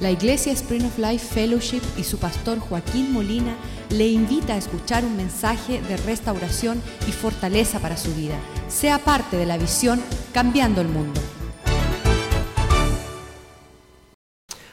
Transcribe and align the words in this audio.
La 0.00 0.10
Iglesia 0.10 0.50
Spring 0.54 0.86
of 0.86 0.98
Life 0.98 1.34
Fellowship 1.34 1.82
y 1.98 2.04
su 2.04 2.18
pastor 2.18 2.58
Joaquín 2.58 3.12
Molina 3.12 3.54
le 3.90 4.08
invita 4.08 4.54
a 4.54 4.56
escuchar 4.56 5.04
un 5.04 5.14
mensaje 5.14 5.82
de 5.82 5.98
restauración 5.98 6.82
y 7.06 7.12
fortaleza 7.12 7.80
para 7.80 7.98
su 7.98 8.14
vida. 8.14 8.38
Sea 8.68 8.98
parte 8.98 9.36
de 9.36 9.44
la 9.44 9.58
visión 9.58 10.00
Cambiando 10.32 10.80
el 10.80 10.88
Mundo. 10.88 11.20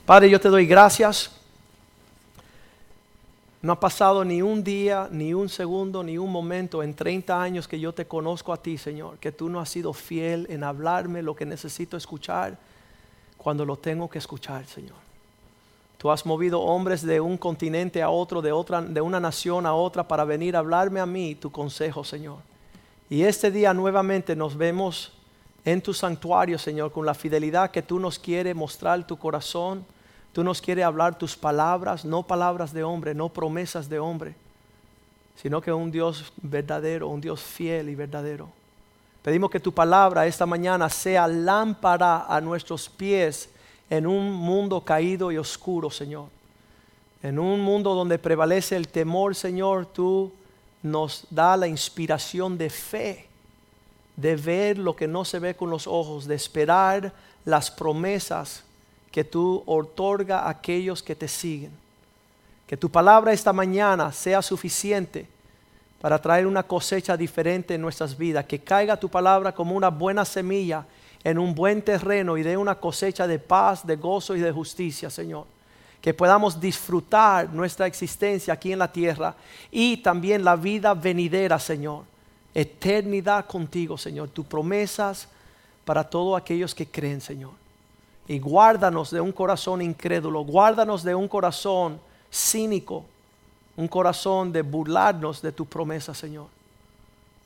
Padre, 0.05 0.29
yo 0.29 0.39
te 0.39 0.47
doy 0.47 0.65
gracias. 0.65 1.29
No 3.61 3.73
ha 3.73 3.79
pasado 3.81 4.23
ni 4.23 4.41
un 4.41 4.63
día, 4.63 5.09
ni 5.11 5.33
un 5.33 5.49
segundo, 5.49 6.03
ni 6.03 6.17
un 6.17 6.31
momento 6.31 6.81
en 6.81 6.93
30 6.93 7.41
años 7.41 7.67
que 7.67 7.81
yo 7.81 7.91
te 7.91 8.07
conozco 8.07 8.53
a 8.53 8.61
ti, 8.61 8.77
Señor, 8.77 9.17
que 9.17 9.33
tú 9.33 9.49
no 9.49 9.59
has 9.59 9.67
sido 9.67 9.91
fiel 9.91 10.47
en 10.49 10.63
hablarme 10.63 11.21
lo 11.21 11.35
que 11.35 11.45
necesito 11.45 11.97
escuchar 11.97 12.57
cuando 13.35 13.65
lo 13.65 13.75
tengo 13.75 14.09
que 14.09 14.19
escuchar, 14.19 14.65
Señor. 14.65 15.06
Tú 15.97 16.11
has 16.11 16.25
movido 16.25 16.61
hombres 16.61 17.01
de 17.01 17.19
un 17.19 17.37
continente 17.37 18.03
a 18.03 18.09
otro, 18.09 18.41
de, 18.41 18.51
otra, 18.51 18.81
de 18.81 19.01
una 19.01 19.19
nación 19.19 19.65
a 19.65 19.73
otra, 19.73 20.07
para 20.07 20.25
venir 20.25 20.55
a 20.55 20.59
hablarme 20.59 20.99
a 20.99 21.05
mí 21.05 21.33
tu 21.35 21.51
consejo, 21.51 22.03
Señor. 22.03 22.37
Y 23.09 23.23
este 23.23 23.49
día 23.49 23.73
nuevamente 23.73 24.35
nos 24.35 24.55
vemos 24.55 25.13
en 25.65 25.81
tu 25.81 25.93
santuario, 25.93 26.59
Señor, 26.59 26.91
con 26.91 27.05
la 27.05 27.13
fidelidad 27.13 27.71
que 27.71 27.81
tú 27.81 27.99
nos 27.99 28.19
quieres 28.19 28.55
mostrar 28.55 29.05
tu 29.07 29.17
corazón. 29.17 29.85
Tú 30.33 30.43
nos 30.43 30.61
quieres 30.61 30.85
hablar 30.85 31.17
tus 31.17 31.35
palabras, 31.35 32.05
no 32.05 32.21
palabras 32.21 32.71
de 32.73 32.83
hombre, 32.83 33.15
no 33.15 33.29
promesas 33.29 33.89
de 33.89 33.97
hombre, 33.97 34.35
sino 35.35 35.61
que 35.61 35.73
un 35.73 35.89
Dios 35.89 36.31
verdadero, 36.37 37.07
un 37.07 37.21
Dios 37.21 37.41
fiel 37.41 37.89
y 37.89 37.95
verdadero. 37.95 38.49
Pedimos 39.23 39.49
que 39.49 39.59
tu 39.59 39.73
palabra 39.73 40.27
esta 40.27 40.45
mañana 40.45 40.89
sea 40.89 41.27
lámpara 41.27 42.27
a 42.29 42.39
nuestros 42.39 42.87
pies 42.87 43.49
en 43.89 44.07
un 44.07 44.33
mundo 44.33 44.81
caído 44.81 45.31
y 45.31 45.37
oscuro, 45.37 45.89
Señor. 45.89 46.27
En 47.23 47.39
un 47.39 47.61
mundo 47.61 47.93
donde 47.95 48.19
prevalece 48.19 48.75
el 48.75 48.89
temor, 48.89 49.35
Señor, 49.35 49.85
tú 49.85 50.31
nos 50.83 51.25
da 51.29 51.57
la 51.57 51.67
inspiración 51.67 52.57
de 52.57 52.69
fe, 52.69 53.27
de 54.15 54.35
ver 54.35 54.77
lo 54.77 54.95
que 54.95 55.07
no 55.07 55.25
se 55.25 55.39
ve 55.39 55.55
con 55.55 55.69
los 55.69 55.87
ojos, 55.87 56.27
de 56.27 56.35
esperar 56.35 57.13
las 57.45 57.71
promesas 57.71 58.63
que 59.11 59.23
tú 59.23 59.63
otorga 59.65 60.39
a 60.39 60.49
aquellos 60.49 61.01
que 61.01 61.15
te 61.15 61.27
siguen. 61.27 61.71
Que 62.67 62.77
tu 62.77 62.89
palabra 62.89 63.31
esta 63.31 63.53
mañana 63.53 64.11
sea 64.11 64.41
suficiente 64.41 65.27
para 66.01 66.21
traer 66.21 66.45
una 66.45 66.63
cosecha 66.63 67.15
diferente 67.17 67.75
en 67.75 67.81
nuestras 67.81 68.17
vidas. 68.17 68.45
Que 68.45 68.59
caiga 68.59 68.99
tu 68.99 69.09
palabra 69.09 69.53
como 69.53 69.75
una 69.75 69.89
buena 69.89 70.25
semilla 70.25 70.85
en 71.23 71.37
un 71.37 71.53
buen 71.53 71.81
terreno 71.81 72.37
y 72.37 72.43
dé 72.43 72.57
una 72.57 72.75
cosecha 72.75 73.27
de 73.27 73.39
paz, 73.39 73.85
de 73.85 73.95
gozo 73.95 74.35
y 74.35 74.39
de 74.39 74.51
justicia, 74.51 75.09
Señor. 75.09 75.45
Que 76.01 76.13
podamos 76.13 76.59
disfrutar 76.59 77.51
nuestra 77.53 77.87
existencia 77.87 78.53
aquí 78.53 78.71
en 78.71 78.79
la 78.79 78.91
tierra 78.91 79.35
y 79.71 79.97
también 79.97 80.43
la 80.43 80.55
vida 80.55 80.93
venidera, 80.93 81.59
Señor. 81.59 82.03
Eternidad 82.53 83.45
contigo, 83.45 83.97
Señor. 83.97 84.29
Tus 84.29 84.45
promesas 84.45 85.27
para 85.85 86.03
todos 86.03 86.39
aquellos 86.39 86.73
que 86.73 86.87
creen, 86.87 87.21
Señor. 87.21 87.51
Y 88.27 88.39
guárdanos 88.39 89.11
de 89.11 89.21
un 89.21 89.31
corazón 89.31 89.81
incrédulo, 89.81 90.41
guárdanos 90.41 91.03
de 91.03 91.15
un 91.15 91.27
corazón 91.27 91.99
cínico, 92.31 93.05
un 93.75 93.87
corazón 93.87 94.51
de 94.51 94.61
burlarnos 94.63 95.41
de 95.41 95.51
tu 95.51 95.65
promesa, 95.65 96.13
Señor. 96.13 96.56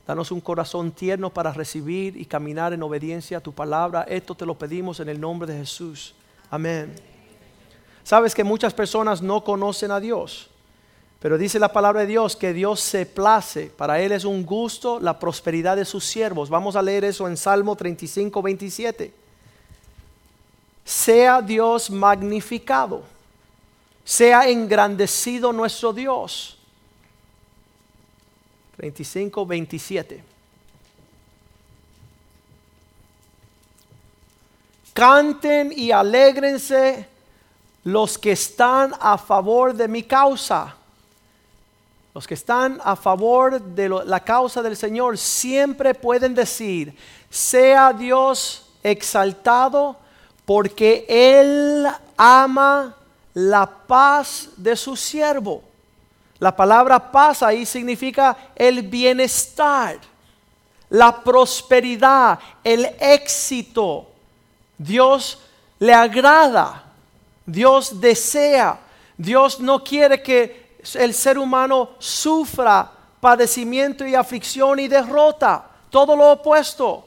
Danos 0.06 0.32
un 0.32 0.40
corazón 0.40 0.90
tierno 0.90 1.30
para 1.30 1.52
recibir 1.52 2.16
y 2.16 2.24
caminar 2.24 2.72
en 2.72 2.82
obediencia 2.82 3.38
a 3.38 3.40
tu 3.40 3.52
palabra. 3.52 4.02
Esto 4.08 4.34
te 4.34 4.44
lo 4.44 4.54
pedimos 4.54 4.98
en 4.98 5.08
el 5.08 5.20
nombre 5.20 5.52
de 5.52 5.58
Jesús. 5.58 6.14
Amén. 6.50 6.92
Sabes 8.02 8.34
que 8.34 8.42
muchas 8.42 8.74
personas 8.74 9.22
no 9.22 9.44
conocen 9.44 9.92
a 9.92 10.00
Dios, 10.00 10.50
pero 11.20 11.38
dice 11.38 11.60
la 11.60 11.72
palabra 11.72 12.00
de 12.00 12.08
Dios 12.08 12.34
que 12.34 12.52
Dios 12.52 12.80
se 12.80 13.06
place. 13.06 13.72
Para 13.76 14.00
Él 14.00 14.10
es 14.10 14.24
un 14.24 14.44
gusto 14.44 14.98
la 14.98 15.20
prosperidad 15.20 15.76
de 15.76 15.84
sus 15.84 16.04
siervos. 16.04 16.50
Vamos 16.50 16.74
a 16.74 16.82
leer 16.82 17.04
eso 17.04 17.28
en 17.28 17.36
Salmo 17.36 17.76
35, 17.76 18.42
27. 18.42 19.14
Sea 20.84 21.40
Dios 21.40 21.90
magnificado, 21.90 23.02
sea 24.04 24.48
engrandecido 24.48 25.52
nuestro 25.52 25.92
Dios 25.92 26.58
25, 28.76 29.46
27. 29.46 30.24
Canten 34.92 35.72
y 35.74 35.90
alégrense 35.90 37.08
los 37.84 38.18
que 38.18 38.32
están 38.32 38.94
a 39.00 39.16
favor 39.18 39.74
de 39.74 39.88
mi 39.88 40.02
causa. 40.02 40.76
Los 42.14 42.26
que 42.26 42.34
están 42.34 42.78
a 42.84 42.94
favor 42.94 43.60
de 43.60 43.88
la 43.88 44.20
causa 44.20 44.60
del 44.60 44.76
Señor 44.76 45.16
siempre 45.16 45.94
pueden 45.94 46.34
decir, 46.34 46.94
sea 47.30 47.92
Dios 47.92 48.68
exaltado 48.82 49.96
porque 50.44 51.06
Él 51.08 51.86
ama 52.16 52.94
la 53.32 53.66
paz 53.66 54.50
de 54.56 54.76
su 54.76 54.94
siervo. 54.94 55.62
La 56.42 56.56
palabra 56.56 57.12
paz 57.12 57.40
ahí 57.44 57.64
significa 57.64 58.36
el 58.56 58.82
bienestar, 58.82 59.96
la 60.88 61.22
prosperidad, 61.22 62.36
el 62.64 62.84
éxito. 62.98 64.08
Dios 64.76 65.38
le 65.78 65.94
agrada, 65.94 66.82
Dios 67.46 68.00
desea, 68.00 68.76
Dios 69.16 69.60
no 69.60 69.84
quiere 69.84 70.20
que 70.20 70.78
el 70.94 71.14
ser 71.14 71.38
humano 71.38 71.90
sufra 72.00 72.90
padecimiento 73.20 74.04
y 74.04 74.16
aflicción 74.16 74.80
y 74.80 74.88
derrota, 74.88 75.64
todo 75.90 76.16
lo 76.16 76.32
opuesto. 76.32 77.04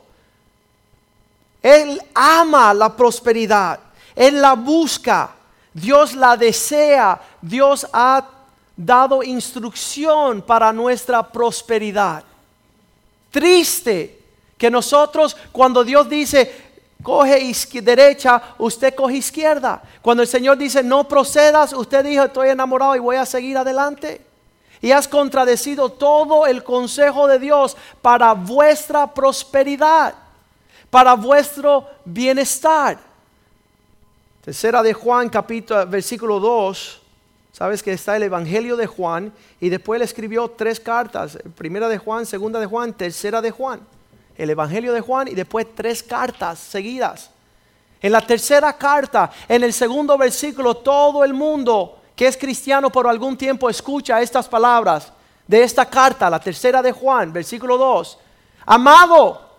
Él 1.61 2.01
ama 2.13 2.73
la 2.73 2.95
prosperidad, 2.95 3.81
Él 4.15 4.41
la 4.41 4.53
busca, 4.53 5.31
Dios 5.73 6.15
la 6.15 6.37
desea, 6.37 7.19
Dios 7.41 7.85
ha 7.91 8.29
dado 8.75 9.23
instrucción 9.23 10.41
para 10.41 10.73
nuestra 10.73 11.23
prosperidad. 11.23 12.23
Triste 13.31 14.19
que 14.57 14.69
nosotros 14.69 15.35
cuando 15.51 15.83
Dios 15.83 16.09
dice, 16.09 16.65
coge 17.01 17.53
derecha, 17.81 18.41
usted 18.57 18.95
coge 18.95 19.17
izquierda. 19.17 19.81
Cuando 20.01 20.23
el 20.23 20.29
Señor 20.29 20.57
dice, 20.57 20.83
no 20.83 21.07
procedas, 21.07 21.73
usted 21.73 22.03
dijo, 22.03 22.23
estoy 22.23 22.49
enamorado 22.49 22.95
y 22.95 22.99
voy 22.99 23.15
a 23.17 23.25
seguir 23.25 23.57
adelante. 23.57 24.21
Y 24.81 24.91
has 24.91 25.07
contradecido 25.07 25.89
todo 25.89 26.45
el 26.45 26.63
consejo 26.63 27.27
de 27.27 27.39
Dios 27.39 27.75
para 28.01 28.33
vuestra 28.33 29.13
prosperidad, 29.13 30.13
para 30.89 31.13
vuestro 31.13 31.87
bienestar. 32.03 32.99
Tercera 34.43 34.83
de 34.83 34.93
Juan, 34.93 35.29
capítulo, 35.29 35.87
versículo 35.87 36.39
2 36.39 37.01
Sabes 37.55 37.81
que 37.81 37.93
está 37.93 38.17
el 38.17 38.23
Evangelio 38.23 38.75
de 38.75 38.85
Juan 38.85 39.31
y 39.61 39.69
después 39.69 39.97
le 39.97 40.03
escribió 40.03 40.49
tres 40.49 40.77
cartas, 40.77 41.37
primera 41.55 41.87
de 41.87 41.97
Juan, 41.97 42.25
segunda 42.25 42.59
de 42.59 42.65
Juan, 42.65 42.91
tercera 42.91 43.41
de 43.41 43.49
Juan. 43.49 43.79
El 44.35 44.49
Evangelio 44.49 44.91
de 44.91 44.99
Juan 44.99 45.29
y 45.29 45.35
después 45.35 45.65
tres 45.73 46.03
cartas 46.03 46.59
seguidas. 46.59 47.29
En 48.01 48.11
la 48.11 48.19
tercera 48.19 48.73
carta, 48.73 49.31
en 49.47 49.63
el 49.63 49.71
segundo 49.71 50.17
versículo, 50.17 50.75
todo 50.75 51.23
el 51.23 51.33
mundo 51.33 51.97
que 52.13 52.27
es 52.27 52.35
cristiano 52.35 52.91
por 52.91 53.07
algún 53.07 53.37
tiempo 53.37 53.69
escucha 53.69 54.21
estas 54.21 54.49
palabras 54.49 55.13
de 55.47 55.63
esta 55.63 55.85
carta, 55.85 56.29
la 56.29 56.41
tercera 56.41 56.81
de 56.81 56.91
Juan, 56.91 57.31
versículo 57.31 57.77
2. 57.77 58.17
Amado, 58.65 59.49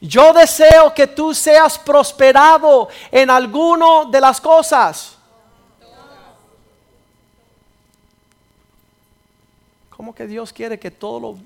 yo 0.00 0.32
deseo 0.32 0.94
que 0.94 1.06
tú 1.06 1.34
seas 1.34 1.78
prosperado 1.78 2.88
en 3.12 3.28
alguno 3.28 4.06
de 4.06 4.22
las 4.22 4.40
cosas 4.40 5.18
¿Cómo 10.00 10.14
que 10.14 10.26
Dios 10.26 10.50
quiere 10.50 10.78
que 10.78 10.90
todo 10.90 11.36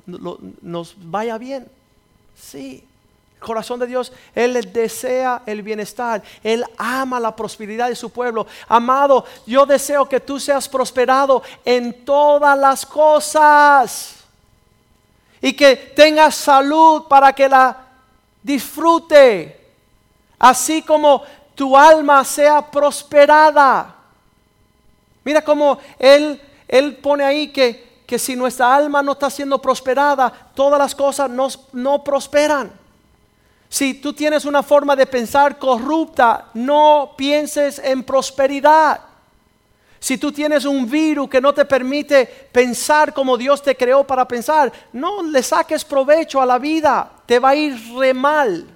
nos 0.62 0.94
vaya 0.96 1.36
bien? 1.38 1.68
Sí. 2.40 2.84
El 3.34 3.40
corazón 3.40 3.80
de 3.80 3.88
Dios, 3.88 4.12
Él 4.32 4.72
desea 4.72 5.42
el 5.44 5.60
bienestar. 5.60 6.22
Él 6.40 6.64
ama 6.78 7.18
la 7.18 7.34
prosperidad 7.34 7.88
de 7.88 7.96
su 7.96 8.10
pueblo. 8.10 8.46
Amado, 8.68 9.24
yo 9.44 9.66
deseo 9.66 10.08
que 10.08 10.20
tú 10.20 10.38
seas 10.38 10.68
prosperado 10.68 11.42
en 11.64 12.04
todas 12.04 12.56
las 12.56 12.86
cosas. 12.86 14.18
Y 15.40 15.52
que 15.54 15.74
tengas 15.74 16.36
salud 16.36 17.08
para 17.08 17.32
que 17.32 17.48
la 17.48 17.88
disfrute. 18.40 19.68
Así 20.38 20.80
como 20.82 21.24
tu 21.56 21.76
alma 21.76 22.24
sea 22.24 22.70
prosperada. 22.70 23.96
Mira 25.24 25.42
cómo 25.42 25.76
Él, 25.98 26.40
Él 26.68 26.98
pone 26.98 27.24
ahí 27.24 27.48
que 27.48 27.93
que 28.06 28.18
si 28.18 28.36
nuestra 28.36 28.74
alma 28.74 29.02
no 29.02 29.12
está 29.12 29.30
siendo 29.30 29.60
prosperada, 29.60 30.32
todas 30.54 30.78
las 30.78 30.94
cosas 30.94 31.30
no, 31.30 32.04
prosperan. 32.04 32.72
Si 33.68 33.94
tú 33.94 34.12
tienes 34.12 34.44
una 34.44 34.62
forma 34.62 34.94
de 34.94 35.06
pensar 35.06 35.58
corrupta, 35.58 36.46
no 36.54 37.14
pienses 37.16 37.78
en 37.78 38.04
prosperidad. 38.04 39.00
Si 39.98 40.18
tú 40.18 40.30
tienes 40.30 40.66
un 40.66 40.88
virus 40.88 41.30
que 41.30 41.40
no 41.40 41.54
te 41.54 41.64
permite 41.64 42.26
pensar 42.52 43.14
como 43.14 43.38
Dios 43.38 43.62
te 43.62 43.74
creó 43.74 44.06
para 44.06 44.28
pensar, 44.28 44.70
no 44.92 45.22
le 45.22 45.42
saques 45.42 45.82
provecho 45.82 46.40
a 46.40 46.46
la 46.46 46.58
vida, 46.58 47.10
te 47.24 47.38
va 47.38 47.50
a 47.50 47.56
ir 47.56 47.74
re 47.96 48.12
mal. 48.12 48.73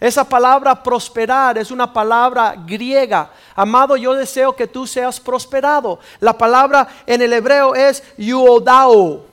Esa 0.00 0.22
palabra 0.22 0.80
prosperar 0.80 1.58
es 1.58 1.72
una 1.72 1.92
palabra 1.92 2.54
griega. 2.56 3.30
Amado, 3.56 3.96
yo 3.96 4.14
deseo 4.14 4.54
que 4.54 4.68
tú 4.68 4.86
seas 4.86 5.18
prosperado. 5.18 5.98
La 6.20 6.38
palabra 6.38 6.86
en 7.04 7.20
el 7.20 7.32
hebreo 7.32 7.74
es 7.74 8.02
yuodao. 8.16 9.26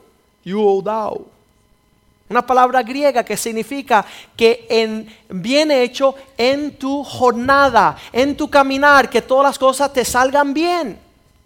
Yuodao. 0.43 1.25
Una 2.27 2.43
palabra 2.43 2.81
griega 2.81 3.23
que 3.23 3.37
significa 3.37 4.03
que 4.35 4.65
en, 4.67 5.15
viene 5.29 5.83
hecho 5.83 6.15
en 6.35 6.75
tu 6.75 7.03
jornada, 7.03 7.95
en 8.11 8.35
tu 8.35 8.49
caminar, 8.49 9.07
que 9.07 9.21
todas 9.21 9.45
las 9.45 9.59
cosas 9.59 9.93
te 9.93 10.03
salgan 10.03 10.51
bien. 10.51 10.99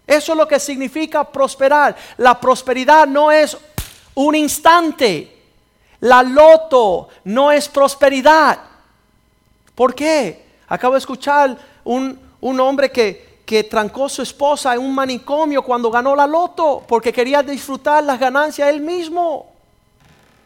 Eso 0.06 0.32
es 0.32 0.38
lo 0.38 0.48
que 0.48 0.58
significa 0.58 1.22
prosperar. 1.22 1.94
La 2.16 2.40
prosperidad 2.40 3.06
no 3.06 3.30
es 3.30 3.54
un 4.14 4.34
instante. 4.34 5.36
La 6.00 6.22
loto 6.22 7.08
no 7.24 7.52
es 7.52 7.68
prosperidad. 7.68 8.69
¿Por 9.80 9.94
qué? 9.94 10.44
Acabo 10.68 10.92
de 10.92 10.98
escuchar 10.98 11.56
un, 11.84 12.20
un 12.42 12.60
hombre 12.60 12.92
que, 12.92 13.38
que 13.46 13.64
trancó 13.64 14.10
su 14.10 14.20
esposa 14.20 14.74
en 14.74 14.80
un 14.80 14.94
manicomio 14.94 15.62
cuando 15.62 15.90
ganó 15.90 16.14
la 16.14 16.26
loto 16.26 16.82
porque 16.86 17.10
quería 17.10 17.42
disfrutar 17.42 18.04
las 18.04 18.20
ganancias 18.20 18.68
él 18.68 18.82
mismo. 18.82 19.50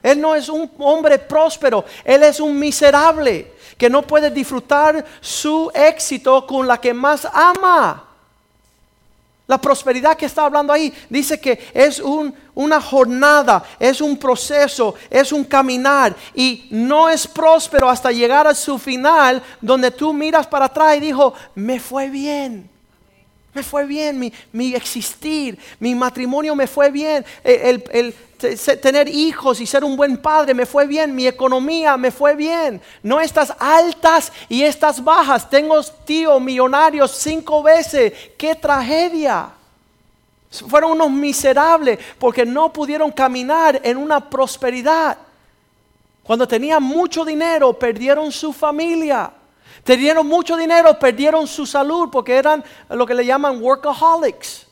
Él 0.04 0.20
no 0.20 0.36
es 0.36 0.48
un 0.48 0.70
hombre 0.78 1.18
próspero, 1.18 1.84
Él 2.04 2.22
es 2.22 2.38
un 2.38 2.56
miserable 2.56 3.54
que 3.76 3.90
no 3.90 4.02
puede 4.02 4.30
disfrutar 4.30 5.04
su 5.20 5.68
éxito 5.74 6.46
con 6.46 6.68
la 6.68 6.80
que 6.80 6.94
más 6.94 7.26
ama. 7.32 8.13
La 9.46 9.60
prosperidad 9.60 10.16
que 10.16 10.24
está 10.24 10.46
hablando 10.46 10.72
ahí 10.72 10.92
dice 11.10 11.38
que 11.38 11.68
es 11.74 12.00
una 12.54 12.80
jornada, 12.80 13.62
es 13.78 14.00
un 14.00 14.16
proceso, 14.16 14.94
es 15.10 15.32
un 15.32 15.44
caminar 15.44 16.16
y 16.34 16.66
no 16.70 17.10
es 17.10 17.26
próspero 17.26 17.90
hasta 17.90 18.10
llegar 18.10 18.46
a 18.46 18.54
su 18.54 18.78
final 18.78 19.42
donde 19.60 19.90
tú 19.90 20.14
miras 20.14 20.46
para 20.46 20.64
atrás 20.64 20.96
y 20.96 21.00
dijo, 21.00 21.34
me 21.54 21.78
fue 21.78 22.08
bien. 22.08 22.70
Me 23.52 23.62
fue 23.62 23.86
bien 23.86 24.18
mi, 24.50 24.74
existir, 24.74 25.56
mi 25.78 25.94
matrimonio 25.94 26.56
me 26.56 26.66
fue 26.66 26.90
bien, 26.90 27.24
tener 28.80 29.08
hijos 29.08 29.60
y 29.60 29.66
ser 29.66 29.84
un 29.84 29.96
buen 29.96 30.16
padre 30.16 30.54
me 30.54 30.66
fue 30.66 30.86
bien, 30.86 31.14
mi 31.14 31.26
economía 31.26 31.96
me 31.96 32.10
fue 32.10 32.34
bien. 32.34 32.80
No 33.02 33.20
estas 33.20 33.54
altas 33.58 34.32
y 34.48 34.62
estas 34.62 35.02
bajas. 35.02 35.48
Tengo 35.48 35.82
tío 35.82 36.38
millonarios 36.40 37.12
cinco 37.12 37.62
veces. 37.62 38.12
¡Qué 38.36 38.54
tragedia! 38.54 39.50
Fueron 40.68 40.92
unos 40.92 41.10
miserables 41.10 41.98
porque 42.18 42.46
no 42.46 42.72
pudieron 42.72 43.10
caminar 43.10 43.80
en 43.82 43.96
una 43.96 44.20
prosperidad. 44.20 45.18
Cuando 46.22 46.46
tenían 46.46 46.82
mucho 46.82 47.24
dinero, 47.24 47.72
perdieron 47.72 48.30
su 48.30 48.52
familia. 48.52 49.30
Tenieron 49.82 50.26
mucho 50.26 50.56
dinero, 50.56 50.98
perdieron 50.98 51.46
su 51.46 51.66
salud 51.66 52.08
porque 52.10 52.36
eran 52.36 52.64
lo 52.88 53.06
que 53.06 53.14
le 53.14 53.26
llaman 53.26 53.62
workaholics. 53.62 54.63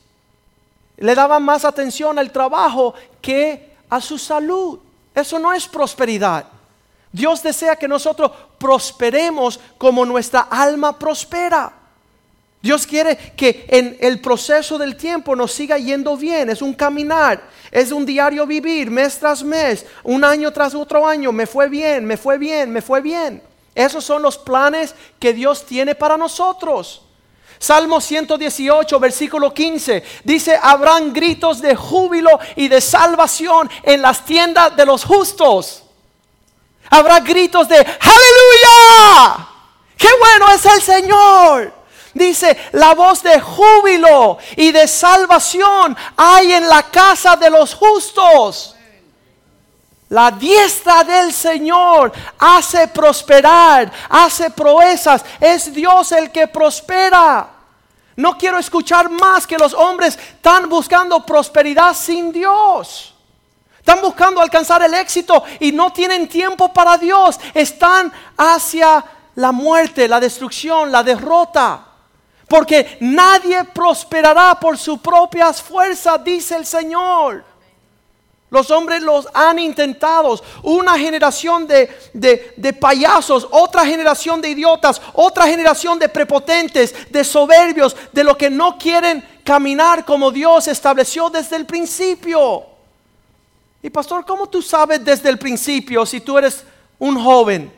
Le 1.03 1.15
daban 1.15 1.43
más 1.43 1.65
atención 1.65 2.17
al 2.17 2.31
trabajo 2.31 2.93
que 3.21 3.73
a 3.89 3.99
su 3.99 4.17
salud. 4.17 4.79
Eso 5.13 5.37
no 5.37 5.51
es 5.51 5.67
prosperidad. 5.67 6.45
Dios 7.11 7.43
desea 7.43 7.75
que 7.75 7.89
nosotros 7.89 8.31
prosperemos 8.57 9.59
como 9.77 10.05
nuestra 10.05 10.47
alma 10.49 10.97
prospera. 10.97 11.73
Dios 12.61 12.87
quiere 12.87 13.17
que 13.35 13.65
en 13.67 13.97
el 13.99 14.21
proceso 14.21 14.77
del 14.77 14.95
tiempo 14.95 15.35
nos 15.35 15.51
siga 15.51 15.77
yendo 15.77 16.15
bien. 16.15 16.49
Es 16.49 16.61
un 16.61 16.73
caminar, 16.73 17.49
es 17.69 17.91
un 17.91 18.05
diario 18.05 18.47
vivir, 18.47 18.89
mes 18.89 19.19
tras 19.19 19.43
mes, 19.43 19.85
un 20.03 20.23
año 20.23 20.53
tras 20.53 20.73
otro 20.73 21.05
año. 21.05 21.33
Me 21.33 21.45
fue 21.45 21.67
bien, 21.67 22.05
me 22.05 22.15
fue 22.15 22.37
bien, 22.37 22.71
me 22.71 22.81
fue 22.81 23.01
bien. 23.01 23.43
Esos 23.75 24.05
son 24.05 24.21
los 24.21 24.37
planes 24.37 24.95
que 25.19 25.33
Dios 25.33 25.65
tiene 25.65 25.95
para 25.95 26.15
nosotros. 26.15 27.02
Salmo 27.63 28.01
118, 28.01 28.99
versículo 28.99 29.53
15, 29.53 30.03
dice, 30.25 30.59
habrán 30.61 31.13
gritos 31.13 31.61
de 31.61 31.77
júbilo 31.77 32.37
y 32.57 32.67
de 32.67 32.81
salvación 32.81 33.69
en 33.83 34.01
las 34.01 34.25
tiendas 34.25 34.75
de 34.75 34.85
los 34.85 35.05
justos. 35.05 35.81
Habrá 36.89 37.21
gritos 37.21 37.69
de, 37.69 37.77
aleluya, 37.77 39.47
qué 39.97 40.09
bueno 40.19 40.51
es 40.51 40.65
el 40.65 40.81
Señor. 40.81 41.73
Dice, 42.13 42.57
la 42.73 42.93
voz 42.95 43.23
de 43.23 43.39
júbilo 43.39 44.39
y 44.57 44.73
de 44.73 44.85
salvación 44.85 45.95
hay 46.17 46.51
en 46.51 46.67
la 46.67 46.83
casa 46.83 47.37
de 47.37 47.49
los 47.49 47.75
justos. 47.75 48.75
La 50.09 50.31
diestra 50.31 51.05
del 51.05 51.31
Señor 51.31 52.11
hace 52.37 52.89
prosperar, 52.89 53.89
hace 54.09 54.49
proezas. 54.51 55.23
Es 55.39 55.73
Dios 55.73 56.11
el 56.11 56.29
que 56.29 56.45
prospera. 56.49 57.52
No 58.15 58.37
quiero 58.37 58.59
escuchar 58.59 59.09
más 59.09 59.47
que 59.47 59.57
los 59.57 59.73
hombres 59.73 60.17
están 60.17 60.69
buscando 60.69 61.25
prosperidad 61.25 61.95
sin 61.95 62.31
Dios. 62.31 63.13
Están 63.77 64.01
buscando 64.01 64.39
alcanzar 64.39 64.81
el 64.83 64.93
éxito 64.93 65.43
y 65.59 65.71
no 65.71 65.91
tienen 65.91 66.27
tiempo 66.29 66.71
para 66.71 66.97
Dios. 66.97 67.39
Están 67.53 68.13
hacia 68.37 69.03
la 69.35 69.51
muerte, 69.51 70.07
la 70.07 70.19
destrucción, 70.19 70.91
la 70.91 71.03
derrota. 71.03 71.85
Porque 72.47 72.97
nadie 73.01 73.63
prosperará 73.65 74.59
por 74.59 74.77
sus 74.77 74.99
propias 74.99 75.61
fuerzas, 75.61 76.23
dice 76.23 76.55
el 76.55 76.65
Señor. 76.65 77.43
Los 78.53 78.69
hombres 78.69 79.01
los 79.01 79.27
han 79.33 79.57
intentado. 79.57 80.39
Una 80.61 80.95
generación 80.95 81.65
de, 81.65 82.77
payasos, 82.79 83.47
otra 83.49 83.83
generación 83.83 84.39
de 84.41 84.49
idiotas, 84.49 85.01
otra 85.13 85.47
generación 85.47 85.97
de 85.97 86.07
prepotentes, 86.07 86.93
de 87.09 87.23
soberbios, 87.23 87.95
de 88.11 88.23
los 88.23 88.37
que 88.37 88.51
no 88.51 88.77
quieren 88.77 89.27
caminar 89.43 90.05
como 90.05 90.29
Dios 90.29 90.67
estableció 90.67 91.31
desde 91.31 91.55
el 91.55 91.65
principio. 91.65 92.63
Y 93.81 93.89
pastor, 93.89 94.23
¿cómo 94.23 94.47
tú 94.47 94.61
sabes 94.61 95.03
desde 95.03 95.29
el 95.29 95.39
principio 95.39 96.05
si 96.05 96.21
tú 96.21 96.37
eres 96.37 96.63
un 96.99 97.19
joven? 97.19 97.73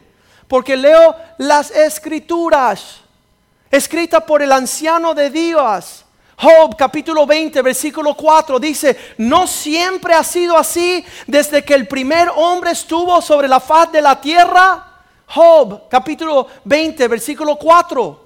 Porque 0.45 0.75
leo 0.75 1.15
las 1.37 1.71
escrituras, 1.71 2.97
escritas 3.71 4.25
por 4.25 4.41
el 4.41 4.51
anciano 4.51 5.13
de 5.13 5.29
Dios 5.29 6.04
Job 6.37 6.75
capítulo 6.75 7.25
20, 7.25 7.61
versículo 7.61 8.13
4 8.13 8.59
dice, 8.59 9.15
no 9.17 9.47
siempre 9.47 10.13
ha 10.13 10.23
sido 10.23 10.57
así 10.57 11.05
desde 11.25 11.63
que 11.63 11.73
el 11.73 11.87
primer 11.87 12.29
hombre 12.35 12.71
estuvo 12.71 13.21
sobre 13.21 13.47
la 13.47 13.59
faz 13.59 13.91
de 13.91 14.01
la 14.01 14.19
tierra. 14.19 14.85
Job 15.27 15.87
capítulo 15.89 16.47
20, 16.65 17.07
versículo 17.07 17.55
4. 17.55 18.25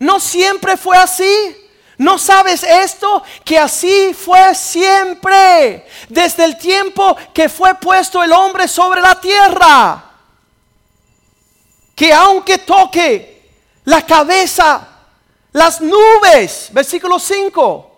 No 0.00 0.20
siempre 0.20 0.76
fue 0.76 0.96
así. 0.96 1.56
¿No 1.96 2.18
sabes 2.18 2.62
esto? 2.62 3.22
Que 3.44 3.58
así 3.58 4.12
fue 4.12 4.54
siempre, 4.54 5.86
desde 6.08 6.44
el 6.44 6.58
tiempo 6.58 7.16
que 7.32 7.48
fue 7.48 7.74
puesto 7.76 8.22
el 8.22 8.32
hombre 8.32 8.66
sobre 8.66 9.00
la 9.00 9.20
tierra. 9.20 10.04
Que 11.94 12.12
aunque 12.12 12.58
toque 12.58 13.50
la 13.84 14.04
cabeza 14.04 14.91
las 15.52 15.80
nubes, 15.80 16.70
versículo 16.72 17.18
5. 17.18 17.90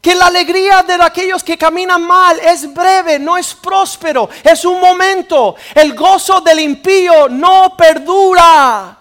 Que 0.00 0.14
la 0.14 0.26
alegría 0.26 0.82
de 0.82 0.94
aquellos 0.94 1.42
que 1.42 1.58
caminan 1.58 2.02
mal 2.02 2.38
es 2.38 2.72
breve, 2.72 3.18
no 3.18 3.36
es 3.36 3.52
próspero, 3.52 4.28
es 4.44 4.64
un 4.64 4.80
momento. 4.80 5.56
El 5.74 5.94
gozo 5.94 6.40
del 6.40 6.60
impío 6.60 7.28
no 7.28 7.76
perdura. 7.76 8.96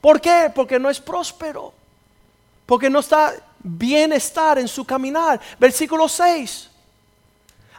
¿Por 0.00 0.20
qué? 0.20 0.50
Porque 0.54 0.78
no 0.78 0.88
es 0.88 1.00
próspero. 1.00 1.72
Porque 2.64 2.88
no 2.88 3.00
está 3.00 3.34
bienestar 3.58 4.58
en 4.58 4.68
su 4.68 4.86
caminar. 4.86 5.38
Versículo 5.58 6.08
6. 6.08 6.70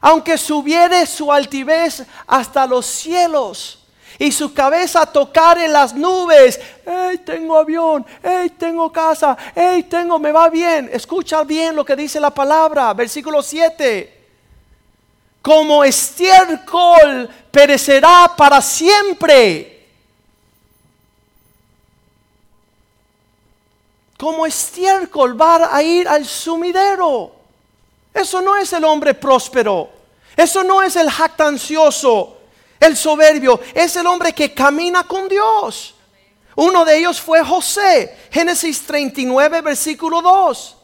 Aunque 0.02 0.38
subiere 0.38 1.08
su 1.08 1.32
altivez 1.32 2.04
hasta 2.28 2.68
los 2.68 2.86
cielos 2.86 3.79
y 4.20 4.34
su 4.34 4.54
cabeza 4.54 5.06
tocar 5.06 5.58
en 5.58 5.72
las 5.72 5.96
nubes. 5.96 6.60
¡Hey, 6.86 7.22
tengo 7.26 7.58
avión! 7.58 8.06
¡Hey, 8.22 8.52
tengo 8.58 8.92
casa! 8.92 9.36
¡Hey, 9.56 9.84
tengo, 9.84 10.20
me 10.20 10.34
va 10.34 10.50
bien! 10.50 10.90
Escucha 10.92 11.46
bien 11.46 11.74
lo 11.74 11.86
que 11.86 11.96
dice 11.96 12.20
la 12.20 12.30
palabra, 12.30 12.94
versículo 12.94 13.42
7. 13.42 14.18
Como 15.42 15.86
estiércol 15.86 17.30
perecerá 17.50 18.34
para 18.36 18.62
siempre. 18.62 19.88
Como 24.18 24.46
estiércol 24.46 25.40
va 25.40 25.74
a 25.74 25.82
ir 25.82 26.10
al 26.10 26.26
sumidero. 26.26 27.32
Eso 28.14 28.42
no 28.42 28.58
es 28.58 28.74
el 28.74 28.84
hombre 28.84 29.14
próspero. 29.14 29.90
Eso 30.36 30.62
no 30.62 30.84
es 30.84 30.98
el 30.98 31.10
jactancioso. 31.10 32.39
El 32.80 32.96
soberbio 32.96 33.60
es 33.74 33.96
el 33.96 34.08
hombre 34.08 34.34
que 34.34 34.54
camina 34.54 35.04
con 35.04 35.28
Dios. 35.28 35.96
Uno 36.56 36.86
de 36.86 36.98
ellos 36.98 37.22
fue 37.22 37.44
José, 37.44 38.18
Génesis 38.32 38.86
39, 38.86 39.62
versículo 39.62 40.22
2. 40.22 40.76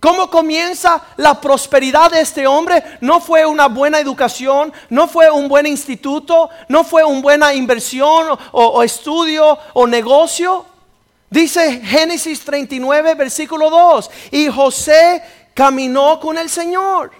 ¿Cómo 0.00 0.30
comienza 0.30 1.02
la 1.16 1.40
prosperidad 1.40 2.10
de 2.12 2.20
este 2.20 2.46
hombre? 2.46 2.82
No 3.00 3.20
fue 3.20 3.44
una 3.44 3.66
buena 3.66 3.98
educación, 3.98 4.72
no 4.90 5.08
fue 5.08 5.28
un 5.28 5.48
buen 5.48 5.66
instituto, 5.66 6.50
no 6.68 6.84
fue 6.84 7.02
una 7.02 7.20
buena 7.20 7.52
inversión 7.52 8.38
o, 8.52 8.82
estudio 8.84 9.58
o 9.72 9.86
negocio. 9.88 10.64
Dice 11.28 11.80
Génesis 11.82 12.44
39, 12.44 13.14
versículo 13.14 13.68
2. 13.70 14.10
Y 14.30 14.48
José 14.48 15.22
caminó 15.52 16.20
con 16.20 16.38
el 16.38 16.48
Señor. 16.48 17.10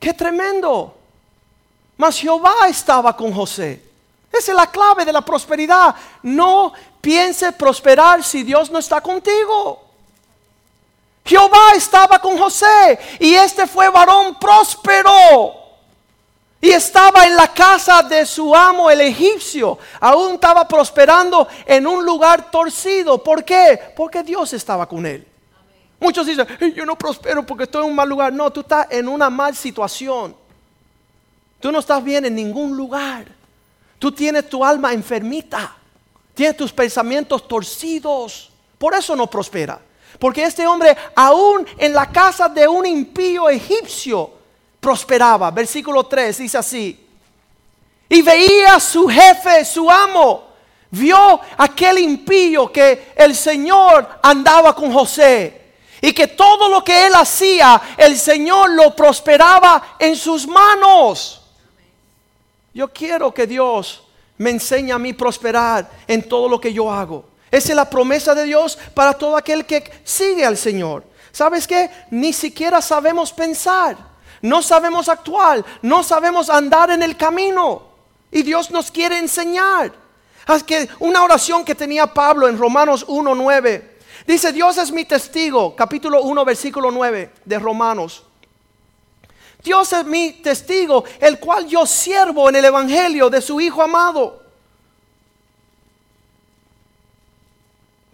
Qué 0.00 0.12
tremendo. 0.12 0.95
Mas 1.96 2.18
Jehová 2.18 2.68
estaba 2.68 3.16
con 3.16 3.32
José. 3.32 3.82
Esa 4.32 4.52
es 4.52 4.56
la 4.56 4.70
clave 4.70 5.04
de 5.04 5.12
la 5.12 5.22
prosperidad. 5.22 5.94
No 6.22 6.72
piense 7.00 7.52
prosperar 7.52 8.22
si 8.22 8.42
Dios 8.42 8.70
no 8.70 8.78
está 8.78 9.00
contigo. 9.00 9.82
Jehová 11.24 11.72
estaba 11.74 12.20
con 12.20 12.38
José 12.38 12.98
y 13.18 13.34
este 13.34 13.66
fue 13.66 13.88
varón 13.88 14.38
próspero. 14.38 15.66
Y 16.60 16.70
estaba 16.70 17.26
en 17.26 17.36
la 17.36 17.52
casa 17.52 18.02
de 18.02 18.24
su 18.26 18.54
amo 18.54 18.90
el 18.90 19.00
egipcio. 19.00 19.78
Aún 20.00 20.34
estaba 20.34 20.66
prosperando 20.66 21.46
en 21.64 21.86
un 21.86 22.04
lugar 22.04 22.50
torcido. 22.50 23.22
¿Por 23.22 23.44
qué? 23.44 23.92
Porque 23.96 24.22
Dios 24.22 24.52
estaba 24.52 24.86
con 24.86 25.04
él. 25.06 25.26
Muchos 25.98 26.26
dicen, 26.26 26.46
yo 26.74 26.84
no 26.84 26.96
prospero 26.96 27.44
porque 27.44 27.64
estoy 27.64 27.84
en 27.84 27.90
un 27.90 27.96
mal 27.96 28.08
lugar. 28.08 28.32
No, 28.32 28.50
tú 28.50 28.60
estás 28.60 28.86
en 28.90 29.08
una 29.08 29.30
mal 29.30 29.54
situación. 29.56 30.36
Tú 31.60 31.72
no 31.72 31.78
estás 31.78 32.02
bien 32.02 32.24
en 32.24 32.34
ningún 32.34 32.76
lugar. 32.76 33.26
Tú 33.98 34.12
tienes 34.12 34.48
tu 34.48 34.64
alma 34.64 34.92
enfermita. 34.92 35.76
Tienes 36.34 36.56
tus 36.56 36.72
pensamientos 36.72 37.48
torcidos. 37.48 38.50
Por 38.78 38.94
eso 38.94 39.16
no 39.16 39.26
prospera. 39.26 39.80
Porque 40.18 40.44
este 40.44 40.66
hombre, 40.66 40.96
aún 41.14 41.66
en 41.78 41.92
la 41.92 42.10
casa 42.10 42.48
de 42.48 42.68
un 42.68 42.86
impío 42.86 43.48
egipcio, 43.48 44.32
prosperaba. 44.80 45.50
Versículo 45.50 46.04
3 46.04 46.38
dice 46.38 46.58
así. 46.58 47.06
Y 48.08 48.22
veía 48.22 48.78
su 48.78 49.08
jefe, 49.08 49.64
su 49.64 49.90
amo, 49.90 50.48
vio 50.90 51.40
aquel 51.56 51.98
impío 51.98 52.70
que 52.70 53.12
el 53.16 53.34
Señor 53.34 54.20
andaba 54.22 54.74
con 54.74 54.92
José. 54.92 55.64
Y 56.00 56.12
que 56.12 56.28
todo 56.28 56.68
lo 56.68 56.84
que 56.84 57.06
él 57.06 57.14
hacía, 57.14 57.80
el 57.96 58.18
Señor 58.18 58.70
lo 58.70 58.94
prosperaba 58.94 59.96
en 59.98 60.14
sus 60.14 60.46
manos. 60.46 61.45
Yo 62.76 62.92
quiero 62.92 63.32
que 63.32 63.46
Dios 63.46 64.02
me 64.36 64.50
enseñe 64.50 64.92
a 64.92 64.98
mí 64.98 65.14
prosperar 65.14 65.90
en 66.06 66.28
todo 66.28 66.46
lo 66.46 66.60
que 66.60 66.74
yo 66.74 66.92
hago. 66.92 67.24
Esa 67.50 67.70
es 67.70 67.74
la 67.74 67.88
promesa 67.88 68.34
de 68.34 68.44
Dios 68.44 68.78
para 68.92 69.14
todo 69.14 69.34
aquel 69.34 69.64
que 69.64 69.82
sigue 70.04 70.44
al 70.44 70.58
Señor. 70.58 71.02
¿Sabes 71.32 71.66
qué? 71.66 71.88
Ni 72.10 72.34
siquiera 72.34 72.82
sabemos 72.82 73.32
pensar, 73.32 73.96
no 74.42 74.60
sabemos 74.60 75.08
actuar, 75.08 75.64
no 75.80 76.02
sabemos 76.02 76.50
andar 76.50 76.90
en 76.90 77.02
el 77.02 77.16
camino. 77.16 77.80
Y 78.30 78.42
Dios 78.42 78.70
nos 78.70 78.90
quiere 78.90 79.16
enseñar. 79.20 79.90
Que 80.66 80.86
una 80.98 81.24
oración 81.24 81.64
que 81.64 81.74
tenía 81.74 82.12
Pablo 82.12 82.46
en 82.46 82.58
Romanos 82.58 83.06
1.9. 83.06 83.84
Dice, 84.26 84.52
Dios 84.52 84.76
es 84.76 84.92
mi 84.92 85.06
testigo, 85.06 85.74
capítulo 85.74 86.20
1, 86.24 86.44
versículo 86.44 86.90
9 86.90 87.32
de 87.42 87.58
Romanos. 87.58 88.25
Dios 89.66 89.92
es 89.92 90.06
mi 90.06 90.32
testigo, 90.32 91.04
el 91.20 91.38
cual 91.38 91.66
yo 91.66 91.84
siervo 91.84 92.48
en 92.48 92.56
el 92.56 92.64
Evangelio 92.64 93.28
de 93.28 93.42
su 93.42 93.60
Hijo 93.60 93.82
amado 93.82 94.46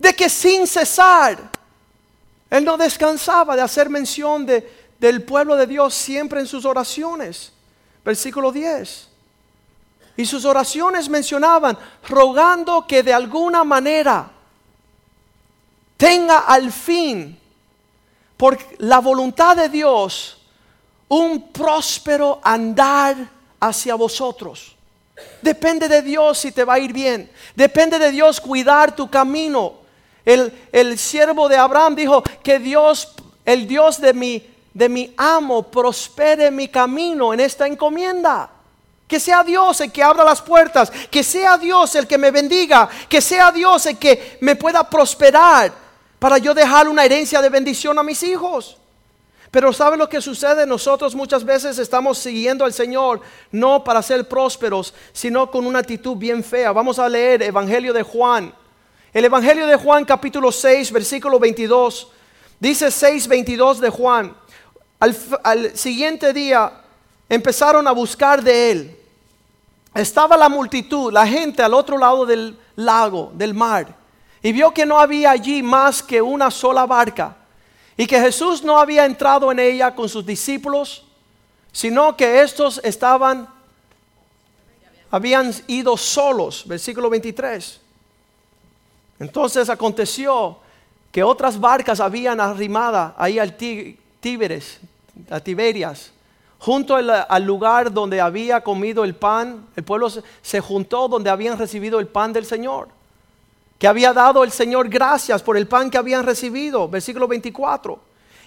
de 0.02 0.12
que 0.14 0.28
sin 0.28 0.66
cesar, 0.66 1.38
él 2.50 2.64
no 2.64 2.76
descansaba 2.76 3.54
de 3.54 3.62
hacer 3.62 3.88
mención 3.88 4.44
de, 4.44 4.88
del 4.99 5.23
pueblo 5.23 5.54
de 5.54 5.68
Dios 5.68 5.94
siempre 5.94 6.40
en 6.40 6.49
sus 6.49 6.64
oraciones. 6.64 7.52
Versículo 8.04 8.50
10. 8.50 9.09
Y 10.16 10.26
sus 10.26 10.44
oraciones 10.44 11.09
mencionaban, 11.09 11.78
rogando 12.09 12.85
que 12.85 13.04
de 13.04 13.14
alguna 13.14 13.62
manera 13.62 14.28
tenga 15.97 16.40
al 16.40 16.73
fin, 16.73 17.38
por 18.37 18.59
la 18.78 18.99
voluntad 18.99 19.54
de 19.54 19.68
Dios, 19.68 20.41
un 21.12 21.52
próspero 21.52 22.40
andar 22.42 23.14
hacia 23.61 23.95
vosotros. 23.97 24.75
Depende 25.42 25.87
de 25.87 26.00
Dios 26.00 26.38
si 26.38 26.52
te 26.52 26.64
va 26.64 26.75
a 26.75 26.78
ir 26.78 26.90
bien. 26.90 27.31
Depende 27.54 27.99
de 27.99 28.11
Dios 28.11 28.40
cuidar 28.40 28.97
tu 28.97 29.11
camino. 29.11 29.75
El, 30.25 30.99
siervo 30.99 31.50
de 31.50 31.57
Abraham 31.59 31.97
dijo 31.97 32.23
que 32.42 32.59
Dios, 32.59 33.12
el 33.45 33.69
Dios 33.69 34.00
de 34.00 34.14
mi, 34.14 34.42
de 34.73 34.88
mi 34.88 35.12
amo, 35.19 35.64
prospere 35.64 36.50
mi 36.50 36.69
camino 36.69 37.35
en 37.35 37.40
esta 37.40 37.66
encomienda. 37.66 38.49
Que 39.07 39.21
sea 39.21 39.45
Dios 39.45 39.83
el 39.83 39.92
que 39.92 40.02
abra 40.02 40.25
las 40.25 40.40
puertas, 40.40 40.90
que 41.11 41.23
sea 41.23 41.59
Dios 41.59 41.95
el 41.95 42.07
que 42.07 42.16
me 42.16 42.31
bendiga, 42.31 42.88
que 43.07 43.21
sea 43.21 43.52
Dios 43.52 43.85
el 43.85 43.99
que 43.99 44.38
me 44.40 44.57
pueda 44.57 44.88
prosperar 44.88 45.75
para 46.19 46.38
yo 46.38 46.54
dejar 46.54 46.88
una 46.88 47.04
herencia 47.04 47.42
de 47.42 47.50
bendición 47.50 47.99
a 47.99 48.02
mis 48.02 48.23
hijos. 48.23 48.78
Pero 49.52 49.71
¿sabe 49.71 49.99
lo 49.99 50.09
que 50.09 50.23
sucede? 50.23 50.64
Nosotros 50.64 51.14
muchas 51.14 51.44
veces 51.44 51.78
estamos 51.78 52.16
siguiendo 52.16 52.64
al 52.64 52.73
Señor 52.73 53.21
no 53.50 53.85
para 53.85 54.00
ser 54.00 54.26
prósperos, 54.26 54.94
sino 55.12 55.50
con 55.50 55.66
una 55.66 55.80
actitud 55.80 56.16
bien 56.16 56.42
fea. 56.42 56.73
Vamos 56.73 56.99
a 56.99 57.06
leer 57.06 57.42
Evangelio 57.42 57.92
de 57.92 58.02
Juan, 58.02 58.54
el 59.12 59.26
Evangelio 59.26 59.66
de 59.66 59.76
Juan 59.76 60.06
capítulo 60.06 60.50
6, 60.50 60.90
versículo 60.90 61.38
22, 61.38 62.09
dice 62.59 62.90
6, 62.90 63.28
22 63.28 63.80
de 63.82 63.90
Juan. 63.90 64.35
Al, 64.99 65.14
al 65.44 65.76
siguiente 65.76 66.32
día 66.32 66.73
empezaron 67.28 67.87
a 67.87 67.92
buscar 67.92 68.42
de 68.42 68.71
él. 68.71 68.97
Estaba 69.94 70.35
la 70.38 70.49
multitud, 70.49 71.12
la 71.12 71.26
gente 71.26 71.62
al 71.62 71.75
otro 71.75 71.99
lado 71.99 72.25
del 72.25 72.59
lago, 72.76 73.30
del 73.35 73.52
mar, 73.52 73.94
y 74.42 74.50
vio 74.50 74.73
que 74.73 74.87
no 74.87 74.99
había 74.99 75.30
allí 75.30 75.62
más 75.62 76.02
que 76.02 76.23
una 76.23 76.50
sola 76.50 76.87
barca, 76.87 77.37
y 78.02 78.06
que 78.09 78.18
Jesús 78.18 78.64
no 78.64 78.80
había 78.80 79.04
entrado 79.04 79.52
en 79.52 79.61
ella 79.61 79.94
con 79.94 80.09
sus 80.09 80.26
discípulos, 80.26 81.04
sino 81.71 82.16
que 82.16 82.42
estos 82.42 82.80
estaban, 82.82 83.49
habían 85.09 85.54
ido 85.68 85.97
solos, 85.97 86.64
versículo 86.66 87.09
23. 87.09 87.80
Entonces 89.21 89.71
aconteció 89.71 90.59
que 91.12 91.23
otras 91.23 91.61
barcas 91.61 92.00
habían 92.00 92.40
arrimada 92.40 93.14
ahí 93.16 93.38
al 93.38 93.56
Tíberes, 93.56 94.80
a 95.30 95.38
Tiberias, 95.38 96.11
junto 96.59 96.97
al, 96.97 97.44
lugar 97.44 97.92
donde 97.92 98.21
había 98.21 98.62
comido 98.64 99.04
el 99.04 99.14
pan. 99.14 99.68
El 99.76 99.85
pueblo 99.85 100.11
se, 100.11 100.61
juntó 100.61 101.06
donde 101.06 101.30
habían 101.30 101.56
recibido 101.56 102.00
el 102.00 102.09
pan 102.09 102.32
del 102.32 102.47
Señor. 102.47 102.88
Que 103.82 103.88
había 103.88 104.12
dado 104.12 104.44
el 104.44 104.52
Señor 104.52 104.88
gracias 104.88 105.42
por 105.42 105.56
el 105.56 105.66
pan 105.66 105.90
que 105.90 105.98
habían 105.98 106.24
recibido. 106.24 106.88
Versículo 106.88 107.26
24. 107.26 107.98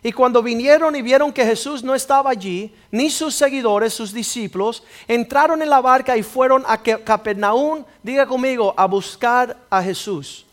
Y 0.01 0.13
cuando 0.13 0.41
vinieron 0.41 0.95
y 0.95 1.01
vieron 1.01 1.33
que 1.33 1.43
Jesús 1.43 1.83
no 1.83 1.93
estaba 1.93 2.29
allí, 2.29 2.73
ni 2.89 3.09
sus 3.09 3.35
seguidores, 3.35 3.93
sus 3.93 4.13
discípulos, 4.13 4.81
entraron 5.09 5.61
en 5.61 5.69
la 5.69 5.81
barca 5.81 6.15
y 6.15 6.23
fueron 6.23 6.63
a 6.65 6.77
Capernaum, 6.77 7.83
diga 8.01 8.25
conmigo, 8.25 8.73
a 8.77 8.85
buscar 8.85 9.57
a 9.69 9.83
Jesús. 9.83 10.45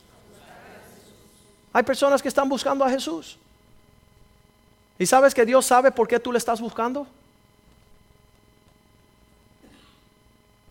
Hay 1.72 1.84
personas 1.84 2.20
que 2.20 2.26
están 2.26 2.48
buscando 2.48 2.84
a 2.84 2.90
Jesús. 2.90 3.38
¿Y 4.98 5.06
sabes 5.06 5.32
que 5.32 5.46
Dios 5.46 5.64
sabe 5.64 5.92
por 5.92 6.08
qué 6.08 6.18
tú 6.18 6.32
le 6.32 6.38
estás 6.38 6.60
buscando? 6.60 7.06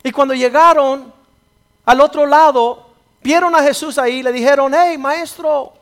Y 0.03 0.11
cuando 0.11 0.33
llegaron 0.33 1.13
al 1.85 2.01
otro 2.01 2.25
lado, 2.25 2.90
vieron 3.23 3.55
a 3.55 3.63
Jesús 3.63 3.97
ahí 3.97 4.17
y 4.17 4.23
le 4.23 4.31
dijeron, 4.31 4.73
hey 4.75 4.97
maestro, 4.97 5.73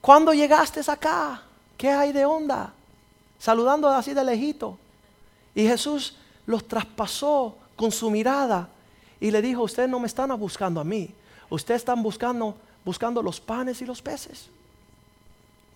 ¿cuándo 0.00 0.32
llegaste 0.32 0.80
acá? 0.90 1.42
¿Qué 1.76 1.90
hay 1.90 2.12
de 2.12 2.24
onda? 2.24 2.72
Saludando 3.38 3.88
así 3.88 4.14
de 4.14 4.24
lejito. 4.24 4.78
Y 5.54 5.66
Jesús 5.66 6.16
los 6.46 6.66
traspasó 6.66 7.56
con 7.76 7.90
su 7.92 8.10
mirada 8.10 8.68
y 9.20 9.30
le 9.30 9.40
dijo, 9.42 9.62
ustedes 9.62 9.88
no 9.88 9.98
me 9.98 10.06
están 10.06 10.28
buscando 10.38 10.80
a 10.80 10.84
mí, 10.84 11.10
ustedes 11.50 11.82
están 11.82 12.02
buscando 12.02 12.56
buscando 12.84 13.22
los 13.22 13.40
panes 13.40 13.80
y 13.80 13.86
los 13.86 14.02
peces. 14.02 14.48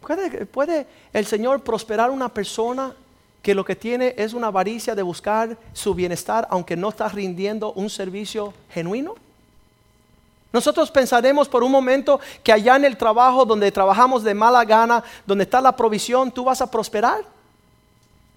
¿Puede, 0.00 0.46
¿Puede, 0.46 0.86
el 1.12 1.26
Señor 1.26 1.62
prosperar 1.62 2.10
una 2.10 2.28
persona 2.28 2.94
que 3.42 3.54
lo 3.54 3.64
que 3.64 3.74
tiene 3.74 4.14
es 4.16 4.32
una 4.34 4.48
avaricia 4.48 4.94
de 4.94 5.02
buscar 5.02 5.56
su 5.72 5.94
bienestar 5.94 6.46
aunque 6.50 6.76
no 6.76 6.90
está 6.90 7.08
rindiendo 7.08 7.72
un 7.72 7.90
servicio 7.90 8.52
genuino? 8.70 9.14
Nosotros 10.52 10.90
pensaremos 10.90 11.48
por 11.48 11.62
un 11.62 11.70
momento 11.70 12.20
que 12.42 12.52
allá 12.52 12.76
en 12.76 12.84
el 12.84 12.96
trabajo 12.96 13.44
donde 13.44 13.70
trabajamos 13.70 14.22
de 14.22 14.34
mala 14.34 14.64
gana, 14.64 15.04
donde 15.26 15.44
está 15.44 15.60
la 15.60 15.76
provisión, 15.76 16.30
tú 16.30 16.44
vas 16.44 16.62
a 16.62 16.70
prosperar. 16.70 17.22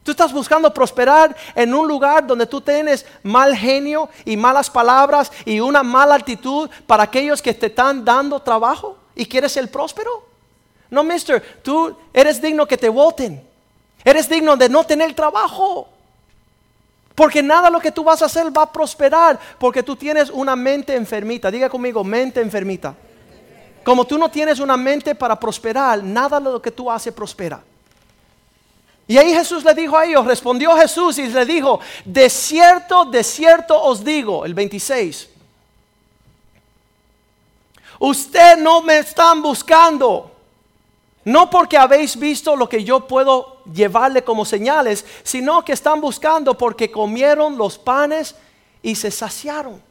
Tú 0.04 0.12
estás 0.12 0.34
buscando 0.34 0.74
prosperar 0.74 1.36
en 1.56 1.74
un 1.74 1.88
lugar 1.88 2.26
donde 2.26 2.48
tú 2.48 2.60
tienes 2.60 3.06
mal 3.22 3.56
genio 3.56 4.10
y 4.26 4.36
malas 4.36 4.70
palabras 4.70 5.32
y 5.46 5.60
una 5.60 5.84
mala 5.84 6.16
actitud 6.16 6.70
para 6.88 7.04
aquellos 7.04 7.42
que 7.42 7.54
te 7.54 7.68
están 7.68 8.04
dando 8.04 8.42
trabajo 8.42 8.98
y 9.16 9.26
quieres 9.26 9.52
ser 9.52 9.70
próspero. 9.70 10.26
No, 10.90 11.04
mister, 11.04 11.62
tú 11.62 11.96
eres 12.14 12.42
digno 12.42 12.68
que 12.68 12.78
te 12.78 12.90
voten. 12.90 13.42
Eres 14.04 14.28
digno 14.28 14.58
de 14.58 14.68
no 14.68 14.84
tener 14.84 15.14
trabajo. 15.14 15.88
Porque 17.22 17.44
nada 17.44 17.70
lo 17.70 17.80
que 17.80 17.92
tú 17.92 18.04
vas 18.04 18.20
a 18.24 18.26
hacer 18.26 18.46
va 18.48 18.64
a 18.64 18.72
prosperar 18.72 19.40
porque 19.60 19.84
tú 19.84 19.96
tienes 19.96 20.32
una 20.32 20.56
mente 20.56 20.96
enfermita. 20.96 21.52
Diga 21.52 21.70
conmigo, 21.70 22.04
mente 22.04 22.42
enfermita. 22.42 22.96
Como 23.84 24.06
tú 24.06 24.18
no 24.18 24.32
tienes 24.32 24.60
una 24.60 24.76
mente 24.76 25.14
para 25.14 25.40
prosperar, 25.40 26.04
nada 26.04 26.40
lo 26.40 26.60
que 26.60 26.72
tú 26.72 26.90
haces 26.90 27.14
prospera. 27.14 27.62
Y 29.08 29.20
ahí 29.20 29.36
Jesús 29.36 29.64
le 29.64 29.76
dijo 29.76 29.96
a 29.96 30.06
ellos, 30.06 30.26
respondió 30.26 30.76
Jesús 30.76 31.20
y 31.20 31.28
le 31.28 31.46
dijo, 31.46 31.80
de 32.04 32.28
cierto, 32.28 33.06
de 33.06 33.24
cierto 33.24 33.80
os 33.80 34.04
digo, 34.04 34.44
el 34.44 34.56
26, 34.56 35.30
usted 38.00 38.58
no 38.58 38.82
me 38.82 38.98
están 38.98 39.44
buscando 39.44 40.31
no 41.24 41.50
porque 41.50 41.78
habéis 41.78 42.18
visto 42.18 42.56
lo 42.56 42.68
que 42.68 42.84
yo 42.84 43.08
puedo 43.08 43.58
llevarle 43.66 44.24
como 44.24 44.44
señales, 44.44 45.06
sino 45.24 45.64
que 45.64 45.74
están 45.74 46.02
buscando 46.02 46.58
porque 46.58 46.90
comieron 46.90 47.58
los 47.58 47.78
panes 47.78 48.36
y 48.82 48.96
se 48.96 49.12
saciaron. 49.12 49.82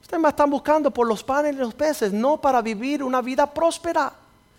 Ustedes 0.00 0.22
me 0.22 0.28
están 0.28 0.48
buscando 0.48 0.92
por 0.92 1.08
los 1.08 1.24
panes 1.24 1.54
y 1.54 1.58
los 1.58 1.74
peces, 1.74 2.12
no 2.12 2.36
para 2.36 2.62
vivir 2.62 3.02
una 3.02 3.20
vida 3.20 3.52
próspera. 3.52 4.12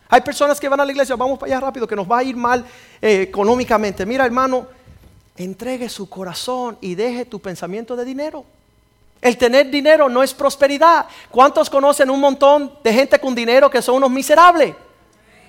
Hay 0.09 0.21
personas 0.21 0.59
que 0.59 0.67
van 0.67 0.81
a 0.81 0.85
la 0.85 0.91
iglesia, 0.91 1.15
vamos 1.15 1.39
para 1.39 1.53
allá 1.53 1.65
rápido, 1.65 1.87
que 1.87 1.95
nos 1.95 2.09
va 2.09 2.17
a 2.17 2.23
ir 2.23 2.35
mal 2.35 2.65
eh, 3.01 3.21
económicamente. 3.21 4.05
Mira, 4.05 4.25
hermano, 4.25 4.67
entregue 5.37 5.87
su 5.87 6.09
corazón 6.09 6.77
y 6.81 6.95
deje 6.95 7.23
tu 7.23 7.39
pensamiento 7.39 7.95
de 7.95 8.03
dinero. 8.03 8.43
El 9.21 9.37
tener 9.37 9.69
dinero 9.71 10.09
no 10.09 10.21
es 10.21 10.33
prosperidad. 10.33 11.05
¿Cuántos 11.31 11.69
conocen 11.69 12.09
un 12.09 12.19
montón 12.19 12.73
de 12.83 12.93
gente 12.93 13.17
con 13.19 13.33
dinero 13.33 13.69
que 13.69 13.81
son 13.81 13.95
unos 13.95 14.11
miserables? 14.11 14.75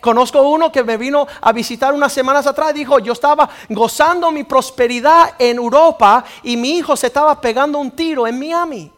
Conozco 0.01 0.43
uno 0.43 0.71
que 0.71 0.85
me 0.85 0.97
vino 0.97 1.27
a 1.41 1.53
visitar 1.53 1.93
unas 1.93 2.13
semanas 2.13 2.47
atrás. 2.47 2.73
Dijo, 2.75 2.99
yo 2.99 3.13
estaba 3.13 3.49
gozando 3.69 4.31
mi 4.31 4.45
prosperidad 4.45 5.35
en 5.39 5.57
Europa 5.57 6.25
y 6.43 6.57
mi 6.57 6.77
hijo 6.77 6.97
se 6.97 7.09
estaba 7.09 7.41
pegando 7.41 7.79
un 7.79 7.91
tiro 7.91 8.27
en 8.27 8.39
Miami. 8.39 8.93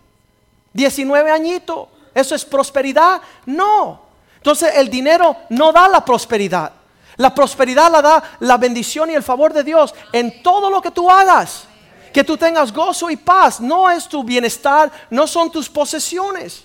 19 0.72 1.30
añitos. 1.30 1.88
¿Eso 2.14 2.34
es 2.34 2.44
prosperidad? 2.44 3.20
No. 3.46 4.00
Entonces 4.36 4.72
el 4.76 4.90
dinero 4.90 5.36
no 5.50 5.72
da 5.72 5.88
la 5.88 6.04
prosperidad. 6.04 6.72
La 7.16 7.34
prosperidad 7.34 7.90
la 7.90 8.02
da 8.02 8.22
la 8.40 8.56
bendición 8.56 9.10
y 9.10 9.14
el 9.14 9.22
favor 9.22 9.52
de 9.52 9.62
Dios 9.62 9.94
en 10.12 10.42
todo 10.42 10.70
lo 10.70 10.80
que 10.80 10.90
tú 10.90 11.10
hagas. 11.10 11.64
Que 12.12 12.24
tú 12.24 12.36
tengas 12.36 12.72
gozo 12.72 13.10
y 13.10 13.16
paz. 13.16 13.60
No 13.60 13.90
es 13.90 14.08
tu 14.08 14.24
bienestar, 14.24 14.90
no 15.10 15.26
son 15.26 15.50
tus 15.50 15.68
posesiones. 15.68 16.64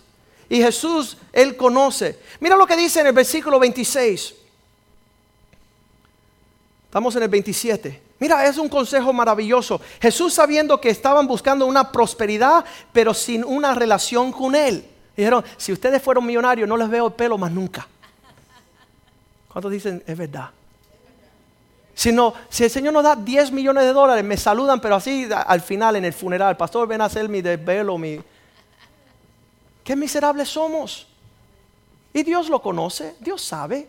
Y 0.49 0.57
Jesús, 0.57 1.17
Él 1.33 1.55
conoce. 1.55 2.19
Mira 2.39 2.55
lo 2.55 2.67
que 2.67 2.75
dice 2.75 3.01
en 3.01 3.07
el 3.07 3.13
versículo 3.13 3.59
26. 3.59 4.35
Estamos 6.85 7.15
en 7.15 7.23
el 7.23 7.29
27. 7.29 8.01
Mira, 8.19 8.45
es 8.47 8.57
un 8.57 8.69
consejo 8.69 9.11
maravilloso. 9.11 9.81
Jesús 10.01 10.33
sabiendo 10.33 10.79
que 10.79 10.89
estaban 10.89 11.27
buscando 11.27 11.65
una 11.65 11.91
prosperidad, 11.91 12.63
pero 12.93 13.13
sin 13.13 13.43
una 13.43 13.75
relación 13.75 14.31
con 14.31 14.55
Él. 14.55 14.85
Dijeron, 15.15 15.43
si 15.57 15.73
ustedes 15.73 16.01
fueron 16.01 16.25
millonarios, 16.25 16.67
no 16.67 16.77
les 16.77 16.89
veo 16.89 17.07
el 17.07 17.13
pelo 17.13 17.37
más 17.37 17.51
nunca. 17.51 17.87
¿Cuántos 19.51 19.71
dicen, 19.71 20.03
es 20.05 20.17
verdad? 20.17 20.49
Si, 21.93 22.13
si 22.49 22.63
el 22.65 22.69
Señor 22.69 22.93
nos 22.93 23.03
da 23.03 23.15
10 23.15 23.51
millones 23.51 23.85
de 23.85 23.93
dólares, 23.93 24.23
me 24.23 24.35
saludan, 24.35 24.81
pero 24.81 24.95
así 24.95 25.27
al 25.31 25.61
final 25.61 25.95
en 25.95 26.05
el 26.05 26.13
funeral, 26.13 26.57
pastor, 26.57 26.87
ven 26.87 27.01
a 27.01 27.05
hacer 27.05 27.29
mi 27.29 27.41
desvelo, 27.41 27.97
mi, 27.97 28.21
qué 29.85 29.95
miserables 29.95 30.49
somos. 30.49 31.07
Y 32.11 32.23
Dios 32.23 32.49
lo 32.49 32.61
conoce, 32.61 33.15
Dios 33.19 33.41
sabe. 33.41 33.87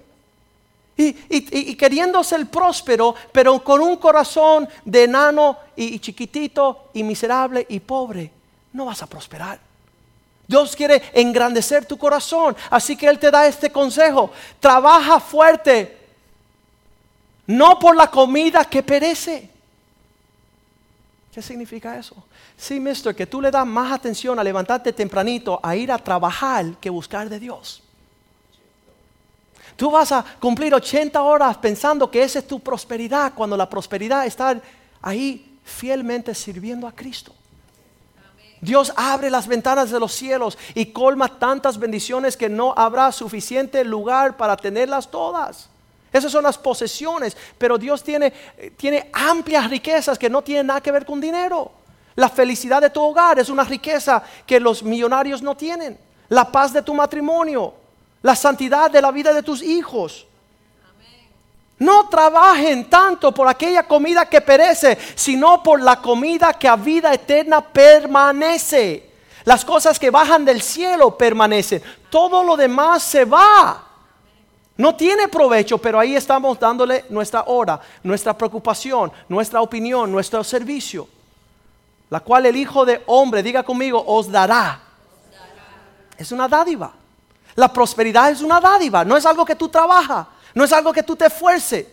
Y, 0.98 1.74
queriendo 1.74 2.22
ser 2.24 2.46
próspero, 2.46 3.14
pero 3.32 3.62
con 3.62 3.80
un 3.80 3.96
corazón 3.96 4.68
de 4.84 5.04
enano 5.04 5.58
y, 5.74 5.98
chiquitito 5.98 6.90
y 6.94 7.02
miserable 7.02 7.66
y 7.68 7.80
pobre, 7.80 8.30
no 8.72 8.86
vas 8.86 9.02
a 9.02 9.06
prosperar. 9.06 9.58
Dios 10.46 10.76
quiere 10.76 11.02
engrandecer 11.12 11.84
tu 11.84 11.98
corazón, 11.98 12.56
así 12.70 12.96
que 12.96 13.08
Él 13.08 13.18
te 13.18 13.30
da 13.30 13.46
este 13.46 13.70
consejo. 13.70 14.30
Trabaja 14.60 15.18
fuerte, 15.20 15.98
no 17.46 17.78
por 17.78 17.96
la 17.96 18.10
comida 18.10 18.64
que 18.64 18.82
perece. 18.82 19.50
¿Qué 21.32 21.42
significa 21.42 21.98
eso? 21.98 22.16
Sí, 22.56 22.80
mister, 22.80 23.14
que 23.14 23.26
tú 23.26 23.40
le 23.40 23.50
das 23.50 23.66
más 23.66 23.92
atención 23.92 24.38
a 24.38 24.44
levantarte 24.44 24.92
tempranito, 24.92 25.60
a 25.62 25.76
ir 25.76 25.92
a 25.92 25.98
trabajar, 25.98 26.76
que 26.80 26.88
buscar 26.88 27.28
de 27.28 27.38
Dios. 27.38 27.82
Tú 29.76 29.90
vas 29.90 30.10
a 30.10 30.24
cumplir 30.40 30.74
80 30.74 31.20
horas 31.20 31.58
pensando 31.58 32.10
que 32.10 32.22
esa 32.22 32.38
es 32.38 32.46
tu 32.46 32.60
prosperidad, 32.60 33.34
cuando 33.34 33.56
la 33.56 33.68
prosperidad 33.68 34.24
está 34.24 34.58
ahí 35.02 35.58
fielmente 35.64 36.34
sirviendo 36.34 36.86
a 36.86 36.92
Cristo. 36.92 37.34
Dios 38.60 38.90
abre 38.96 39.28
las 39.28 39.46
ventanas 39.46 39.90
de 39.90 40.00
los 40.00 40.12
cielos 40.12 40.56
y 40.74 40.86
colma 40.86 41.38
tantas 41.38 41.78
bendiciones 41.78 42.38
que 42.38 42.48
no 42.48 42.72
habrá 42.74 43.12
suficiente 43.12 43.84
lugar 43.84 44.38
para 44.38 44.56
tenerlas 44.56 45.10
todas. 45.10 45.68
Esas 46.10 46.32
son 46.32 46.44
las 46.44 46.56
posesiones, 46.56 47.36
pero 47.58 47.76
Dios 47.76 48.02
tiene, 48.02 48.32
tiene 48.78 49.10
amplias 49.12 49.68
riquezas 49.68 50.18
que 50.18 50.30
no 50.30 50.42
tienen 50.42 50.68
nada 50.68 50.80
que 50.80 50.90
ver 50.90 51.04
con 51.04 51.20
dinero. 51.20 51.70
La 52.16 52.30
felicidad 52.30 52.80
de 52.80 52.88
tu 52.88 53.02
hogar 53.02 53.38
es 53.38 53.50
una 53.50 53.62
riqueza 53.62 54.22
que 54.46 54.58
los 54.58 54.82
millonarios 54.82 55.42
no 55.42 55.54
tienen. 55.54 55.98
La 56.30 56.50
paz 56.50 56.72
de 56.72 56.80
tu 56.80 56.94
matrimonio, 56.94 57.74
la 58.22 58.34
santidad 58.34 58.90
de 58.90 59.02
la 59.02 59.10
vida 59.10 59.34
de 59.34 59.42
tus 59.42 59.62
hijos. 59.62 60.26
No 61.78 62.08
trabajen 62.08 62.88
tanto 62.88 63.32
por 63.32 63.46
aquella 63.46 63.82
comida 63.82 64.24
que 64.24 64.40
perece, 64.40 64.96
sino 65.14 65.62
por 65.62 65.82
la 65.82 66.00
comida 66.00 66.54
que 66.54 66.66
a 66.66 66.74
vida 66.74 67.12
eterna 67.12 67.60
permanece. 67.60 69.10
Las 69.44 69.62
cosas 69.62 69.98
que 69.98 70.10
bajan 70.10 70.42
del 70.42 70.62
cielo 70.62 71.18
permanecen. 71.18 71.82
Todo 72.08 72.42
lo 72.42 72.56
demás 72.56 73.02
se 73.02 73.26
va. 73.26 73.84
No 74.78 74.96
tiene 74.96 75.28
provecho, 75.28 75.76
pero 75.76 76.00
ahí 76.00 76.16
estamos 76.16 76.58
dándole 76.58 77.04
nuestra 77.10 77.44
hora, 77.46 77.78
nuestra 78.02 78.36
preocupación, 78.36 79.12
nuestra 79.28 79.60
opinión, 79.60 80.10
nuestro 80.10 80.42
servicio 80.42 81.08
la 82.10 82.20
cual 82.20 82.46
el 82.46 82.56
Hijo 82.56 82.84
de 82.84 83.02
Hombre, 83.06 83.42
diga 83.42 83.62
conmigo, 83.62 84.02
os 84.06 84.30
dará. 84.30 84.80
Es 86.16 86.32
una 86.32 86.48
dádiva. 86.48 86.92
La 87.54 87.72
prosperidad 87.72 88.30
es 88.30 88.42
una 88.42 88.60
dádiva, 88.60 89.04
no 89.04 89.16
es 89.16 89.24
algo 89.24 89.44
que 89.44 89.56
tú 89.56 89.68
trabajas, 89.68 90.26
no 90.54 90.64
es 90.64 90.72
algo 90.72 90.92
que 90.92 91.02
tú 91.02 91.16
te 91.16 91.26
esfuerces. 91.26 91.86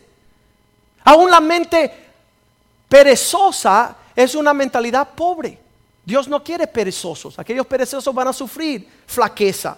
Aún 1.06 1.32
la 1.32 1.40
mente 1.40 1.92
perezosa 2.88 3.96
es 4.16 4.36
una 4.36 4.54
mentalidad 4.54 5.10
pobre. 5.10 5.60
Dios 6.06 6.28
no 6.28 6.44
quiere 6.44 6.68
perezosos. 6.68 7.40
Aquellos 7.40 7.66
perezosos 7.66 8.14
van 8.14 8.28
a 8.28 8.34
sufrir 8.34 8.88
flaqueza. 9.08 9.78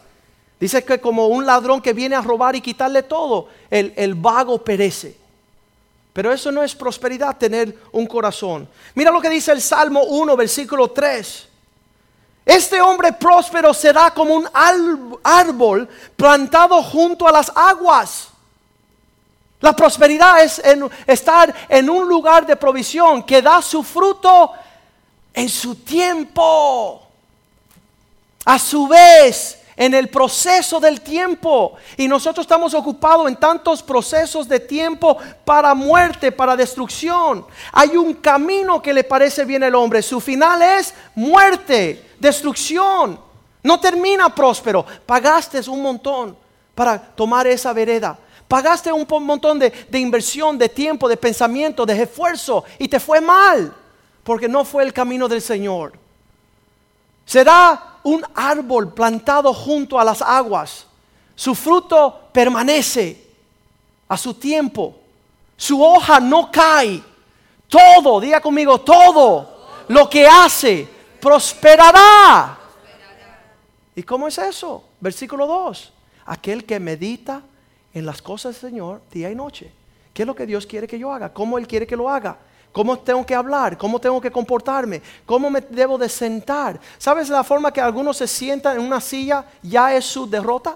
Dice 0.60 0.84
que 0.84 1.00
como 1.00 1.28
un 1.28 1.45
ladrón 1.45 1.82
que 1.82 1.93
viene 1.93 2.15
a 2.15 2.21
robar 2.21 2.56
y 2.56 2.62
quitarle 2.62 3.04
todo, 3.04 3.50
el, 3.69 3.93
el 3.95 4.15
vago 4.15 4.63
perece. 4.63 5.17
Pero 6.15 6.32
eso 6.32 6.49
no 6.49 6.63
es 6.63 6.73
prosperidad, 6.73 7.36
tener 7.36 7.78
un 7.91 8.08
corazón. 8.08 8.69
Mira 8.93 9.12
lo 9.12 9.19
que 9.19 9.28
dice 9.30 9.51
el 9.51 9.62
Salmo 9.62 10.01
1, 10.01 10.38
versículo 10.38 10.89
3. 10.89 11.47
Este 12.45 12.80
hombre 12.80 13.12
próspero 13.12 13.73
será 13.73 14.12
como 14.12 14.34
un 14.34 14.47
árbol 15.21 15.89
plantado 16.15 16.82
junto 16.84 17.28
a 17.28 17.34
las 17.34 17.51
aguas. 17.54 18.30
La 19.60 19.75
prosperidad 19.75 20.41
es 20.41 20.62
estar 21.06 21.54
en 21.67 21.89
un 21.89 22.08
lugar 22.08 22.45
de 22.45 22.56
provisión 22.56 23.21
que 23.23 23.41
da 23.41 23.62
su 23.62 23.84
fruto 23.84 24.54
en 25.34 25.49
su 25.49 25.75
tiempo. 25.75 27.06
A 28.45 28.58
su 28.58 28.88
vez, 28.88 29.58
en 29.75 29.93
el 29.93 30.09
proceso 30.09 30.79
del 30.79 31.01
tiempo. 31.01 31.73
Y 31.97 32.07
nosotros 32.07 32.43
estamos 32.43 32.73
ocupados 32.73 33.27
en 33.27 33.35
tantos 33.35 33.83
procesos 33.83 34.47
de 34.47 34.59
tiempo 34.59 35.17
para 35.43 35.73
muerte, 35.73 36.31
para 36.31 36.55
destrucción. 36.55 37.45
Hay 37.71 37.97
un 37.97 38.13
camino 38.15 38.81
que 38.81 38.93
le 38.93 39.03
parece 39.03 39.45
bien 39.45 39.63
al 39.63 39.75
hombre. 39.75 40.01
Su 40.01 40.21
final 40.21 40.61
es 40.61 40.93
muerte, 41.15 42.11
destrucción. 42.19 43.19
No 43.63 43.79
termina 43.79 44.33
próspero. 44.33 44.85
Pagaste 45.05 45.59
un 45.69 45.81
montón 45.81 46.38
para 46.73 46.99
tomar 46.99 47.47
esa 47.47 47.73
vereda. 47.73 48.17
Pagaste 48.47 48.91
un 48.91 49.07
montón 49.25 49.57
de, 49.57 49.71
de 49.89 49.99
inversión, 49.99 50.57
de 50.57 50.69
tiempo, 50.69 51.09
de 51.09 51.17
pensamiento, 51.17 51.85
de 51.85 52.03
esfuerzo 52.03 52.63
y 52.77 52.88
te 52.88 52.99
fue 52.99 53.19
mal 53.19 53.73
porque 54.23 54.47
no 54.47 54.63
fue 54.65 54.83
el 54.83 54.93
camino 54.93 55.27
del 55.27 55.41
Señor. 55.41 55.93
Será 57.25 57.94
un 58.06 58.24
árbol 58.36 58.94
plantado 58.94 59.52
junto 59.52 60.00
a 60.00 60.04
las 60.04 60.22
aguas. 60.22 60.86
Su 61.36 61.56
fruto 61.56 62.30
permanece 62.32 63.26
a 64.08 64.15
su 64.15 64.36
tiempo. 64.36 64.96
Su 65.58 65.84
hoja 65.84 66.20
no 66.20 66.52
cae. 66.52 67.02
todo, 67.68 68.22
diga 68.22 68.39
conmigo, 68.39 68.80
todo 68.80 69.86
lo 69.88 70.08
que 70.08 70.28
hace 70.28 70.88
prosperará. 71.20 72.60
¿Y 73.96 74.04
cómo 74.04 74.28
es 74.28 74.38
eso? 74.38 74.84
Versículo 75.00 75.48
2. 75.48 75.91
Aquel 76.28 76.63
que 76.63 76.80
medita 76.80 77.41
en 77.91 78.06
las 78.06 78.22
cosas 78.22 78.62
del 78.62 78.72
Señor 78.72 79.02
día 79.12 79.32
y 79.32 79.36
noche. 79.36 79.72
¿Qué 80.13 80.22
es 80.22 80.28
lo 80.28 80.36
que 80.36 80.46
Dios 80.46 80.68
quiere 80.68 80.88
que 80.88 81.00
yo 81.00 81.12
haga? 81.12 81.34
¿Cómo 81.34 81.58
Él 81.58 81.68
quiere 81.68 81.88
que 81.88 81.98
lo 81.98 82.08
haga? 82.08 82.38
¿Cómo 82.75 82.99
tengo 82.99 83.25
que 83.25 83.33
hablar? 83.33 83.77
¿Cómo 83.77 84.01
tengo 84.01 84.19
que 84.19 84.29
comportarme? 84.29 85.01
¿Cómo 85.25 85.49
me 85.49 85.61
debo 85.61 85.97
de 85.97 86.09
sentar? 86.09 86.77
¿Sabes 86.97 87.29
la 87.29 87.41
forma 87.41 87.71
que 87.71 87.79
algunos 87.79 88.17
se 88.17 88.27
sientan 88.27 88.75
en 88.75 88.83
una 88.83 88.99
silla 88.99 89.45
ya 89.63 89.95
es 89.95 90.03
su 90.03 90.29
derrota? 90.29 90.75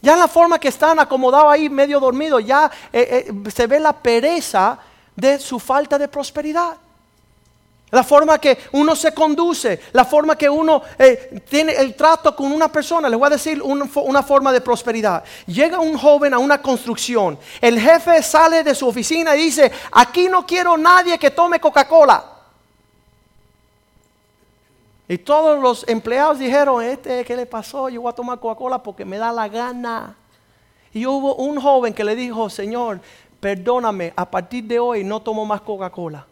Ya 0.00 0.16
la 0.16 0.26
forma 0.26 0.58
que 0.58 0.66
están 0.66 0.98
acomodados 0.98 1.52
ahí 1.52 1.68
medio 1.68 2.00
dormidos, 2.00 2.44
ya 2.44 2.68
eh, 2.92 3.28
eh, 3.28 3.50
se 3.52 3.68
ve 3.68 3.78
la 3.78 3.92
pereza 3.92 4.80
de 5.14 5.38
su 5.38 5.60
falta 5.60 5.96
de 5.96 6.08
prosperidad. 6.08 6.76
La 7.92 8.02
forma 8.02 8.38
que 8.38 8.56
uno 8.72 8.96
se 8.96 9.12
conduce, 9.12 9.78
la 9.92 10.06
forma 10.06 10.34
que 10.34 10.48
uno 10.48 10.80
eh, 10.98 11.42
tiene 11.46 11.72
el 11.74 11.94
trato 11.94 12.34
con 12.34 12.50
una 12.50 12.72
persona. 12.72 13.06
Les 13.06 13.18
voy 13.18 13.26
a 13.26 13.30
decir 13.30 13.60
una, 13.60 14.22
forma 14.22 14.50
de 14.50 14.62
prosperidad. 14.62 15.22
Llega 15.46 15.78
un 15.78 15.98
joven 15.98 16.32
a 16.32 16.38
una 16.38 16.62
construcción. 16.62 17.38
El 17.60 17.78
jefe 17.78 18.22
sale 18.22 18.64
de 18.64 18.74
su 18.74 18.88
oficina 18.88 19.36
y 19.36 19.42
dice, 19.42 19.70
aquí 19.90 20.26
no 20.30 20.46
quiero 20.46 20.78
nadie 20.78 21.18
que 21.18 21.30
tome 21.30 21.60
Coca-Cola. 21.60 22.24
Y 25.06 25.18
todos 25.18 25.60
los 25.60 25.86
empleados 25.86 26.38
dijeron, 26.38 26.82
este, 26.82 27.26
¿qué 27.26 27.36
le 27.36 27.44
pasó? 27.44 27.90
Yo 27.90 28.00
voy 28.00 28.10
a 28.10 28.14
tomar 28.14 28.40
Coca-Cola 28.40 28.82
porque 28.82 29.04
me 29.04 29.18
da 29.18 29.30
la 29.32 29.48
gana. 29.48 30.16
Y 30.94 31.04
hubo 31.04 31.34
un 31.34 31.60
joven 31.60 31.92
que 31.92 32.04
le 32.04 32.16
dijo, 32.16 32.48
Señor, 32.48 33.02
perdóname, 33.38 34.14
a 34.16 34.30
partir 34.30 34.64
de 34.64 34.80
hoy 34.80 35.04
no 35.04 35.20
tomo 35.20 35.44
más 35.44 35.60
Coca-Cola 35.60 36.26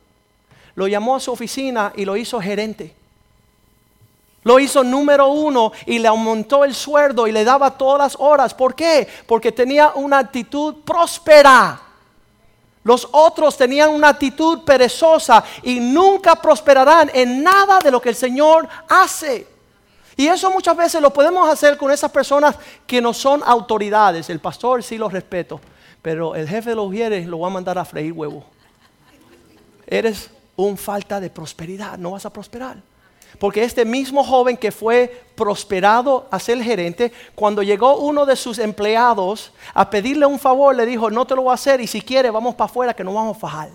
lo 0.75 0.87
llamó 0.87 1.17
a 1.17 1.21
su 1.21 1.33
oficina 1.33 1.93
y 1.97 2.05
lo 2.05 2.17
hizo 2.17 2.41
gerente. 2.41 2.95
Lo 4.43 4.59
hizo 4.59 4.83
número 4.83 5.29
uno 5.29 5.73
y 5.85 5.99
le 5.99 6.09
aumentó 6.09 6.65
el 6.65 6.75
sueldo 6.75 7.27
y 7.27 7.33
le 7.33 7.45
daba 7.45 7.77
todas 7.77 7.99
las 7.99 8.17
horas. 8.19 8.55
¿Por 8.55 8.75
qué? 8.75 9.07
Porque 9.27 9.53
tenía 9.53 9.93
una 9.95 10.19
actitud 10.19 10.77
próspera. 10.85 11.81
Los 12.83 13.07
otros 13.13 13.57
tenían 13.59 13.91
una 13.91 14.09
actitud 14.09 14.61
perezosa 14.65 15.45
y 15.63 15.79
nunca 15.79 16.35
prosperarán 16.37 17.11
en 17.13 17.43
nada 17.43 17.79
de 17.81 17.91
lo 17.91 18.01
que 18.01 18.09
el 18.09 18.15
Señor 18.15 18.67
hace. 18.89 19.47
Y 20.17 20.27
eso 20.27 20.51
muchas 20.51 20.77
veces 20.77 21.03
lo 21.03 21.13
podemos 21.13 21.49
hacer 21.49 21.77
con 21.77 21.91
esas 21.91 22.11
personas 22.11 22.57
que 22.87 23.03
no 23.03 23.13
son 23.13 23.43
autoridades. 23.45 24.31
El 24.31 24.41
pastor 24.41 24.83
sí 24.83 24.97
lo 24.97 25.11
respeto, 25.11 25.61
pero 26.01 26.35
el 26.35 26.49
jefe 26.49 26.71
de 26.71 26.77
los 26.77 26.91
vieres 26.91 27.27
lo 27.27 27.41
va 27.41 27.49
a 27.49 27.51
mandar 27.51 27.79
a 27.79 27.85
freír 27.85 28.13
huevo. 28.13 28.45
Eres 29.87 30.31
un 30.67 30.77
falta 30.77 31.21
de 31.21 31.31
prosperidad, 31.31 31.99
no 31.99 32.13
vas 32.13 32.27
a 32.27 32.33
prosperar. 32.33 32.77
Porque 33.39 33.63
este 33.63 33.85
mismo 33.85 34.25
joven 34.25 34.57
que 34.57 34.73
fue 34.73 35.25
prosperado 35.35 36.27
a 36.31 36.39
ser 36.39 36.63
gerente, 36.63 37.13
cuando 37.35 37.63
llegó 37.63 37.97
uno 37.97 38.27
de 38.27 38.37
sus 38.37 38.59
empleados 38.59 39.53
a 39.73 39.89
pedirle 39.89 40.27
un 40.27 40.39
favor, 40.39 40.75
le 40.75 40.85
dijo, 40.85 41.11
no 41.11 41.27
te 41.27 41.37
lo 41.37 41.43
voy 41.43 41.53
a 41.53 41.55
hacer 41.55 41.81
y 41.81 41.87
si 41.87 42.01
quiere 42.01 42.31
vamos 42.31 42.55
para 42.55 42.71
afuera 42.71 42.95
que 42.95 43.05
no 43.05 43.15
vamos 43.15 43.37
a 43.37 43.41
fajar. 43.41 43.71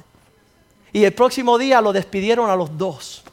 Y 0.91 1.03
el 1.03 1.13
próximo 1.13 1.57
día 1.57 1.81
lo 1.81 1.93
despidieron 1.93 2.49
a 2.49 2.55
los 2.55 2.77
dos. 2.77 3.23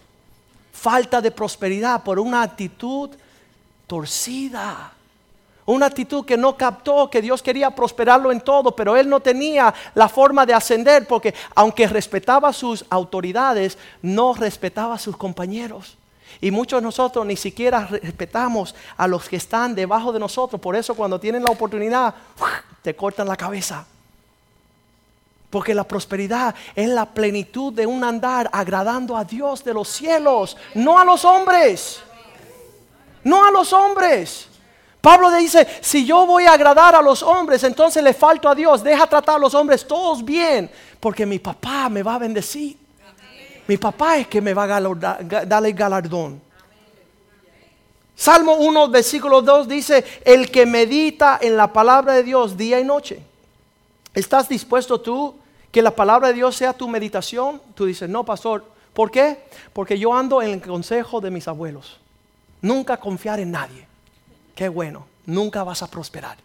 Falta 0.72 1.20
de 1.20 1.30
prosperidad 1.30 2.02
por 2.02 2.18
una 2.18 2.42
actitud 2.42 3.10
torcida. 3.86 4.92
Una 5.64 5.86
actitud 5.86 6.24
que 6.24 6.36
no 6.36 6.56
captó 6.56 7.08
que 7.08 7.22
Dios 7.22 7.40
quería 7.40 7.70
prosperarlo 7.70 8.32
en 8.32 8.40
todo, 8.40 8.74
pero 8.74 8.96
él 8.96 9.08
no 9.08 9.20
tenía 9.20 9.72
la 9.94 10.08
forma 10.08 10.44
de 10.44 10.54
ascender 10.54 11.06
porque 11.06 11.34
aunque 11.54 11.86
respetaba 11.86 12.52
sus 12.52 12.84
autoridades, 12.90 13.78
no 14.02 14.34
respetaba 14.34 14.94
a 14.94 14.98
sus 14.98 15.16
compañeros. 15.16 15.96
Y 16.40 16.50
muchos 16.50 16.80
de 16.80 16.84
nosotros 16.84 17.24
ni 17.24 17.36
siquiera 17.36 17.86
respetamos 17.86 18.74
a 18.96 19.06
los 19.06 19.28
que 19.28 19.36
están 19.36 19.76
debajo 19.76 20.12
de 20.12 20.18
nosotros. 20.18 20.60
Por 20.60 20.74
eso 20.74 20.96
cuando 20.96 21.20
tienen 21.20 21.44
la 21.44 21.50
oportunidad, 21.50 22.12
te 22.82 22.96
cortan 22.96 23.28
la 23.28 23.36
cabeza. 23.36 23.86
Porque 25.48 25.74
la 25.74 25.84
prosperidad 25.84 26.54
es 26.74 26.88
la 26.88 27.06
plenitud 27.06 27.72
de 27.72 27.86
un 27.86 28.02
andar 28.02 28.50
agradando 28.52 29.16
a 29.16 29.24
Dios 29.24 29.62
de 29.62 29.74
los 29.74 29.86
cielos, 29.86 30.56
no 30.74 30.98
a 30.98 31.04
los 31.04 31.24
hombres. 31.24 32.00
No 33.22 33.44
a 33.44 33.52
los 33.52 33.72
hombres. 33.72 34.48
Pablo 35.02 35.32
dice, 35.32 35.66
si 35.80 36.06
yo 36.06 36.24
voy 36.26 36.44
a 36.44 36.52
agradar 36.52 36.94
a 36.94 37.02
los 37.02 37.24
hombres, 37.24 37.64
entonces 37.64 38.04
le 38.04 38.14
falto 38.14 38.48
a 38.48 38.54
Dios. 38.54 38.84
Deja 38.84 39.04
tratar 39.08 39.34
a 39.34 39.38
los 39.40 39.52
hombres 39.52 39.84
todos 39.84 40.24
bien, 40.24 40.70
porque 41.00 41.26
mi 41.26 41.40
papá 41.40 41.88
me 41.88 42.04
va 42.04 42.14
a 42.14 42.18
bendecir. 42.18 42.78
Mi 43.66 43.76
papá 43.76 44.18
es 44.18 44.28
que 44.28 44.40
me 44.40 44.54
va 44.54 44.62
a 44.62 44.80
darle 45.44 45.68
el 45.70 45.74
galardón. 45.74 46.40
Salmo 48.14 48.54
1, 48.54 48.90
versículo 48.90 49.42
2 49.42 49.66
dice, 49.66 50.04
el 50.24 50.52
que 50.52 50.66
medita 50.66 51.40
en 51.42 51.56
la 51.56 51.72
palabra 51.72 52.12
de 52.12 52.22
Dios 52.22 52.56
día 52.56 52.78
y 52.78 52.84
noche. 52.84 53.20
¿Estás 54.14 54.48
dispuesto 54.48 55.00
tú 55.00 55.34
que 55.72 55.82
la 55.82 55.90
palabra 55.90 56.28
de 56.28 56.34
Dios 56.34 56.54
sea 56.54 56.72
tu 56.72 56.86
meditación? 56.86 57.60
Tú 57.74 57.86
dices, 57.86 58.08
no, 58.08 58.22
pastor. 58.22 58.64
¿Por 58.92 59.10
qué? 59.10 59.46
Porque 59.72 59.98
yo 59.98 60.14
ando 60.14 60.40
en 60.40 60.50
el 60.50 60.62
consejo 60.62 61.20
de 61.20 61.32
mis 61.32 61.48
abuelos. 61.48 61.98
Nunca 62.60 62.98
confiar 62.98 63.40
en 63.40 63.50
nadie 63.50 63.91
qué 64.62 64.68
bueno, 64.68 65.08
nunca 65.26 65.64
vas 65.64 65.82
a 65.82 65.88
prosperar. 65.88 66.36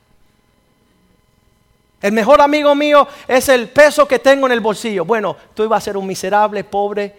El 2.02 2.14
mejor 2.14 2.42
amigo 2.42 2.74
mío 2.74 3.08
es 3.28 3.48
el 3.48 3.70
peso 3.70 4.08
que 4.08 4.18
tengo 4.18 4.48
en 4.48 4.54
el 4.54 4.60
bolsillo. 4.60 5.06
Bueno, 5.06 5.38
tú 5.54 5.64
ibas 5.64 5.84
a 5.84 5.86
ser 5.86 5.98
un 5.98 6.08
miserable, 6.08 6.64
pobre, 6.64 7.16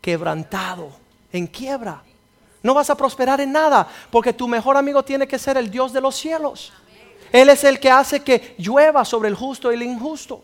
quebrantado, 0.00 0.90
en 1.32 1.46
quiebra. 1.46 2.02
No 2.64 2.74
vas 2.74 2.90
a 2.90 2.96
prosperar 2.96 3.40
en 3.40 3.52
nada, 3.52 3.86
porque 4.10 4.32
tu 4.32 4.48
mejor 4.48 4.76
amigo 4.76 5.04
tiene 5.04 5.28
que 5.28 5.38
ser 5.38 5.56
el 5.56 5.70
Dios 5.70 5.92
de 5.92 6.00
los 6.00 6.16
cielos. 6.16 6.72
Él 7.30 7.48
es 7.48 7.62
el 7.62 7.78
que 7.78 7.92
hace 7.92 8.24
que 8.24 8.56
llueva 8.58 9.04
sobre 9.04 9.28
el 9.28 9.36
justo 9.36 9.70
y 9.70 9.76
el 9.76 9.84
injusto. 9.84 10.42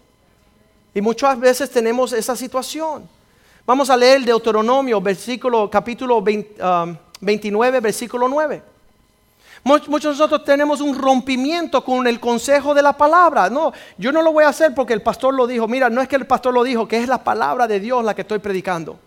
Y 0.95 1.01
muchas 1.01 1.37
veces 1.40 1.69
tenemos 1.69 2.12
esa 2.12 2.37
situación. 2.37 3.09
Vamos 3.66 3.90
a 3.90 3.97
leer 3.97 4.19
el 4.19 4.25
Deuteronomio, 4.25 5.01
versículo, 5.01 5.69
capítulo 5.69 6.23
29, 6.23 7.79
um, 7.79 7.83
versículo 7.83 8.29
9. 8.29 8.76
Muchos 9.64 10.03
de 10.03 10.11
nosotros 10.11 10.45
tenemos 10.45 10.81
un 10.81 10.97
rompimiento 10.97 11.85
con 11.85 12.07
el 12.07 12.21
consejo 12.21 12.73
de 12.73 12.83
la 12.83 12.92
palabra. 12.92 13.51
No, 13.51 13.73
yo 13.99 14.12
no 14.12 14.23
lo 14.23 14.33
voy 14.33 14.45
a 14.45 14.49
hacer 14.49 14.75
porque 14.75 14.92
el 14.92 15.03
pastor 15.03 15.35
lo 15.35 15.47
dijo. 15.47 15.66
Mira, 15.66 15.90
no 15.90 16.01
es 16.01 16.09
que 16.09 16.16
el 16.16 16.27
pastor 16.27 16.55
lo 16.55 16.62
dijo, 16.62 16.87
que 16.87 16.99
es 16.99 17.09
la 17.09 17.25
palabra 17.25 17.66
de 17.66 17.81
Dios 17.81 18.05
la 18.05 18.14
que 18.14 18.23
estoy 18.23 18.38
predicando. 18.38 18.99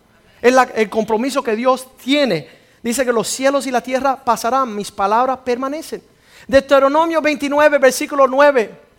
Es 0.41 0.55
el 0.75 0.89
compromiso 0.89 1.43
que 1.43 1.55
Dios 1.55 1.87
tiene. 1.97 2.49
Dice 2.81 3.05
que 3.05 3.13
los 3.13 3.27
cielos 3.27 3.67
y 3.67 3.71
la 3.71 3.81
tierra 3.81 4.17
pasarán, 4.23 4.75
mis 4.75 4.91
palabras 4.91 5.39
permanecen. 5.43 6.01
Deuteronomio 6.47 7.21
29, 7.21 7.77
versículo 7.77 8.27
9. 8.27 8.89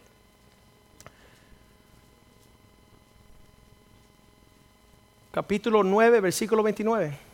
Capítulo 5.33 5.83
9, 5.83 6.21
versículo 6.21 6.63
29. 6.63 7.30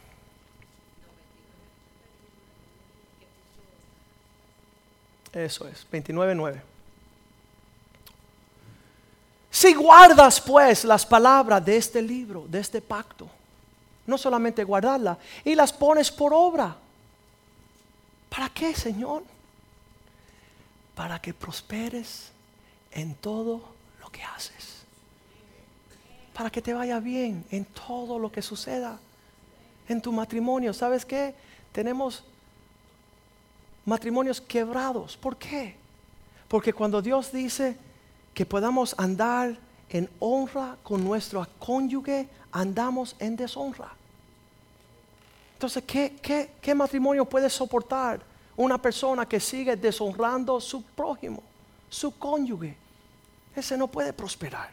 Eso 5.36 5.68
es, 5.68 5.86
29.9. 5.92 6.62
Si 9.50 9.74
guardas 9.74 10.40
pues 10.40 10.82
las 10.84 11.04
palabras 11.04 11.62
de 11.62 11.76
este 11.76 12.00
libro, 12.00 12.46
de 12.48 12.60
este 12.60 12.80
pacto, 12.80 13.28
no 14.06 14.16
solamente 14.16 14.64
guardarla, 14.64 15.18
y 15.44 15.54
las 15.54 15.74
pones 15.74 16.10
por 16.10 16.32
obra. 16.32 16.74
¿Para 18.30 18.48
qué, 18.48 18.74
Señor? 18.74 19.24
Para 20.94 21.20
que 21.20 21.34
prosperes 21.34 22.30
en 22.90 23.14
todo 23.14 23.60
lo 24.00 24.08
que 24.10 24.22
haces. 24.22 24.84
Para 26.32 26.48
que 26.48 26.62
te 26.62 26.72
vaya 26.72 26.98
bien 26.98 27.44
en 27.50 27.66
todo 27.66 28.18
lo 28.18 28.32
que 28.32 28.40
suceda. 28.40 28.98
En 29.86 30.00
tu 30.00 30.12
matrimonio, 30.12 30.72
¿sabes 30.72 31.04
qué? 31.04 31.34
Tenemos 31.72 32.24
matrimonios 33.86 34.40
quebrados. 34.40 35.16
¿Por 35.16 35.36
qué? 35.36 35.76
Porque 36.48 36.72
cuando 36.72 37.00
Dios 37.00 37.32
dice 37.32 37.76
que 38.34 38.44
podamos 38.44 38.94
andar 38.98 39.56
en 39.88 40.10
honra 40.18 40.76
con 40.82 41.02
nuestro 41.02 41.46
cónyuge, 41.58 42.28
andamos 42.52 43.16
en 43.18 43.36
deshonra. 43.36 43.92
Entonces, 45.54 45.82
¿qué, 45.86 46.50
qué, 46.60 46.74
matrimonio 46.74 47.24
puede 47.24 47.48
soportar 47.48 48.20
una 48.56 48.76
persona 48.76 49.26
que 49.26 49.40
sigue 49.40 49.74
deshonrando 49.74 50.60
su 50.60 50.82
prójimo, 50.82 51.42
su 51.88 52.18
cónyuge? 52.18 52.76
Ese 53.54 53.76
no 53.78 53.86
puede 53.88 54.12
prosperar. 54.12 54.70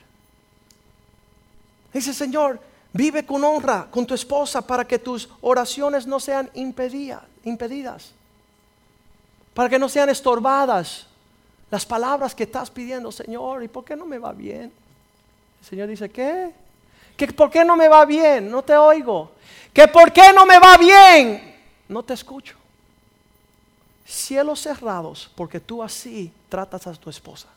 Dice, 1.94 2.14
Señor, 2.14 2.60
vive 2.92 3.26
con 3.26 3.44
honra 3.44 3.88
con 3.90 4.06
tu 4.06 4.14
esposa 4.14 4.66
para 4.66 4.86
que 4.86 5.00
tus 5.00 5.30
oraciones 5.42 6.06
no 6.06 6.20
sean 6.20 6.50
impedidas 6.56 8.14
para 9.54 9.70
que 9.70 9.80
no 9.80 9.90
sean 9.90 10.10
estorbadas 10.10 11.08
las 11.70 11.86
palabras 11.86 12.36
que 12.36 12.44
estás 12.44 12.70
pidiendo, 12.70 13.12
Señor, 13.12 13.64
¿y 13.64 13.68
por 13.68 13.84
qué 13.84 13.96
no 13.96 14.06
me 14.06 14.20
va 14.20 14.32
bien? 14.32 14.72
El 15.62 15.68
Señor 15.68 15.88
dice, 15.88 16.10
¿qué? 16.10 16.52
Que 17.18 17.28
por 17.28 17.50
qué 17.50 17.66
no 17.66 17.76
me 17.76 17.88
va 17.88 18.06
bien, 18.06 18.50
no 18.50 18.62
te 18.62 18.78
oigo. 18.78 19.32
Que 19.74 19.88
por 19.88 20.12
qué 20.12 20.32
no 20.34 20.46
me 20.46 20.60
va 20.60 20.78
bien, 20.78 21.56
no 21.88 22.04
te 22.04 22.14
escucho. 22.14 22.56
Cielos 24.06 24.62
cerrados, 24.62 25.32
porque 25.36 25.60
tú 25.60 25.82
así 25.82 26.32
tratas 26.50 26.86
a 26.86 26.94
tu 26.94 27.10
esposa. 27.10 27.48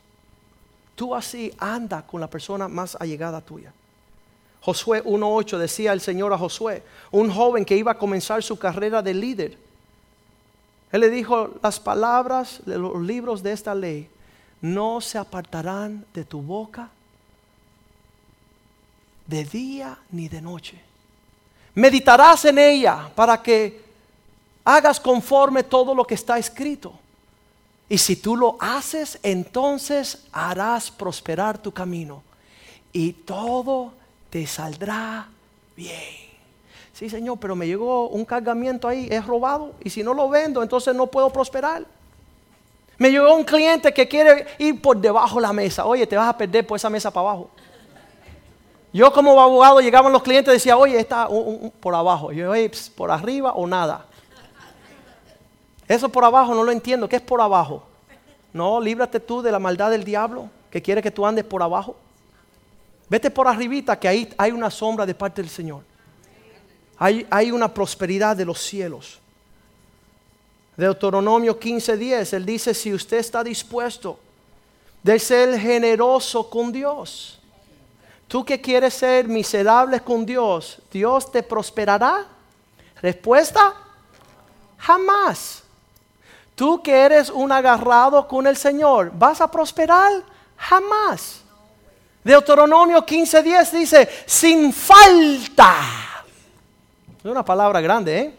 Tú 0.94 1.14
así 1.14 1.52
anda 1.58 2.00
con 2.06 2.20
la 2.20 2.30
persona 2.30 2.68
más 2.68 2.96
allegada 2.98 3.40
tuya. 3.40 3.72
Josué 4.62 5.04
1.8 5.04 5.58
decía 5.58 5.92
el 5.92 6.00
Señor 6.00 6.32
a 6.32 6.38
Josué, 6.38 6.82
un 7.10 7.30
joven 7.30 7.64
que 7.64 7.76
iba 7.76 7.92
a 7.92 7.98
comenzar 7.98 8.42
su 8.42 8.58
carrera 8.58 9.02
de 9.02 9.14
líder. 9.14 9.65
Él 10.96 11.02
le 11.02 11.10
dijo, 11.10 11.50
las 11.62 11.78
palabras 11.78 12.62
de 12.64 12.78
los 12.78 12.98
libros 13.02 13.42
de 13.42 13.52
esta 13.52 13.74
ley 13.74 14.08
no 14.62 15.02
se 15.02 15.18
apartarán 15.18 16.06
de 16.14 16.24
tu 16.24 16.40
boca 16.40 16.88
de 19.26 19.44
día 19.44 19.98
ni 20.10 20.26
de 20.30 20.40
noche. 20.40 20.80
Meditarás 21.74 22.46
en 22.46 22.58
ella 22.58 23.10
para 23.14 23.42
que 23.42 23.84
hagas 24.64 24.98
conforme 24.98 25.62
todo 25.62 25.94
lo 25.94 26.02
que 26.02 26.14
está 26.14 26.38
escrito. 26.38 26.94
Y 27.90 27.98
si 27.98 28.16
tú 28.16 28.34
lo 28.34 28.56
haces, 28.58 29.18
entonces 29.22 30.24
harás 30.32 30.90
prosperar 30.90 31.58
tu 31.58 31.72
camino. 31.72 32.22
Y 32.90 33.12
todo 33.12 33.92
te 34.30 34.46
saldrá 34.46 35.28
bien. 35.76 36.25
Sí, 36.96 37.10
Señor, 37.10 37.36
pero 37.38 37.54
me 37.54 37.66
llegó 37.66 38.08
un 38.08 38.24
cargamiento 38.24 38.88
ahí, 38.88 39.06
es 39.10 39.26
robado. 39.26 39.74
Y 39.84 39.90
si 39.90 40.02
no 40.02 40.14
lo 40.14 40.30
vendo, 40.30 40.62
entonces 40.62 40.94
no 40.94 41.06
puedo 41.06 41.28
prosperar. 41.28 41.84
Me 42.96 43.10
llegó 43.10 43.34
un 43.34 43.44
cliente 43.44 43.92
que 43.92 44.08
quiere 44.08 44.46
ir 44.56 44.80
por 44.80 44.96
debajo 44.96 45.34
de 45.34 45.42
la 45.42 45.52
mesa. 45.52 45.84
Oye, 45.84 46.06
te 46.06 46.16
vas 46.16 46.26
a 46.26 46.38
perder 46.38 46.66
por 46.66 46.76
esa 46.76 46.88
mesa 46.88 47.10
para 47.10 47.28
abajo. 47.28 47.50
Yo 48.94 49.12
como 49.12 49.38
abogado 49.38 49.80
llegaban 49.80 50.10
los 50.10 50.22
clientes 50.22 50.50
y 50.50 50.56
decía, 50.56 50.78
oye, 50.78 50.98
está 50.98 51.28
por 51.80 51.94
abajo. 51.94 52.32
yo, 52.32 52.50
oye, 52.50 52.70
por 52.96 53.10
arriba 53.10 53.52
o 53.52 53.66
nada. 53.66 54.06
Eso 55.86 56.08
por 56.08 56.24
abajo 56.24 56.54
no 56.54 56.64
lo 56.64 56.72
entiendo. 56.72 57.10
¿Qué 57.10 57.16
es 57.16 57.22
por 57.22 57.42
abajo? 57.42 57.82
No, 58.54 58.80
líbrate 58.80 59.20
tú 59.20 59.42
de 59.42 59.52
la 59.52 59.58
maldad 59.58 59.90
del 59.90 60.02
diablo 60.02 60.48
que 60.70 60.80
quiere 60.80 61.02
que 61.02 61.10
tú 61.10 61.26
andes 61.26 61.44
por 61.44 61.62
abajo. 61.62 61.94
Vete 63.10 63.30
por 63.30 63.46
arribita 63.46 63.98
que 63.98 64.08
ahí 64.08 64.34
hay 64.38 64.52
una 64.52 64.70
sombra 64.70 65.04
de 65.04 65.14
parte 65.14 65.42
del 65.42 65.50
Señor. 65.50 65.82
Hay, 66.98 67.26
hay 67.30 67.50
una 67.50 67.72
prosperidad 67.72 68.36
de 68.36 68.44
los 68.44 68.60
cielos. 68.60 69.18
Deuteronomio 70.76 71.58
15:10, 71.58 72.34
él 72.34 72.44
dice, 72.44 72.74
si 72.74 72.92
usted 72.92 73.18
está 73.18 73.42
dispuesto 73.42 74.18
de 75.02 75.18
ser 75.18 75.58
generoso 75.58 76.50
con 76.50 76.70
Dios, 76.70 77.38
tú 78.28 78.44
que 78.44 78.60
quieres 78.60 78.92
ser 78.94 79.26
miserable 79.26 80.00
con 80.00 80.26
Dios, 80.26 80.78
¿Dios 80.92 81.30
te 81.32 81.42
prosperará? 81.42 82.26
Respuesta, 83.00 83.74
jamás. 84.76 85.62
Tú 86.54 86.82
que 86.82 86.92
eres 86.92 87.30
un 87.30 87.52
agarrado 87.52 88.26
con 88.26 88.46
el 88.46 88.56
Señor, 88.56 89.12
¿vas 89.14 89.40
a 89.40 89.50
prosperar? 89.50 90.22
Jamás. 90.56 91.40
Deuteronomio 92.22 93.04
15:10 93.04 93.70
dice, 93.70 94.08
sin 94.26 94.72
falta. 94.72 96.05
Es 97.26 97.32
una 97.32 97.44
palabra 97.44 97.80
grande, 97.80 98.18
¿eh? 98.18 98.34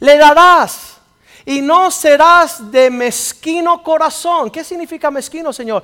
Le 0.00 0.18
darás 0.18 0.98
y 1.46 1.60
no 1.62 1.90
serás 1.90 2.70
de 2.70 2.90
mezquino 2.90 3.82
corazón. 3.82 4.50
¿Qué 4.50 4.62
significa 4.62 5.10
mezquino, 5.10 5.52
Señor? 5.52 5.82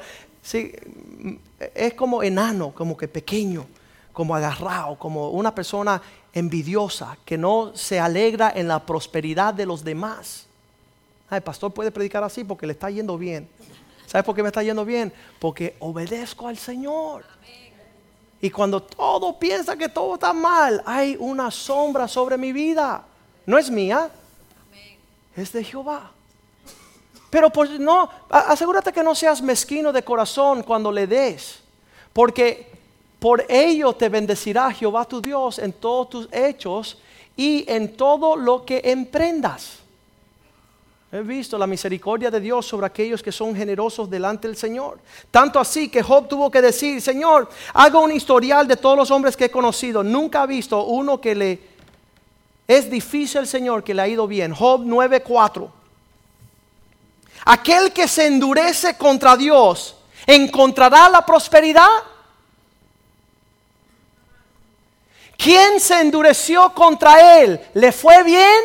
es 1.74 1.94
como 1.94 2.22
enano, 2.22 2.72
como 2.72 2.96
que 2.96 3.06
pequeño, 3.08 3.66
como 4.12 4.34
agarrado, 4.34 4.96
como 4.96 5.30
una 5.30 5.54
persona 5.54 6.00
envidiosa 6.32 7.16
que 7.24 7.36
no 7.36 7.72
se 7.74 8.00
alegra 8.00 8.52
en 8.54 8.68
la 8.68 8.80
prosperidad 8.80 9.52
de 9.52 9.66
los 9.66 9.84
demás 9.84 10.46
el 11.36 11.42
pastor 11.42 11.72
puede 11.72 11.90
predicar 11.92 12.24
así 12.24 12.42
porque 12.42 12.66
le 12.66 12.72
está 12.72 12.90
yendo 12.90 13.16
bien. 13.16 13.48
¿Sabes 14.06 14.24
por 14.24 14.34
qué 14.34 14.42
me 14.42 14.48
está 14.48 14.62
yendo 14.62 14.84
bien? 14.84 15.12
Porque 15.38 15.76
obedezco 15.78 16.48
al 16.48 16.58
Señor. 16.58 17.24
Y 18.40 18.50
cuando 18.50 18.82
todo 18.82 19.38
piensa 19.38 19.76
que 19.76 19.88
todo 19.88 20.14
está 20.14 20.32
mal, 20.32 20.82
hay 20.86 21.16
una 21.18 21.50
sombra 21.50 22.08
sobre 22.08 22.38
mi 22.38 22.52
vida. 22.52 23.04
No 23.44 23.58
es 23.58 23.70
mía, 23.70 24.10
es 25.36 25.52
de 25.52 25.62
Jehová. 25.62 26.10
Pero 27.28 27.50
pues 27.50 27.78
no, 27.78 28.08
asegúrate 28.28 28.92
que 28.92 29.02
no 29.02 29.14
seas 29.14 29.40
mezquino 29.40 29.92
de 29.92 30.02
corazón 30.02 30.62
cuando 30.62 30.90
le 30.90 31.06
des, 31.06 31.60
porque 32.12 32.70
por 33.20 33.44
ello 33.48 33.92
te 33.92 34.08
bendecirá 34.08 34.72
Jehová 34.72 35.04
tu 35.04 35.20
Dios 35.20 35.58
en 35.58 35.72
todos 35.72 36.08
tus 36.08 36.28
hechos 36.32 36.98
y 37.36 37.64
en 37.70 37.96
todo 37.96 38.34
lo 38.34 38.64
que 38.64 38.80
emprendas. 38.84 39.79
He 41.12 41.22
visto 41.22 41.58
la 41.58 41.66
misericordia 41.66 42.30
de 42.30 42.38
Dios 42.38 42.66
sobre 42.66 42.86
aquellos 42.86 43.20
que 43.20 43.32
son 43.32 43.54
generosos 43.56 44.08
delante 44.08 44.46
del 44.46 44.56
Señor. 44.56 45.00
Tanto 45.30 45.58
así 45.58 45.88
que 45.88 46.04
Job 46.04 46.28
tuvo 46.28 46.50
que 46.52 46.62
decir, 46.62 47.02
Señor, 47.02 47.50
hago 47.74 48.00
un 48.00 48.12
historial 48.12 48.68
de 48.68 48.76
todos 48.76 48.96
los 48.96 49.10
hombres 49.10 49.36
que 49.36 49.46
he 49.46 49.50
conocido. 49.50 50.04
Nunca 50.04 50.44
he 50.44 50.46
visto 50.46 50.84
uno 50.84 51.20
que 51.20 51.34
le... 51.34 51.70
Es 52.68 52.88
difícil, 52.88 53.48
Señor, 53.48 53.82
que 53.82 53.92
le 53.92 54.02
ha 54.02 54.08
ido 54.08 54.28
bien. 54.28 54.54
Job 54.54 54.82
9:4. 54.82 55.68
Aquel 57.46 57.92
que 57.92 58.06
se 58.06 58.26
endurece 58.26 58.96
contra 58.96 59.36
Dios, 59.36 59.96
¿encontrará 60.24 61.08
la 61.08 61.26
prosperidad? 61.26 61.88
¿Quién 65.36 65.80
se 65.80 66.00
endureció 66.00 66.72
contra 66.72 67.40
él? 67.40 67.60
¿Le 67.74 67.90
fue 67.90 68.22
bien? 68.22 68.60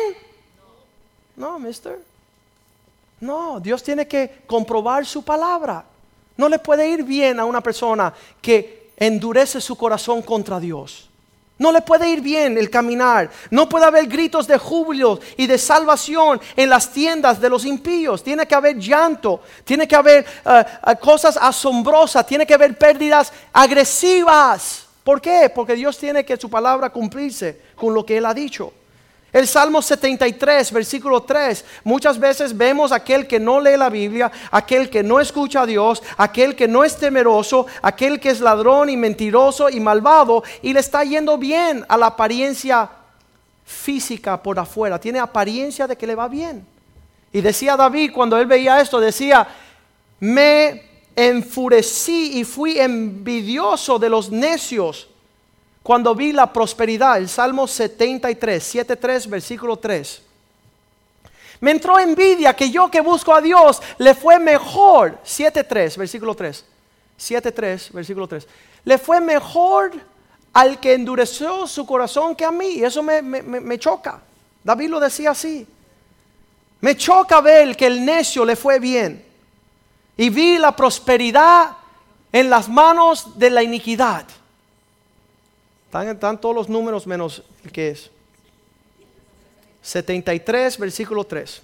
No, 1.34 1.58
mister. 1.58 1.98
No, 3.20 3.60
Dios 3.60 3.82
tiene 3.82 4.06
que 4.06 4.42
comprobar 4.46 5.06
su 5.06 5.24
palabra. 5.24 5.84
No 6.36 6.48
le 6.48 6.58
puede 6.58 6.88
ir 6.88 7.02
bien 7.02 7.40
a 7.40 7.44
una 7.44 7.62
persona 7.62 8.12
que 8.40 8.90
endurece 8.96 9.60
su 9.60 9.76
corazón 9.76 10.22
contra 10.22 10.60
Dios. 10.60 11.08
No 11.58 11.72
le 11.72 11.80
puede 11.80 12.10
ir 12.10 12.20
bien 12.20 12.58
el 12.58 12.68
caminar. 12.68 13.30
No 13.50 13.66
puede 13.66 13.86
haber 13.86 14.06
gritos 14.06 14.46
de 14.46 14.58
júbilo 14.58 15.18
y 15.38 15.46
de 15.46 15.56
salvación 15.56 16.38
en 16.54 16.68
las 16.68 16.92
tiendas 16.92 17.40
de 17.40 17.48
los 17.48 17.64
impíos. 17.64 18.22
Tiene 18.22 18.46
que 18.46 18.54
haber 18.54 18.78
llanto. 18.78 19.40
Tiene 19.64 19.88
que 19.88 19.96
haber 19.96 20.26
eh, 20.44 20.64
eh, 20.86 20.96
cosas 21.00 21.38
asombrosas. 21.40 22.26
Tiene 22.26 22.46
que 22.46 22.52
haber 22.52 22.76
pérdidas 22.76 23.32
agresivas. 23.54 24.86
¿Por 25.02 25.22
qué? 25.22 25.50
Porque 25.54 25.74
Dios 25.74 25.96
tiene 25.96 26.26
que 26.26 26.36
su 26.36 26.50
palabra 26.50 26.90
cumplirse 26.90 27.58
con 27.74 27.94
lo 27.94 28.04
que 28.04 28.18
Él 28.18 28.26
ha 28.26 28.34
dicho. 28.34 28.72
El 29.36 29.46
Salmo 29.46 29.82
73, 29.82 30.72
versículo 30.72 31.24
3, 31.24 31.62
muchas 31.84 32.18
veces 32.18 32.56
vemos 32.56 32.90
aquel 32.90 33.26
que 33.26 33.38
no 33.38 33.60
lee 33.60 33.76
la 33.76 33.90
Biblia, 33.90 34.32
aquel 34.50 34.88
que 34.88 35.02
no 35.02 35.20
escucha 35.20 35.60
a 35.60 35.66
Dios, 35.66 36.02
aquel 36.16 36.56
que 36.56 36.66
no 36.66 36.84
es 36.84 36.96
temeroso, 36.96 37.66
aquel 37.82 38.18
que 38.18 38.30
es 38.30 38.40
ladrón 38.40 38.88
y 38.88 38.96
mentiroso 38.96 39.68
y 39.68 39.78
malvado 39.78 40.42
y 40.62 40.72
le 40.72 40.80
está 40.80 41.04
yendo 41.04 41.36
bien 41.36 41.84
a 41.86 41.98
la 41.98 42.06
apariencia 42.06 42.88
física 43.66 44.42
por 44.42 44.58
afuera, 44.58 44.98
tiene 44.98 45.18
apariencia 45.18 45.86
de 45.86 45.96
que 45.96 46.06
le 46.06 46.14
va 46.14 46.28
bien. 46.28 46.66
Y 47.30 47.42
decía 47.42 47.76
David 47.76 48.12
cuando 48.14 48.38
él 48.38 48.46
veía 48.46 48.80
esto, 48.80 48.98
decía, 48.98 49.46
me 50.18 50.82
enfurecí 51.14 52.38
y 52.38 52.44
fui 52.44 52.80
envidioso 52.80 53.98
de 53.98 54.08
los 54.08 54.30
necios 54.30 55.08
cuando 55.86 56.16
vi 56.16 56.32
la 56.32 56.52
prosperidad, 56.52 57.16
el 57.16 57.28
Salmo 57.28 57.68
73, 57.68 58.60
73, 58.60 59.30
versículo 59.30 59.76
3. 59.76 60.20
Me 61.60 61.70
entró 61.70 61.96
envidia 61.96 62.56
que 62.56 62.72
yo 62.72 62.90
que 62.90 63.00
busco 63.00 63.32
a 63.32 63.40
Dios 63.40 63.80
le 63.98 64.12
fue 64.16 64.40
mejor. 64.40 65.20
7.3, 65.24 65.96
versículo 65.96 66.34
3. 66.34 66.64
7.3, 67.16 67.92
versículo 67.92 68.26
3. 68.26 68.48
Le 68.82 68.98
fue 68.98 69.20
mejor 69.20 69.92
al 70.52 70.80
que 70.80 70.92
endureció 70.92 71.68
su 71.68 71.86
corazón 71.86 72.34
que 72.34 72.44
a 72.44 72.50
mí. 72.50 72.66
Y 72.66 72.84
eso 72.84 73.00
me, 73.04 73.22
me 73.22 73.78
choca. 73.78 74.20
David 74.64 74.88
lo 74.88 74.98
decía 74.98 75.30
así. 75.30 75.68
Me 76.80 76.96
choca 76.96 77.40
ver 77.40 77.76
que 77.76 77.86
el 77.86 78.04
necio 78.04 78.44
le 78.44 78.56
fue 78.56 78.80
bien. 78.80 79.24
Y 80.16 80.30
vi 80.30 80.58
la 80.58 80.74
prosperidad 80.74 81.76
en 82.32 82.50
las 82.50 82.68
manos 82.68 83.38
de 83.38 83.50
la 83.50 83.62
iniquidad. 83.62 84.26
Están, 85.86 86.40
todos 86.40 86.54
los 86.54 86.68
números 86.68 87.06
menos 87.06 87.42
el 87.64 87.72
que 87.72 87.90
es. 87.90 88.10
73, 89.82 90.78
versículo 90.78 91.24
3. 91.24 91.62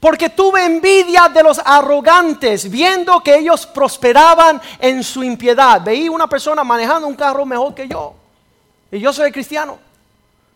Porque 0.00 0.28
tuve 0.28 0.64
envidia 0.64 1.28
de 1.32 1.42
los 1.42 1.58
arrogantes, 1.64 2.70
viendo 2.70 3.20
que 3.20 3.36
ellos 3.36 3.66
prosperaban 3.66 4.60
en 4.78 5.02
su 5.02 5.22
impiedad. 5.22 5.80
Veí 5.82 6.08
una 6.08 6.28
persona 6.28 6.62
manejando 6.62 7.06
un 7.06 7.14
carro 7.14 7.46
mejor 7.46 7.74
que 7.74 7.88
yo. 7.88 8.14
Y 8.90 8.98
yo 8.98 9.12
soy 9.12 9.32
cristiano. 9.32 9.78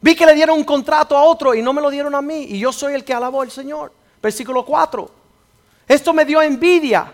Vi 0.00 0.14
que 0.14 0.26
le 0.26 0.34
dieron 0.34 0.58
un 0.58 0.64
contrato 0.64 1.16
a 1.16 1.22
otro 1.22 1.54
y 1.54 1.62
no 1.62 1.72
me 1.72 1.80
lo 1.80 1.90
dieron 1.90 2.14
a 2.14 2.20
mí. 2.20 2.44
Y 2.48 2.58
yo 2.58 2.72
soy 2.72 2.94
el 2.94 3.04
que 3.04 3.14
alabó 3.14 3.40
al 3.40 3.50
Señor. 3.50 3.92
Versículo 4.20 4.64
4. 4.64 5.10
Esto 5.86 6.12
me 6.12 6.24
dio 6.24 6.42
envidia 6.42 7.12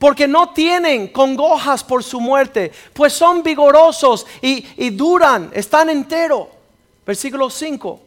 porque 0.00 0.26
no 0.26 0.48
tienen 0.48 1.08
congojas 1.08 1.84
por 1.84 2.02
su 2.02 2.22
muerte, 2.22 2.72
pues 2.94 3.12
son 3.12 3.42
vigorosos 3.42 4.26
y, 4.40 4.88
duran, 4.88 5.50
están 5.52 5.90
enteros. 5.90 6.48
Versículo 7.04 7.50
5. 7.50 8.00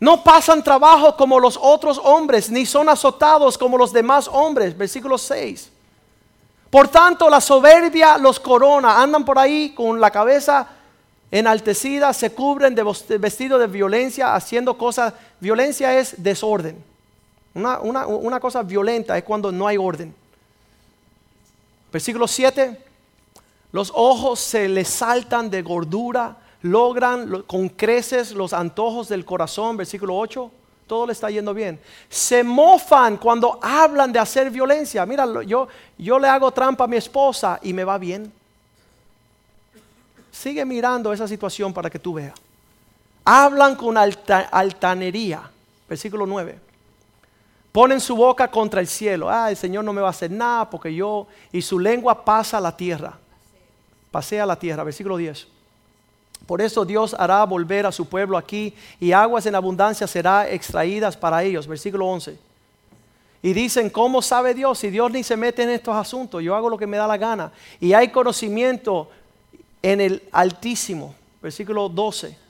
No 0.00 0.24
pasan 0.24 0.64
trabajo 0.64 1.14
como 1.14 1.38
los 1.38 1.58
otros 1.60 2.00
hombres, 2.02 2.48
ni 2.48 2.64
son 2.64 2.88
azotados 2.88 3.58
como 3.58 3.76
los 3.76 3.92
demás 3.92 4.30
hombres. 4.32 4.74
Versículo 4.74 5.18
6. 5.18 5.70
Por 6.70 6.88
tanto, 6.88 7.28
la 7.28 7.42
soberbia 7.42 8.16
los 8.16 8.40
corona, 8.40 9.02
andan 9.02 9.26
por 9.26 9.38
ahí 9.38 9.74
con 9.74 10.00
la 10.00 10.10
cabeza 10.10 10.68
enaltecida, 11.30 12.14
se 12.14 12.32
cubren 12.32 12.74
de 12.74 13.18
vestido 13.18 13.58
de 13.58 13.66
violencia, 13.66 14.34
haciendo 14.34 14.78
cosas. 14.78 15.12
Violencia 15.38 15.98
es 15.98 16.14
desorden. 16.22 16.82
Una, 17.52 17.78
una 17.78 18.40
cosa 18.40 18.62
violenta 18.62 19.18
es 19.18 19.24
cuando 19.24 19.52
no 19.52 19.66
hay 19.66 19.76
orden. 19.76 20.14
Versículo 21.96 22.28
7. 22.28 22.78
Los 23.72 23.90
ojos 23.94 24.38
se 24.38 24.68
les 24.68 24.86
saltan 24.86 25.48
de 25.48 25.62
gordura 25.62 26.36
logran 26.60 27.44
con 27.46 27.70
creces 27.70 28.32
los 28.32 28.52
antojos 28.52 29.08
del 29.08 29.24
corazón, 29.24 29.78
versículo 29.78 30.14
8, 30.14 30.50
todo 30.86 31.06
le 31.06 31.14
está 31.14 31.30
yendo 31.30 31.54
bien. 31.54 31.80
Se 32.10 32.44
mofan 32.44 33.16
cuando 33.16 33.58
hablan 33.62 34.12
de 34.12 34.18
hacer 34.18 34.50
violencia. 34.50 35.06
Mira, 35.06 35.24
yo, 35.44 35.68
yo 35.96 36.18
le 36.18 36.28
hago 36.28 36.50
trampa 36.50 36.84
a 36.84 36.86
mi 36.86 36.98
esposa 36.98 37.58
y 37.62 37.72
me 37.72 37.82
va 37.82 37.96
bien. 37.96 38.30
Sigue 40.30 40.66
mirando 40.66 41.14
esa 41.14 41.26
situación 41.26 41.72
para 41.72 41.88
que 41.88 41.98
tú 41.98 42.12
veas. 42.12 42.34
Hablan 43.24 43.74
con 43.74 43.96
altanería, 43.96 45.50
versículo 45.88 46.26
9. 46.26 46.65
Ponen 47.76 48.00
su 48.00 48.16
boca 48.16 48.48
contra 48.48 48.80
el 48.80 48.86
cielo. 48.86 49.28
Ah, 49.28 49.50
el 49.50 49.56
Señor 49.58 49.84
no 49.84 49.92
me 49.92 50.00
va 50.00 50.06
a 50.06 50.10
hacer 50.10 50.30
nada 50.30 50.70
porque 50.70 50.94
yo... 50.94 51.26
Y 51.52 51.60
su 51.60 51.78
lengua 51.78 52.24
pasa 52.24 52.56
a 52.56 52.60
la 52.62 52.74
tierra. 52.74 53.18
Pasea 54.10 54.46
la 54.46 54.58
tierra, 54.58 54.82
versículo 54.82 55.18
10. 55.18 55.46
Por 56.46 56.62
eso 56.62 56.86
Dios 56.86 57.14
hará 57.18 57.44
volver 57.44 57.84
a 57.84 57.92
su 57.92 58.08
pueblo 58.08 58.38
aquí 58.38 58.74
y 58.98 59.12
aguas 59.12 59.44
en 59.44 59.54
abundancia 59.54 60.06
será 60.06 60.48
extraídas 60.48 61.18
para 61.18 61.42
ellos. 61.42 61.66
Versículo 61.66 62.06
11. 62.06 62.38
Y 63.42 63.52
dicen, 63.52 63.90
¿cómo 63.90 64.22
sabe 64.22 64.54
Dios? 64.54 64.78
Si 64.78 64.88
Dios 64.88 65.10
ni 65.10 65.22
se 65.22 65.36
mete 65.36 65.62
en 65.62 65.68
estos 65.68 65.94
asuntos, 65.94 66.42
yo 66.42 66.54
hago 66.54 66.70
lo 66.70 66.78
que 66.78 66.86
me 66.86 66.96
da 66.96 67.06
la 67.06 67.18
gana. 67.18 67.52
Y 67.78 67.92
hay 67.92 68.08
conocimiento 68.08 69.10
en 69.82 70.00
el 70.00 70.22
Altísimo. 70.32 71.14
Versículo 71.42 71.90
12. 71.90 72.45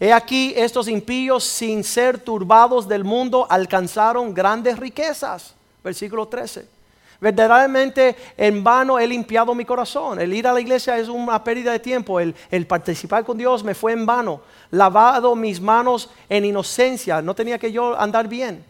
He 0.00 0.12
aquí 0.12 0.54
estos 0.56 0.86
impíos 0.86 1.44
sin 1.44 1.82
ser 1.82 2.18
turbados 2.18 2.86
del 2.86 3.02
mundo 3.02 3.46
alcanzaron 3.50 4.32
grandes 4.32 4.78
riquezas. 4.78 5.54
Versículo 5.82 6.28
13. 6.28 6.78
Verdaderamente 7.20 8.14
en 8.36 8.62
vano 8.62 8.96
he 8.96 9.06
limpiado 9.06 9.52
mi 9.54 9.64
corazón. 9.64 10.20
El 10.20 10.32
ir 10.32 10.46
a 10.46 10.52
la 10.52 10.60
iglesia 10.60 10.96
es 10.98 11.08
una 11.08 11.42
pérdida 11.42 11.72
de 11.72 11.80
tiempo. 11.80 12.20
El, 12.20 12.34
participar 12.68 13.24
con 13.24 13.36
Dios 13.36 13.64
me 13.64 13.74
fue 13.74 13.92
en 13.92 14.06
vano. 14.06 14.40
Lavado 14.70 15.34
mis 15.34 15.60
manos 15.60 16.10
en 16.28 16.44
inocencia. 16.44 17.20
No 17.20 17.34
tenía 17.34 17.58
que 17.58 17.72
yo 17.72 17.98
andar 17.98 18.28
bien. 18.28 18.64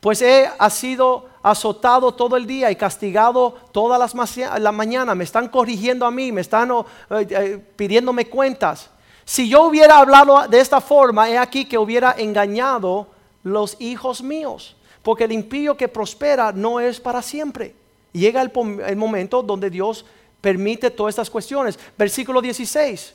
Pues 0.00 0.22
he 0.22 0.48
sido 0.70 1.28
azotado 1.42 2.12
todo 2.12 2.36
el 2.36 2.46
día 2.46 2.70
y 2.70 2.76
castigado 2.76 3.54
todas 3.70 3.98
las 3.98 4.38
la 4.58 4.72
mañana. 4.72 5.14
Me 5.14 5.24
están 5.24 5.48
corrigiendo 5.48 6.06
a 6.06 6.10
mí, 6.10 6.32
me 6.32 6.40
están 6.40 6.70
eh, 6.70 7.26
eh, 7.28 7.64
pidiéndome 7.76 8.26
cuentas. 8.28 8.90
Si 9.24 9.48
yo 9.48 9.64
hubiera 9.64 9.98
hablado 9.98 10.46
de 10.48 10.60
esta 10.60 10.80
forma, 10.80 11.28
he 11.30 11.38
aquí 11.38 11.64
que 11.64 11.78
hubiera 11.78 12.14
engañado 12.18 13.08
los 13.42 13.76
hijos 13.80 14.22
míos 14.22 14.76
porque 15.04 15.24
el 15.24 15.32
impío 15.32 15.76
que 15.76 15.86
prospera 15.86 16.50
no 16.50 16.80
es 16.80 16.98
para 16.98 17.20
siempre. 17.20 17.74
Llega 18.12 18.40
el, 18.40 18.96
momento 18.96 19.42
donde 19.42 19.68
Dios 19.68 20.04
permite 20.40 20.90
todas 20.90 21.12
estas 21.12 21.28
cuestiones. 21.28 21.78
Versículo 21.96 22.40
16. 22.40 23.14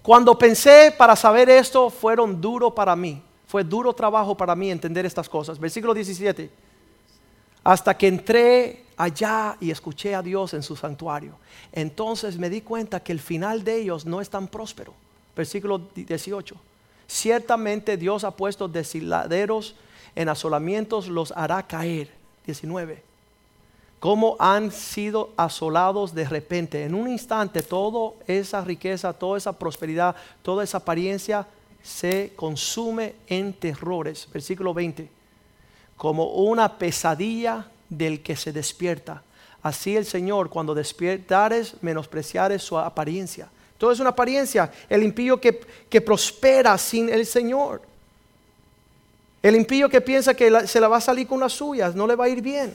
Cuando 0.00 0.38
pensé 0.38 0.94
para 0.96 1.14
saber 1.14 1.50
esto, 1.50 1.90
fueron 1.90 2.40
duro 2.40 2.74
para 2.74 2.96
mí. 2.96 3.22
Fue 3.46 3.62
duro 3.62 3.92
trabajo 3.92 4.34
para 4.34 4.56
mí 4.56 4.70
entender 4.70 5.04
estas 5.04 5.28
cosas. 5.28 5.58
Versículo 5.58 5.92
17. 5.92 6.50
Hasta 7.68 7.98
que 7.98 8.08
entré 8.08 8.84
allá 8.96 9.58
y 9.60 9.70
escuché 9.70 10.14
a 10.14 10.22
Dios 10.22 10.54
en 10.54 10.62
su 10.62 10.74
santuario. 10.74 11.34
Entonces 11.70 12.38
me 12.38 12.48
di 12.48 12.62
cuenta 12.62 13.00
que 13.00 13.12
el 13.12 13.20
final 13.20 13.62
de 13.62 13.82
ellos 13.82 14.06
no 14.06 14.22
es 14.22 14.30
tan 14.30 14.48
próspero. 14.48 14.94
Versículo 15.36 15.78
18. 15.94 16.56
Ciertamente 17.06 17.98
Dios 17.98 18.24
ha 18.24 18.30
puesto 18.30 18.68
deshiladeros 18.68 19.74
en 20.16 20.30
asolamientos 20.30 21.08
los 21.08 21.30
hará 21.32 21.62
caer. 21.62 22.08
19. 22.46 23.02
Cómo 24.00 24.36
han 24.38 24.72
sido 24.72 25.34
asolados 25.36 26.14
de 26.14 26.24
repente. 26.26 26.84
En 26.84 26.94
un 26.94 27.06
instante 27.06 27.60
toda 27.60 28.14
esa 28.26 28.62
riqueza, 28.62 29.12
toda 29.12 29.36
esa 29.36 29.52
prosperidad, 29.52 30.16
toda 30.40 30.64
esa 30.64 30.78
apariencia 30.78 31.46
se 31.82 32.32
consume 32.34 33.16
en 33.26 33.52
terrores. 33.52 34.26
Versículo 34.32 34.72
20. 34.72 35.17
Como 35.98 36.24
una 36.28 36.78
pesadilla 36.78 37.66
del 37.90 38.22
que 38.22 38.36
se 38.36 38.52
despierta. 38.52 39.22
Así 39.62 39.94
el 39.94 40.06
Señor, 40.06 40.48
cuando 40.48 40.74
despiertares, 40.74 41.74
menospreciares 41.82 42.62
su 42.62 42.78
apariencia. 42.78 43.50
Todo 43.76 43.92
es 43.92 44.00
una 44.00 44.10
apariencia. 44.10 44.72
El 44.88 45.02
impío 45.02 45.38
que, 45.38 45.60
que 45.90 46.00
prospera 46.00 46.78
sin 46.78 47.10
el 47.10 47.26
Señor. 47.26 47.82
El 49.42 49.54
impío 49.54 49.88
que 49.88 50.00
piensa 50.00 50.32
que 50.32 50.66
se 50.66 50.80
la 50.80 50.88
va 50.88 50.96
a 50.96 51.02
salir 51.02 51.26
con 51.26 51.40
las 51.40 51.52
suyas, 51.52 51.94
no 51.94 52.06
le 52.06 52.16
va 52.16 52.24
a 52.24 52.28
ir 52.28 52.40
bien. 52.40 52.74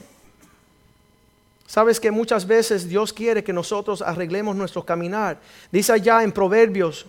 Sabes 1.66 1.98
que 1.98 2.10
muchas 2.10 2.46
veces 2.46 2.88
Dios 2.88 3.12
quiere 3.12 3.42
que 3.42 3.52
nosotros 3.52 4.02
arreglemos 4.02 4.54
nuestro 4.54 4.84
caminar. 4.84 5.38
Dice 5.72 5.92
allá 5.92 6.22
en 6.22 6.32
Proverbios 6.32 7.06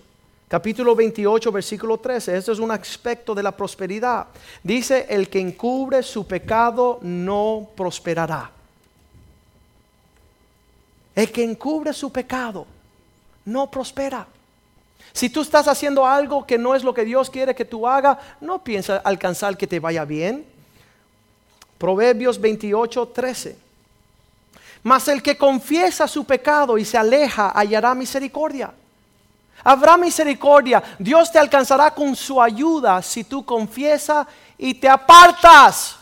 capítulo 0.48 0.96
28 0.96 1.52
versículo 1.52 1.98
13, 1.98 2.38
esto 2.38 2.52
es 2.52 2.60
un 2.60 2.72
aspecto 2.72 3.34
de 3.34 3.44
la 3.44 3.52
prosperidad. 3.52 4.28
Dice, 4.64 5.06
el 5.10 5.30
que 5.30 5.40
encubre 5.40 6.04
su 6.04 6.26
pecado 6.28 7.00
no 7.02 7.70
prosperará. 7.76 8.52
El 11.16 11.32
que 11.32 11.44
encubre 11.44 11.94
su 11.94 12.12
pecado 12.12 12.68
no 13.46 13.72
prospera. 13.72 14.28
Si 15.14 15.30
tú 15.30 15.42
estás 15.42 15.68
haciendo 15.68 16.06
algo 16.06 16.46
que 16.46 16.58
no 16.58 16.76
es 16.76 16.84
lo 16.84 16.94
que 16.94 17.06
Dios 17.06 17.30
quiere 17.30 17.56
que 17.56 17.64
tú 17.64 17.88
hagas, 17.88 18.18
no 18.42 18.62
piensa 18.64 18.98
alcanzar 18.98 19.56
que 19.56 19.66
te 19.66 19.80
vaya 19.80 20.04
bien. 20.04 20.46
Proverbios 21.78 22.40
28, 22.40 23.08
13. 23.08 23.58
Mas 24.84 25.08
el 25.08 25.24
que 25.24 25.38
confiesa 25.38 26.08
su 26.08 26.26
pecado 26.26 26.78
y 26.78 26.84
se 26.84 26.98
aleja 26.98 27.52
hallará 27.58 27.96
misericordia. 27.96 28.74
Habrá 29.68 29.98
misericordia. 29.98 30.84
Dios 31.00 31.32
te 31.32 31.40
alcanzará 31.40 31.90
con 31.90 32.16
su 32.16 32.40
ayuda 32.40 33.02
si 33.02 33.24
tú 33.24 33.44
confiesas 33.44 34.28
y 34.60 34.76
te 34.76 34.88
apartas. 34.88 35.98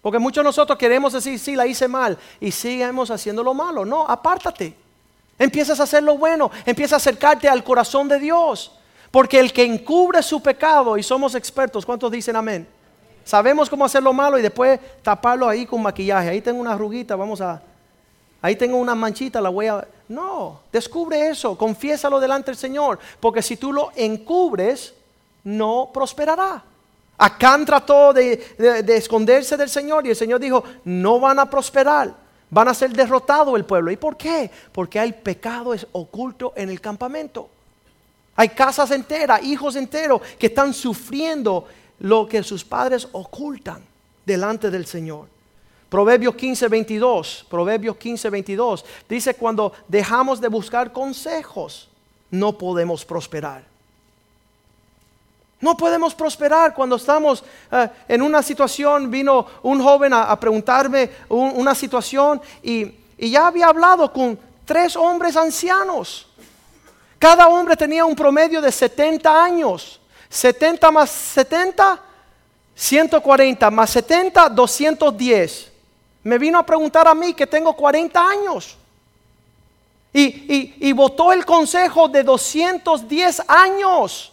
Porque 0.00 0.18
muchos 0.18 0.42
de 0.42 0.48
nosotros 0.48 0.78
queremos 0.78 1.12
decir, 1.12 1.38
sí, 1.38 1.54
la 1.54 1.66
hice 1.66 1.86
mal 1.86 2.16
y 2.40 2.50
seguimos 2.50 3.10
haciendo 3.10 3.42
lo 3.42 3.52
malo. 3.52 3.84
No, 3.84 4.08
apártate. 4.08 4.74
Empiezas 5.38 5.78
a 5.80 5.82
hacer 5.82 6.02
lo 6.02 6.16
bueno, 6.16 6.50
empiezas 6.64 6.94
a 6.94 6.96
acercarte 6.96 7.46
al 7.46 7.62
corazón 7.62 8.08
de 8.08 8.18
Dios. 8.18 8.72
Porque 9.10 9.38
el 9.38 9.52
que 9.52 9.62
encubre 9.62 10.22
su 10.22 10.40
pecado, 10.40 10.96
y 10.96 11.02
somos 11.02 11.34
expertos, 11.34 11.84
¿cuántos 11.84 12.10
dicen 12.10 12.36
amén? 12.36 12.66
Sabemos 13.22 13.68
cómo 13.68 13.84
hacer 13.84 14.02
lo 14.02 14.14
malo 14.14 14.38
y 14.38 14.42
después 14.42 14.80
taparlo 15.02 15.46
ahí 15.46 15.66
con 15.66 15.82
maquillaje. 15.82 16.30
Ahí 16.30 16.40
tengo 16.40 16.58
una 16.58 16.72
arruguita, 16.72 17.16
vamos 17.16 17.42
a... 17.42 17.60
Ahí 18.42 18.56
tengo 18.56 18.76
una 18.76 18.94
manchita, 18.94 19.40
la 19.40 19.48
voy 19.48 19.66
a... 19.66 19.86
No, 20.08 20.60
descubre 20.72 21.28
eso, 21.28 21.58
confiésalo 21.58 22.20
delante 22.20 22.50
del 22.50 22.58
Señor. 22.58 22.98
Porque 23.18 23.42
si 23.42 23.56
tú 23.56 23.72
lo 23.72 23.90
encubres, 23.96 24.94
no 25.44 25.90
prosperará. 25.92 26.62
Acán 27.18 27.64
trató 27.64 28.12
de, 28.12 28.36
de 28.58 28.96
esconderse 28.96 29.56
del 29.56 29.70
Señor 29.70 30.06
y 30.06 30.10
el 30.10 30.16
Señor 30.16 30.38
dijo, 30.38 30.62
no 30.84 31.18
van 31.18 31.38
a 31.38 31.50
prosperar 31.50 32.26
van 32.50 32.68
a 32.68 32.74
ser 32.74 32.92
derrotado 32.92 33.56
el 33.56 33.64
pueblo. 33.64 33.90
¿Y 33.90 33.96
por 33.96 34.16
qué? 34.16 34.50
Porque 34.72 35.00
hay 35.00 35.12
pecado 35.12 35.74
oculto 35.92 36.52
en 36.56 36.70
el 36.70 36.80
campamento. 36.80 37.48
Hay 38.36 38.50
casas 38.50 38.90
enteras, 38.90 39.42
hijos 39.42 39.76
enteros 39.76 40.20
que 40.38 40.46
están 40.46 40.74
sufriendo 40.74 41.66
lo 42.00 42.28
que 42.28 42.42
sus 42.42 42.64
padres 42.64 43.08
ocultan 43.12 43.82
delante 44.24 44.70
del 44.70 44.86
Señor. 44.86 45.26
Proverbios 45.88 46.34
15, 46.34 46.68
22, 46.68 47.46
Proverbios 47.48 47.96
15, 47.96 48.30
22, 48.30 48.84
dice 49.08 49.34
cuando 49.34 49.72
dejamos 49.86 50.40
de 50.40 50.48
buscar 50.48 50.92
consejos, 50.92 51.88
no 52.30 52.58
podemos 52.58 53.04
prosperar. 53.04 53.62
No 55.60 55.76
podemos 55.76 56.14
prosperar 56.14 56.74
cuando 56.74 56.96
estamos 56.96 57.42
eh, 57.72 57.88
en 58.08 58.20
una 58.20 58.42
situación. 58.42 59.10
Vino 59.10 59.46
un 59.62 59.82
joven 59.82 60.12
a, 60.12 60.38
preguntarme 60.38 61.10
una 61.28 61.74
situación 61.74 62.40
y, 62.62 62.94
ya 63.18 63.46
había 63.46 63.68
hablado 63.68 64.12
con 64.12 64.38
tres 64.66 64.94
hombres 64.94 65.36
ancianos. 65.36 66.26
Cada 67.18 67.48
hombre 67.48 67.74
tenía 67.76 68.04
un 68.04 68.14
promedio 68.14 68.60
de 68.60 68.70
70 68.70 69.42
años. 69.42 69.98
70 70.28 70.90
más 70.90 71.10
70, 71.10 72.02
140 72.74 73.70
más 73.70 73.90
70, 73.90 74.50
210. 74.50 75.72
Me 76.26 76.38
vino 76.38 76.58
a 76.58 76.66
preguntar 76.66 77.06
a 77.06 77.14
mí 77.14 77.34
que 77.34 77.46
tengo 77.46 77.72
40 77.72 78.20
años. 78.20 78.76
Y, 80.12 80.22
y, 80.22 80.74
y 80.88 80.92
votó 80.92 81.32
el 81.32 81.46
consejo 81.46 82.08
de 82.08 82.24
210 82.24 83.42
años 83.46 84.32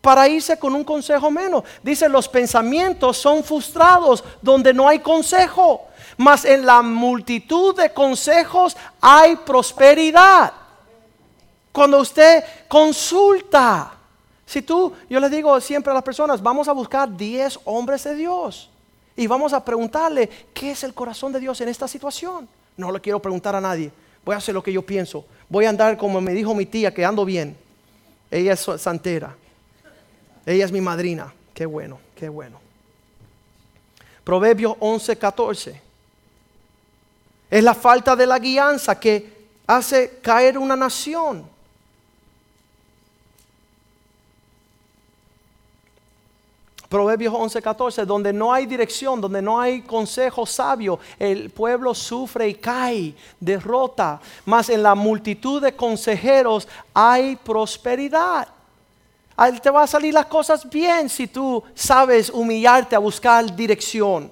para 0.00 0.28
irse 0.28 0.56
con 0.56 0.76
un 0.76 0.84
consejo 0.84 1.28
menos. 1.28 1.64
Dice, 1.82 2.08
los 2.08 2.28
pensamientos 2.28 3.16
son 3.16 3.42
frustrados 3.42 4.22
donde 4.40 4.72
no 4.72 4.86
hay 4.86 5.00
consejo, 5.00 5.88
mas 6.16 6.44
en 6.44 6.64
la 6.64 6.82
multitud 6.82 7.74
de 7.74 7.92
consejos 7.92 8.76
hay 9.00 9.34
prosperidad. 9.34 10.52
Cuando 11.72 11.98
usted 11.98 12.44
consulta, 12.68 13.92
si 14.46 14.62
tú, 14.62 14.92
yo 15.10 15.18
le 15.18 15.28
digo 15.28 15.60
siempre 15.60 15.90
a 15.90 15.94
las 15.94 16.04
personas, 16.04 16.40
vamos 16.40 16.68
a 16.68 16.72
buscar 16.72 17.10
10 17.10 17.58
hombres 17.64 18.04
de 18.04 18.14
Dios 18.14 18.70
y 19.16 19.26
vamos 19.26 19.52
a 19.52 19.64
preguntarle 19.64 20.28
qué 20.52 20.72
es 20.72 20.84
el 20.84 20.92
corazón 20.92 21.32
de 21.32 21.40
Dios 21.40 21.60
en 21.60 21.68
esta 21.68 21.88
situación. 21.88 22.48
No 22.76 22.92
le 22.92 23.00
quiero 23.00 23.20
preguntar 23.20 23.56
a 23.56 23.60
nadie, 23.60 23.90
voy 24.24 24.34
a 24.34 24.38
hacer 24.38 24.54
lo 24.54 24.62
que 24.62 24.72
yo 24.72 24.82
pienso, 24.82 25.24
voy 25.48 25.64
a 25.64 25.70
andar 25.70 25.96
como 25.96 26.20
me 26.20 26.32
dijo 26.32 26.54
mi 26.54 26.66
tía, 26.66 26.92
que 26.92 27.04
ando 27.04 27.24
bien. 27.24 27.56
Ella 28.30 28.52
es 28.52 28.66
santera. 28.78 29.34
Ella 30.44 30.64
es 30.64 30.72
mi 30.72 30.80
madrina. 30.80 31.32
Qué 31.54 31.66
bueno, 31.66 31.98
qué 32.14 32.28
bueno. 32.28 32.60
Proverbios 34.24 34.76
11, 34.80 35.16
14. 35.16 35.82
Es 37.50 37.64
la 37.64 37.74
falta 37.74 38.16
de 38.16 38.26
la 38.26 38.38
guianza 38.38 38.98
que 38.98 39.46
hace 39.66 40.18
caer 40.20 40.58
una 40.58 40.76
nación. 40.76 41.48
Proverbios 46.88 47.34
11, 47.34 47.60
14, 47.60 48.04
donde 48.06 48.32
no 48.32 48.52
hay 48.52 48.64
dirección, 48.64 49.20
donde 49.20 49.42
no 49.42 49.60
hay 49.60 49.82
consejo 49.82 50.46
sabio, 50.46 51.00
el 51.18 51.50
pueblo 51.50 51.94
sufre 51.94 52.48
y 52.48 52.54
cae, 52.54 53.14
derrota, 53.40 54.20
mas 54.44 54.68
en 54.68 54.82
la 54.82 54.94
multitud 54.94 55.60
de 55.60 55.74
consejeros 55.74 56.68
hay 56.94 57.34
prosperidad. 57.36 58.48
Te 59.62 59.70
va 59.70 59.82
a 59.82 59.86
salir 59.86 60.14
las 60.14 60.26
cosas 60.26 60.68
bien 60.70 61.08
si 61.08 61.26
tú 61.26 61.62
sabes 61.74 62.30
humillarte 62.30 62.94
a 62.94 63.00
buscar 63.00 63.54
dirección. 63.54 64.30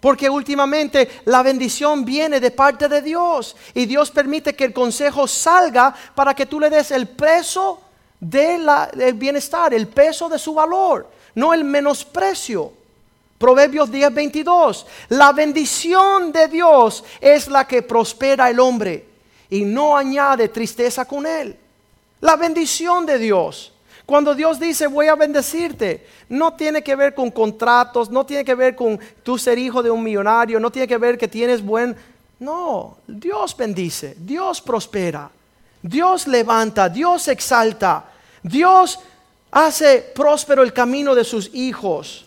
Porque 0.00 0.28
últimamente 0.28 1.20
la 1.26 1.44
bendición 1.44 2.04
viene 2.04 2.40
de 2.40 2.50
parte 2.50 2.88
de 2.88 3.00
Dios 3.02 3.54
y 3.72 3.86
Dios 3.86 4.10
permite 4.10 4.56
que 4.56 4.64
el 4.64 4.72
consejo 4.72 5.28
salga 5.28 5.94
para 6.14 6.34
que 6.34 6.46
tú 6.46 6.58
le 6.58 6.68
des 6.70 6.90
el 6.90 7.06
peso 7.06 7.78
del 8.18 8.68
bienestar, 9.14 9.72
el 9.72 9.86
peso 9.86 10.28
de 10.28 10.40
su 10.40 10.54
valor, 10.54 11.08
no 11.34 11.54
el 11.54 11.64
menosprecio. 11.64 12.72
Proverbios 13.38 13.90
10, 13.90 14.14
22. 14.14 14.86
La 15.08 15.32
bendición 15.32 16.30
de 16.30 16.46
Dios 16.48 17.02
es 17.20 17.48
la 17.48 17.66
que 17.66 17.82
prospera 17.82 18.48
el 18.48 18.60
hombre 18.60 19.04
y 19.50 19.64
no 19.64 19.96
añade 19.96 20.48
tristeza 20.48 21.04
con 21.04 21.26
él. 21.26 21.56
La 22.20 22.36
bendición 22.36 23.04
de 23.04 23.18
Dios. 23.18 23.72
Cuando 24.06 24.34
Dios 24.34 24.60
dice 24.60 24.86
voy 24.86 25.08
a 25.08 25.14
bendecirte, 25.14 26.06
no 26.28 26.54
tiene 26.54 26.82
que 26.82 26.96
ver 26.96 27.14
con 27.14 27.30
contratos, 27.30 28.10
no 28.10 28.24
tiene 28.24 28.44
que 28.44 28.54
ver 28.54 28.76
con 28.76 28.98
tú 29.22 29.38
ser 29.38 29.58
hijo 29.58 29.82
de 29.82 29.90
un 29.90 30.02
millonario, 30.02 30.60
no 30.60 30.70
tiene 30.70 30.88
que 30.88 30.98
ver 30.98 31.18
que 31.18 31.28
tienes 31.28 31.64
buen... 31.64 31.96
No, 32.38 32.96
Dios 33.06 33.56
bendice, 33.56 34.16
Dios 34.18 34.60
prospera, 34.60 35.30
Dios 35.80 36.26
levanta, 36.26 36.88
Dios 36.88 37.28
exalta, 37.28 38.04
Dios 38.42 38.98
hace 39.52 39.98
próspero 40.14 40.62
el 40.62 40.72
camino 40.72 41.14
de 41.14 41.22
sus 41.22 41.54
hijos. 41.54 42.24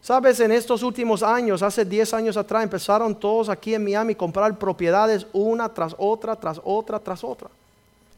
Sabes, 0.00 0.40
en 0.40 0.52
estos 0.52 0.82
últimos 0.82 1.22
años, 1.22 1.62
hace 1.62 1.84
10 1.84 2.14
años 2.14 2.36
atrás, 2.38 2.62
empezaron 2.62 3.14
todos 3.14 3.50
aquí 3.50 3.74
en 3.74 3.84
Miami 3.84 4.14
a 4.14 4.16
comprar 4.16 4.56
propiedades 4.56 5.26
una 5.34 5.68
tras 5.68 5.94
otra, 5.98 6.34
tras 6.36 6.58
otra, 6.64 6.98
tras 6.98 7.22
otra. 7.22 7.50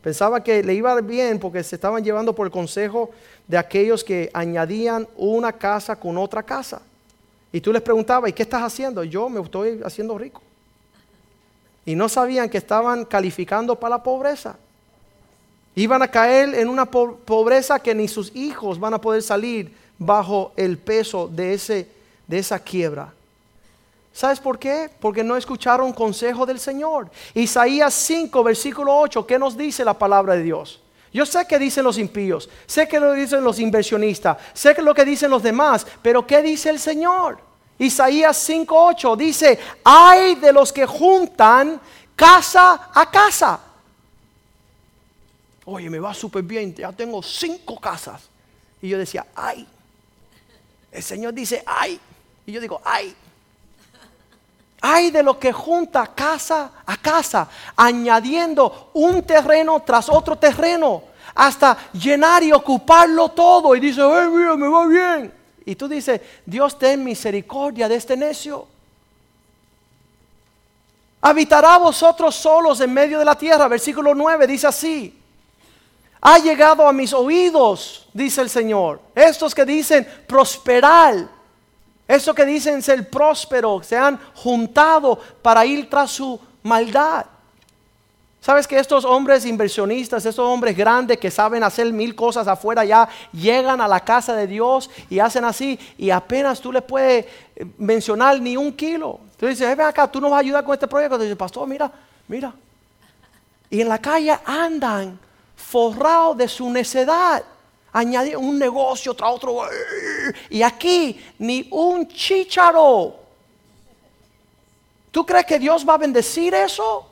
Pensaba 0.01 0.45
que 0.45 0.63
le 0.63 0.75
iba 0.75 1.01
bien 1.01 1.39
porque 1.41 1.65
se 1.65 1.75
estaban 1.75 2.05
llevando 2.05 2.35
por 2.35 2.47
el 2.47 2.53
consejo 2.53 3.11
de 3.49 3.59
aquellos 3.59 4.05
que 4.05 4.31
añadían 4.33 5.09
una 5.17 5.53
casa 5.53 5.97
con 5.97 6.17
otra 6.17 6.43
casa. 6.43 6.81
Y 7.53 7.61
tú 7.61 7.73
les 7.73 7.83
preguntabas, 7.83 8.31
¿y 8.31 8.33
qué 8.33 8.43
estás 8.43 8.63
haciendo? 8.63 9.03
Yo 9.03 9.29
me 9.29 9.41
estoy 9.41 9.81
haciendo 9.85 10.17
rico. 10.17 10.43
Y 11.85 11.97
no 11.97 12.09
sabían 12.09 12.49
que 12.49 12.59
estaban 12.59 13.05
calificando 13.05 13.75
para 13.75 13.97
la 13.97 14.03
pobreza. 14.03 14.57
Iban 15.75 16.03
a 16.03 16.09
caer 16.09 16.55
en 16.55 16.69
una 16.69 16.85
pobreza 16.85 17.79
que 17.79 17.95
ni 17.95 18.09
sus 18.09 18.35
hijos 18.35 18.79
van 18.79 18.95
a 18.95 19.01
poder 19.01 19.23
salir 19.23 19.73
bajo 19.99 20.53
el 20.57 20.79
peso 20.79 21.29
de, 21.29 21.55
ese, 21.55 21.89
de 22.27 22.39
esa 22.39 22.59
quiebra. 22.59 23.13
¿Sabes 24.13 24.41
por 24.41 24.59
qué? 24.59 24.91
Porque 25.01 25.23
no 25.23 25.37
escucharon 25.37 25.93
consejo 25.93 26.45
del 26.45 26.59
Señor. 26.59 27.09
Isaías 27.35 27.95
5, 27.95 28.43
versículo 28.43 28.99
8, 28.99 29.27
¿qué 29.27 29.39
nos 29.39 29.57
dice 29.57 29.85
la 29.85 29.95
palabra 29.95 30.35
de 30.35 30.43
Dios? 30.43 30.81
Yo 31.13 31.27
sé 31.27 31.47
que 31.47 31.59
dicen 31.59 31.85
los 31.85 31.99
impíos, 31.99 32.49
sé 32.67 32.87
que 32.87 33.01
lo 33.01 33.13
dicen 33.13 33.43
los 33.43 33.59
inversionistas, 33.59 34.37
sé 34.53 34.75
que 34.75 34.83
lo 34.83 34.95
que 34.95 35.05
dicen 35.05 35.31
los 35.31 35.43
demás, 35.43 35.87
pero 36.03 36.27
¿qué 36.27 36.41
dice 36.41 36.71
el 36.71 36.79
Señor? 36.79 37.39
Isaías 37.79 38.37
5, 38.37 38.87
8 38.87 39.17
dice, 39.17 39.59
hay 39.83 40.35
de 40.37 40.53
los 40.53 40.73
que 40.73 40.87
juntan 40.87 41.81
casa 42.15 42.91
a 42.93 43.11
casa. 43.11 43.59
Oye, 45.73 45.89
me 45.89 46.01
va 46.01 46.13
súper 46.13 46.43
bien, 46.43 46.75
ya 46.75 46.91
tengo 46.91 47.23
cinco 47.23 47.79
casas. 47.79 48.23
Y 48.83 48.89
yo 48.89 48.99
decía, 48.99 49.25
ay. 49.37 49.65
El 50.91 51.03
Señor 51.03 51.33
dice, 51.33 51.63
ay. 51.65 52.01
Y 52.45 52.51
yo 52.51 52.61
digo, 52.61 52.81
ay. 52.85 53.15
Hay 54.81 55.13
de 55.13 55.23
lo 55.23 55.39
que 55.39 55.53
junta 55.53 56.09
casa 56.09 56.73
a 56.85 56.97
casa, 56.97 57.49
añadiendo 57.77 58.91
un 58.95 59.23
terreno 59.23 59.81
tras 59.87 60.09
otro 60.09 60.37
terreno, 60.37 61.05
hasta 61.37 61.79
llenar 61.93 62.43
y 62.43 62.51
ocuparlo 62.51 63.29
todo. 63.29 63.77
Y 63.77 63.81
dice, 63.81 64.03
ay, 64.03 64.29
mira, 64.29 64.57
me 64.57 64.67
va 64.67 64.89
bien. 64.89 65.33
Y 65.65 65.77
tú 65.77 65.87
dices, 65.87 66.21
Dios 66.45 66.77
ten 66.81 67.05
misericordia 67.05 67.89
de 67.89 67.95
este 67.95 68.17
necio. 68.17 68.67
Habitará 71.21 71.79
vosotros 71.79 72.35
solos 72.35 72.81
en 72.81 72.93
medio 72.93 73.21
de 73.21 73.25
la 73.25 73.39
tierra. 73.39 73.69
Versículo 73.69 74.17
9 74.17 74.49
dice 74.49 74.67
así. 74.67 75.20
Ha 76.21 76.39
llegado 76.39 76.87
a 76.87 76.93
mis 76.93 77.13
oídos, 77.13 78.09
dice 78.13 78.43
el 78.43 78.51
Señor. 78.51 79.01
Estos 79.15 79.55
que 79.55 79.65
dicen 79.65 80.07
prosperar 80.27 81.41
eso 82.11 82.35
que 82.35 82.45
dicen 82.45 82.83
ser 82.83 83.09
próspero, 83.09 83.85
se 83.85 83.97
han 83.97 84.19
juntado 84.35 85.17
para 85.43 85.65
ir 85.65 85.89
tras 85.89 86.11
su 86.11 86.41
maldad. 86.65 87.25
¿Sabes 88.41 88.67
que 88.67 88.81
estos 88.81 89.05
hombres 89.05 89.47
inversionistas, 89.47 90.27
estos 90.27 90.45
hombres 90.45 90.77
grandes 90.77 91.19
que 91.19 91.31
saben 91.31 91.63
hacer 91.63 91.93
mil 91.93 92.17
cosas 92.17 92.49
afuera 92.49 92.85
ya, 92.85 93.09
llegan 93.33 93.81
a 93.81 93.87
la 93.87 94.01
casa 94.01 94.35
de 94.35 94.49
Dios 94.49 94.91
y 95.09 95.21
hacen 95.21 95.45
así 95.45 95.79
y 95.97 96.11
apenas 96.11 96.61
tú 96.61 96.73
le 96.73 96.83
puedes 96.83 97.27
eh, 97.55 97.65
mencionar 97.79 98.41
ni 98.41 98.57
un 98.57 98.73
kilo? 98.73 99.21
Tú 99.39 99.47
dices, 99.47 99.69
ven 99.69 99.87
acá, 99.87 100.11
tú 100.11 100.21
nos 100.21 100.33
vas 100.33 100.39
a 100.39 100.41
ayudar 100.41 100.65
con 100.65 100.75
este 100.75 100.89
proyecto. 100.89 101.17
Tú 101.17 101.23
dices, 101.23 101.39
pastor, 101.39 101.69
mira, 101.69 101.93
mira. 102.27 102.53
Y 103.71 103.83
en 103.83 103.89
la 103.89 103.99
calle 103.99 104.37
andan 104.45 105.17
forrados 105.61 106.37
de 106.37 106.49
su 106.49 106.71
necedad 106.71 107.45
añadir 107.93 108.37
un 108.37 108.59
negocio 108.59 109.15
tras 109.15 109.33
otro. 109.33 109.63
Y 110.49 110.63
aquí 110.63 111.21
ni 111.39 111.67
un 111.71 112.07
chícharo. 112.09 113.17
¿Tú 115.11 115.27
crees 115.27 115.47
que 115.47 115.59
Dios 115.59 115.87
va 115.89 115.95
a 115.95 115.99
bendecir 115.99 116.55
eso? 116.55 117.07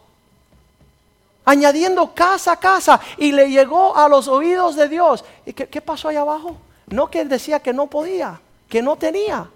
Añadiendo 1.44 2.14
casa 2.14 2.52
a 2.52 2.56
casa. 2.56 3.00
Y 3.16 3.32
le 3.32 3.50
llegó 3.50 3.96
a 3.96 4.08
los 4.08 4.28
oídos 4.28 4.76
de 4.76 4.88
Dios. 4.88 5.24
¿Y 5.44 5.52
qué, 5.52 5.80
pasó 5.80 6.08
allá 6.08 6.20
abajo? 6.20 6.56
No 6.86 7.10
que 7.10 7.20
él 7.20 7.28
decía 7.28 7.60
que 7.60 7.72
no 7.72 7.86
podía, 7.86 8.40
que 8.68 8.82
no 8.82 8.96
tenía. 8.96 9.48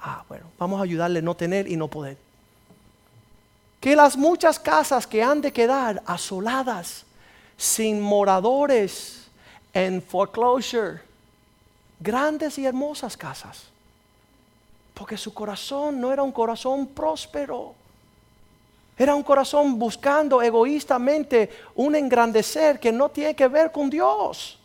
Ah, 0.00 0.24
bueno, 0.28 0.46
vamos 0.58 0.80
a 0.80 0.84
ayudarle 0.84 1.18
a 1.18 1.22
no 1.22 1.34
tener 1.34 1.68
y 1.68 1.76
no 1.76 1.88
poder. 1.88 2.16
Que 3.80 3.94
las 3.94 4.16
muchas 4.16 4.58
casas 4.58 5.06
que 5.06 5.22
han 5.22 5.40
de 5.40 5.52
quedar 5.52 6.02
asoladas, 6.06 7.05
sin 7.56 8.00
moradores, 8.00 9.26
en 9.72 10.02
foreclosure. 10.02 11.00
Grandes 12.00 12.58
y 12.58 12.66
hermosas 12.66 13.16
casas. 13.16 13.64
Porque 14.94 15.16
su 15.16 15.32
corazón 15.34 16.00
no 16.00 16.12
era 16.12 16.22
un 16.22 16.32
corazón 16.32 16.86
próspero. 16.86 17.74
Era 18.98 19.14
un 19.14 19.22
corazón 19.22 19.78
buscando 19.78 20.40
egoístamente 20.40 21.50
un 21.74 21.94
engrandecer 21.94 22.80
que 22.80 22.92
no 22.92 23.10
tiene 23.10 23.36
que 23.36 23.48
ver 23.48 23.70
con 23.70 23.90
Dios. 23.90 24.58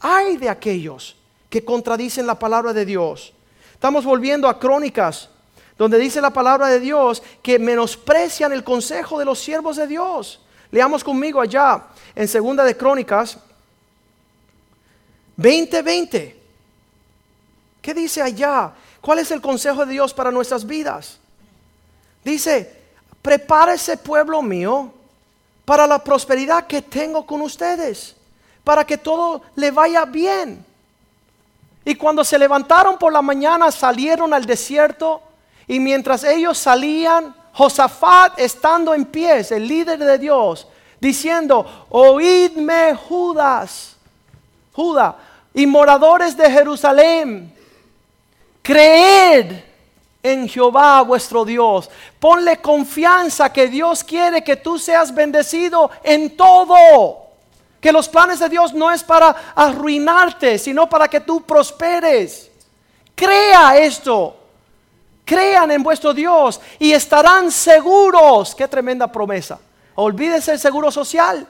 Hay 0.00 0.36
de 0.36 0.48
aquellos 0.48 1.16
que 1.50 1.64
contradicen 1.64 2.26
la 2.26 2.38
palabra 2.38 2.72
de 2.72 2.84
Dios. 2.84 3.32
Estamos 3.72 4.04
volviendo 4.04 4.48
a 4.48 4.58
Crónicas, 4.58 5.28
donde 5.76 5.98
dice 5.98 6.20
la 6.20 6.30
palabra 6.30 6.68
de 6.68 6.78
Dios 6.78 7.22
que 7.42 7.58
menosprecian 7.58 8.52
el 8.52 8.62
consejo 8.62 9.18
de 9.18 9.24
los 9.24 9.40
siervos 9.40 9.76
de 9.76 9.88
Dios. 9.88 10.40
Leamos 10.70 11.02
conmigo 11.02 11.40
allá 11.40 11.86
en 12.16 12.26
Segunda 12.26 12.64
de 12.64 12.76
Crónicas, 12.76 13.36
2020. 15.36 16.40
¿Qué 17.82 17.94
dice 17.94 18.22
allá? 18.22 18.72
¿Cuál 19.02 19.18
es 19.20 19.30
el 19.30 19.42
consejo 19.42 19.84
de 19.84 19.92
Dios 19.92 20.14
para 20.14 20.30
nuestras 20.30 20.66
vidas? 20.66 21.18
Dice, 22.24 22.74
prepárese 23.20 23.98
pueblo 23.98 24.40
mío 24.42 24.92
para 25.66 25.86
la 25.86 26.02
prosperidad 26.02 26.66
que 26.66 26.80
tengo 26.80 27.26
con 27.26 27.42
ustedes, 27.42 28.16
para 28.64 28.84
que 28.84 28.96
todo 28.96 29.42
le 29.54 29.70
vaya 29.70 30.06
bien. 30.06 30.64
Y 31.84 31.94
cuando 31.94 32.24
se 32.24 32.38
levantaron 32.38 32.98
por 32.98 33.12
la 33.12 33.22
mañana 33.22 33.70
salieron 33.70 34.32
al 34.32 34.46
desierto 34.46 35.22
y 35.68 35.78
mientras 35.78 36.24
ellos 36.24 36.56
salían, 36.56 37.34
Josafat 37.52 38.38
estando 38.38 38.94
en 38.94 39.04
pie, 39.04 39.46
el 39.50 39.68
líder 39.68 39.98
de 39.98 40.18
Dios, 40.18 40.66
diciendo, 41.00 41.86
oídme 41.90 42.94
Judas, 42.94 43.96
Judá, 44.72 45.16
y 45.54 45.66
moradores 45.66 46.36
de 46.36 46.50
Jerusalén, 46.50 47.52
creed 48.62 49.66
en 50.22 50.48
Jehová 50.48 51.02
vuestro 51.02 51.44
Dios. 51.44 51.88
Ponle 52.18 52.58
confianza 52.58 53.52
que 53.52 53.68
Dios 53.68 54.02
quiere 54.04 54.42
que 54.42 54.56
tú 54.56 54.78
seas 54.78 55.14
bendecido 55.14 55.90
en 56.02 56.36
todo. 56.36 57.24
Que 57.80 57.92
los 57.92 58.08
planes 58.08 58.40
de 58.40 58.48
Dios 58.48 58.74
no 58.74 58.90
es 58.90 59.04
para 59.04 59.52
arruinarte, 59.54 60.58
sino 60.58 60.88
para 60.88 61.08
que 61.08 61.20
tú 61.20 61.42
prosperes. 61.42 62.50
Crea 63.14 63.78
esto. 63.78 64.36
Crean 65.24 65.70
en 65.70 65.82
vuestro 65.82 66.12
Dios 66.12 66.60
y 66.78 66.92
estarán 66.92 67.50
seguros. 67.50 68.54
Qué 68.54 68.68
tremenda 68.68 69.10
promesa. 69.10 69.58
Olvídese 69.96 70.52
el 70.52 70.58
seguro 70.58 70.90
social. 70.90 71.46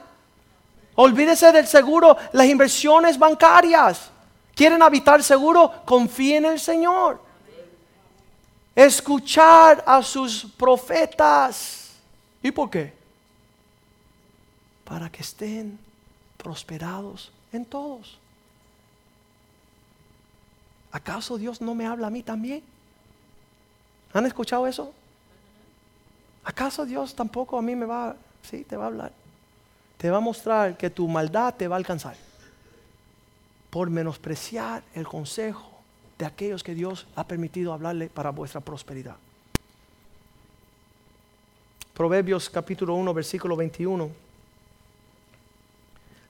Olvídese 0.95 1.51
del 1.51 1.67
seguro, 1.67 2.17
las 2.31 2.47
inversiones 2.47 3.19
bancarias. 3.19 4.09
¿Quieren 4.55 4.81
habitar 4.81 5.21
seguro? 5.21 5.71
Confíen 5.85 6.45
en 6.45 6.53
el 6.53 6.59
Señor. 6.59 7.21
Escuchar 8.75 9.83
a 9.85 10.01
sus 10.01 10.45
profetas. 10.57 11.91
¿Y 12.41 12.51
por 12.51 12.69
qué? 12.69 12.93
Para 14.83 15.09
que 15.09 15.21
estén 15.21 15.77
prosperados 16.37 17.31
en 17.51 17.65
todos. 17.65 18.17
¿Acaso 20.91 21.37
Dios 21.37 21.61
no 21.61 21.75
me 21.75 21.85
habla 21.85 22.07
a 22.07 22.09
mí 22.09 22.23
también? 22.23 22.63
¿Han 24.13 24.25
escuchado 24.25 24.65
eso? 24.65 24.93
¿Acaso 26.43 26.85
Dios 26.85 27.13
tampoco 27.13 27.57
a 27.57 27.61
mí 27.61 27.75
me 27.75 27.85
va, 27.85 28.15
sí, 28.43 28.63
te 28.63 28.77
va 28.77 28.85
a 28.85 28.87
hablar? 28.87 29.11
Te 29.97 30.09
va 30.09 30.17
a 30.17 30.21
mostrar 30.21 30.77
que 30.77 30.89
tu 30.89 31.07
maldad 31.07 31.55
te 31.55 31.67
va 31.67 31.75
a 31.75 31.79
alcanzar 31.79 32.15
por 33.69 33.89
menospreciar 33.89 34.83
el 34.93 35.07
consejo 35.07 35.69
de 36.17 36.25
aquellos 36.25 36.63
que 36.63 36.73
Dios 36.73 37.07
ha 37.15 37.27
permitido 37.27 37.73
hablarle 37.73 38.09
para 38.09 38.31
vuestra 38.31 38.61
prosperidad. 38.61 39.15
Proverbios 41.93 42.49
capítulo 42.49 42.93
1, 42.95 43.13
versículo 43.13 43.55
21. 43.55 44.09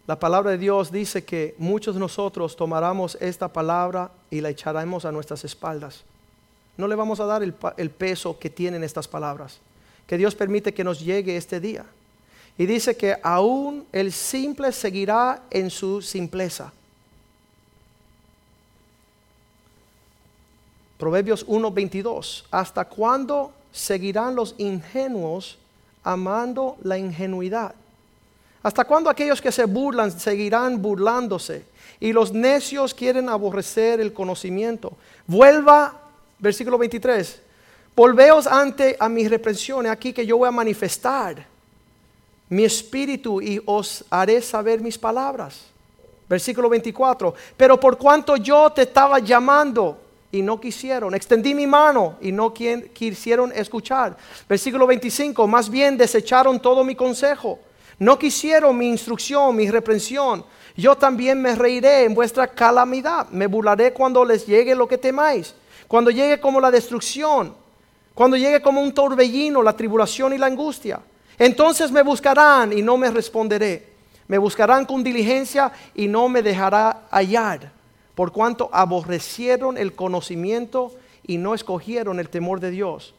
La 0.07 0.17
palabra 0.17 0.51
de 0.51 0.57
Dios 0.57 0.91
dice 0.91 1.25
que 1.25 1.55
muchos 1.57 1.93
de 1.95 1.99
nosotros 1.99 2.55
tomaremos 2.55 3.17
esta 3.19 3.51
palabra 3.51 4.09
y 4.31 4.39
la 4.39 4.49
echaremos 4.49 5.03
a 5.03 5.11
nuestras 5.11 5.43
espaldas. 5.43 6.03
No 6.77 6.87
le 6.87 6.95
vamos 6.95 7.19
a 7.19 7.25
dar 7.25 7.43
el, 7.43 7.53
el 7.75 7.89
peso 7.89 8.39
que 8.39 8.49
tienen 8.49 8.83
estas 8.83 9.07
palabras. 9.07 9.59
Que 10.05 10.17
Dios 10.17 10.35
permite 10.35 10.73
que 10.73 10.85
nos 10.85 11.01
llegue 11.01 11.35
este 11.35 11.59
día. 11.59 11.85
Y 12.57 12.65
dice 12.65 12.97
que 12.97 13.17
aún 13.21 13.85
el 13.91 14.11
simple 14.11 14.71
seguirá 14.71 15.43
en 15.51 15.69
su 15.69 16.01
simpleza. 16.01 16.71
Proverbios 20.97 21.45
1:22. 21.47 22.45
¿Hasta 22.49 22.85
cuándo 22.85 23.51
seguirán 23.71 24.35
los 24.35 24.55
ingenuos 24.57 25.57
amando 26.03 26.77
la 26.81 26.97
ingenuidad? 26.97 27.75
¿Hasta 28.63 28.85
cuándo 28.85 29.09
aquellos 29.09 29.39
que 29.39 29.51
se 29.51 29.65
burlan 29.65 30.11
seguirán 30.11 30.81
burlándose? 30.81 31.63
Y 31.99 32.11
los 32.11 32.33
necios 32.33 32.93
quieren 32.93 33.29
aborrecer 33.29 33.99
el 33.99 34.13
conocimiento. 34.13 34.93
Vuelva, 35.27 35.93
versículo 36.39 36.79
23. 36.79 37.39
Volveos 37.95 38.47
ante 38.47 38.97
a 38.99 39.07
mis 39.09 39.29
reprensiones 39.29 39.91
aquí 39.91 40.11
que 40.11 40.25
yo 40.25 40.37
voy 40.37 40.47
a 40.47 40.51
manifestar 40.51 41.45
mi 42.49 42.63
espíritu 42.63 43.41
y 43.41 43.61
os 43.65 44.05
haré 44.09 44.41
saber 44.41 44.81
mis 44.81 44.97
palabras. 44.97 45.65
Versículo 46.29 46.69
24. 46.69 47.33
Pero 47.55 47.79
por 47.79 47.97
cuanto 47.97 48.35
yo 48.37 48.69
te 48.71 48.83
estaba 48.83 49.19
llamando 49.19 49.97
y 50.31 50.41
no 50.41 50.59
quisieron, 50.59 51.15
extendí 51.15 51.53
mi 51.53 51.67
mano 51.67 52.17
y 52.21 52.31
no 52.31 52.53
quisieron 52.53 53.51
escuchar. 53.53 54.17
Versículo 54.47 54.85
25. 54.87 55.47
Más 55.47 55.69
bien 55.69 55.97
desecharon 55.97 56.59
todo 56.59 56.83
mi 56.83 56.95
consejo 56.95 57.59
no 57.99 58.19
quisieron 58.19 58.77
mi 58.77 58.89
instrucción, 58.89 59.55
mi 59.55 59.69
reprensión. 59.69 60.45
Yo 60.75 60.95
también 60.95 61.41
me 61.41 61.55
reiré 61.55 62.03
en 62.03 62.13
vuestra 62.13 62.47
calamidad. 62.47 63.27
Me 63.29 63.47
burlaré 63.47 63.91
cuando 63.91 64.23
les 64.23 64.45
llegue 64.45 64.75
lo 64.75 64.87
que 64.87 64.99
temáis. 64.99 65.55
Cuando 65.87 66.11
llegue 66.11 66.39
como 66.39 66.59
la 66.59 66.69
destrucción. 66.69 67.55
Cuando 68.13 68.37
llegue 68.37 68.61
como 68.61 68.81
un 68.81 68.93
torbellino 68.93 69.63
la 69.63 69.75
tribulación 69.75 70.33
y 70.33 70.37
la 70.37 70.45
angustia. 70.45 70.99
Entonces 71.39 71.91
me 71.91 72.01
buscarán 72.01 72.73
y 72.73 72.81
no 72.81 72.97
me 72.97 73.11
responderé. 73.11 73.87
Me 74.27 74.37
buscarán 74.37 74.85
con 74.85 75.03
diligencia 75.03 75.71
y 75.95 76.07
no 76.07 76.27
me 76.27 76.41
dejará 76.41 77.03
hallar. 77.11 77.71
Por 78.15 78.31
cuanto 78.31 78.69
aborrecieron 78.73 79.77
el 79.77 79.93
conocimiento 79.93 80.93
y 81.25 81.37
no 81.37 81.53
escogieron 81.53 82.19
el 82.19 82.29
temor 82.29 82.59
de 82.59 82.71
Dios. 82.71 83.13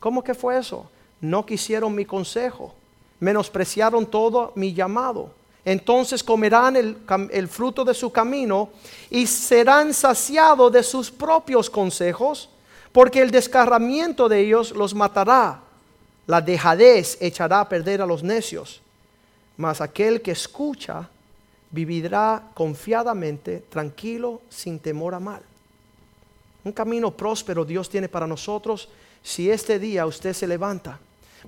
¿Cómo 0.00 0.22
que 0.22 0.34
fue 0.34 0.58
eso? 0.58 0.90
No 1.20 1.46
quisieron 1.46 1.94
mi 1.94 2.04
consejo 2.04 2.74
menospreciaron 3.22 4.04
todo 4.04 4.52
mi 4.56 4.74
llamado. 4.74 5.30
Entonces 5.64 6.24
comerán 6.24 6.74
el, 6.74 7.48
fruto 7.48 7.84
de 7.84 7.94
su 7.94 8.10
camino 8.10 8.70
y 9.10 9.28
serán 9.28 9.94
saciados 9.94 10.72
de 10.72 10.82
sus 10.82 11.08
propios 11.08 11.70
consejos, 11.70 12.48
porque 12.90 13.22
el 13.22 13.30
descarramiento 13.30 14.28
de 14.28 14.40
ellos 14.40 14.72
los 14.72 14.92
matará. 14.92 15.60
La 16.26 16.40
dejadez 16.40 17.18
echará 17.20 17.60
a 17.60 17.68
perder 17.68 18.00
a 18.00 18.06
los 18.06 18.22
necios, 18.22 18.80
mas 19.56 19.80
aquel 19.80 20.22
que 20.22 20.32
escucha 20.32 21.08
vivirá 21.70 22.42
confiadamente, 22.54 23.64
tranquilo, 23.68 24.42
sin 24.48 24.78
temor 24.78 25.14
a 25.14 25.20
mal. 25.20 25.42
Un 26.64 26.72
camino 26.72 27.10
próspero 27.10 27.64
Dios 27.64 27.88
tiene 27.88 28.08
para 28.08 28.26
nosotros 28.26 28.88
si 29.22 29.50
este 29.50 29.78
día 29.78 30.06
usted 30.06 30.32
se 30.32 30.46
levanta 30.46 30.98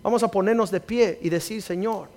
Vamos 0.02 0.22
a 0.22 0.28
ponernos 0.28 0.70
de 0.70 0.80
pie 0.80 1.18
y 1.22 1.28
decir, 1.28 1.62
Señor, 1.62 2.08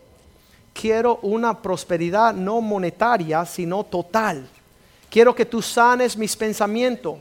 quiero 0.74 1.20
una 1.22 1.62
prosperidad 1.62 2.34
no 2.34 2.62
monetaria, 2.62 3.46
sino 3.46 3.84
total. 3.84 4.48
Quiero 5.10 5.36
que 5.36 5.46
tú 5.46 5.62
sanes 5.62 6.18
mis 6.18 6.36
pensamientos. 6.36 7.18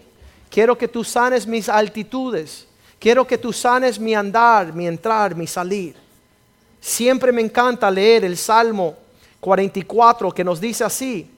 Quiero 0.49 0.77
que 0.77 0.89
tú 0.89 1.05
sanes 1.05 1.47
mis 1.47 1.69
altitudes. 1.69 2.67
Quiero 2.99 3.27
que 3.27 3.39
tú 3.39 3.53
sanes 3.53 3.99
mi 3.99 4.15
andar, 4.15 4.73
mi 4.73 4.87
entrar, 4.87 5.35
mi 5.35 5.47
salir. 5.47 5.95
Siempre 6.81 7.33
me 7.33 7.43
encanta 7.43 7.91
leer 7.91 8.25
el 8.25 8.37
Salmo 8.37 8.95
44 9.41 10.33
que 10.33 10.45
nos 10.45 10.61
dice 10.61 10.85
así. 10.85 11.31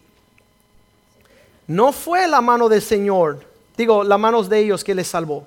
No 1.66 1.92
fue 1.92 2.26
la 2.26 2.40
mano 2.40 2.68
del 2.68 2.82
Señor, 2.82 3.44
digo, 3.76 4.02
la 4.02 4.16
mano 4.16 4.42
de 4.42 4.58
ellos 4.58 4.82
que 4.82 4.94
les 4.94 5.08
salvó. 5.08 5.46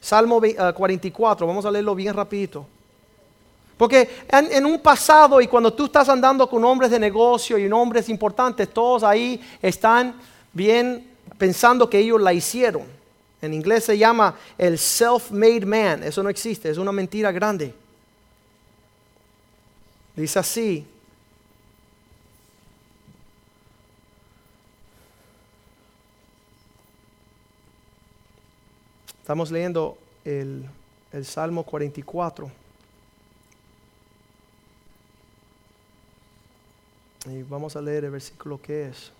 Salmo 0.00 0.40
44, 0.74 1.44
eh, 1.44 1.48
vamos 1.48 1.64
a 1.64 1.70
leerlo 1.70 1.94
bien 1.94 2.14
rapidito. 2.14 2.66
Porque 3.76 4.08
en, 4.28 4.66
un 4.66 4.80
pasado 4.80 5.40
y 5.40 5.46
cuando 5.46 5.72
tú 5.72 5.84
estás 5.84 6.08
andando 6.08 6.48
con 6.48 6.64
hombres 6.64 6.90
de 6.90 6.98
negocio 6.98 7.56
y 7.56 7.70
hombres 7.70 8.08
importantes, 8.08 8.68
todos 8.68 9.04
ahí 9.04 9.40
están 9.62 10.16
bien 10.52 11.08
pensando 11.38 11.88
que 11.88 11.98
ellos 11.98 12.20
la 12.20 12.32
hicieron. 12.32 12.97
En 13.40 13.54
inglés 13.54 13.84
se 13.84 13.96
llama 13.96 14.36
el 14.56 14.78
self-made 14.78 15.64
man. 15.64 16.02
Eso 16.02 16.22
no 16.22 16.28
existe, 16.28 16.70
es 16.70 16.78
una 16.78 16.92
mentira 16.92 17.30
grande. 17.30 17.72
Dice 20.16 20.38
así. 20.38 20.86
Estamos 29.20 29.50
leyendo 29.50 29.96
el, 30.24 30.64
el 31.12 31.24
Salmo 31.24 31.62
44. 31.62 32.50
Y 37.26 37.42
vamos 37.42 37.76
a 37.76 37.82
leer 37.82 38.06
el 38.06 38.10
versículo 38.10 38.60
que 38.60 38.88
es. 38.88 39.12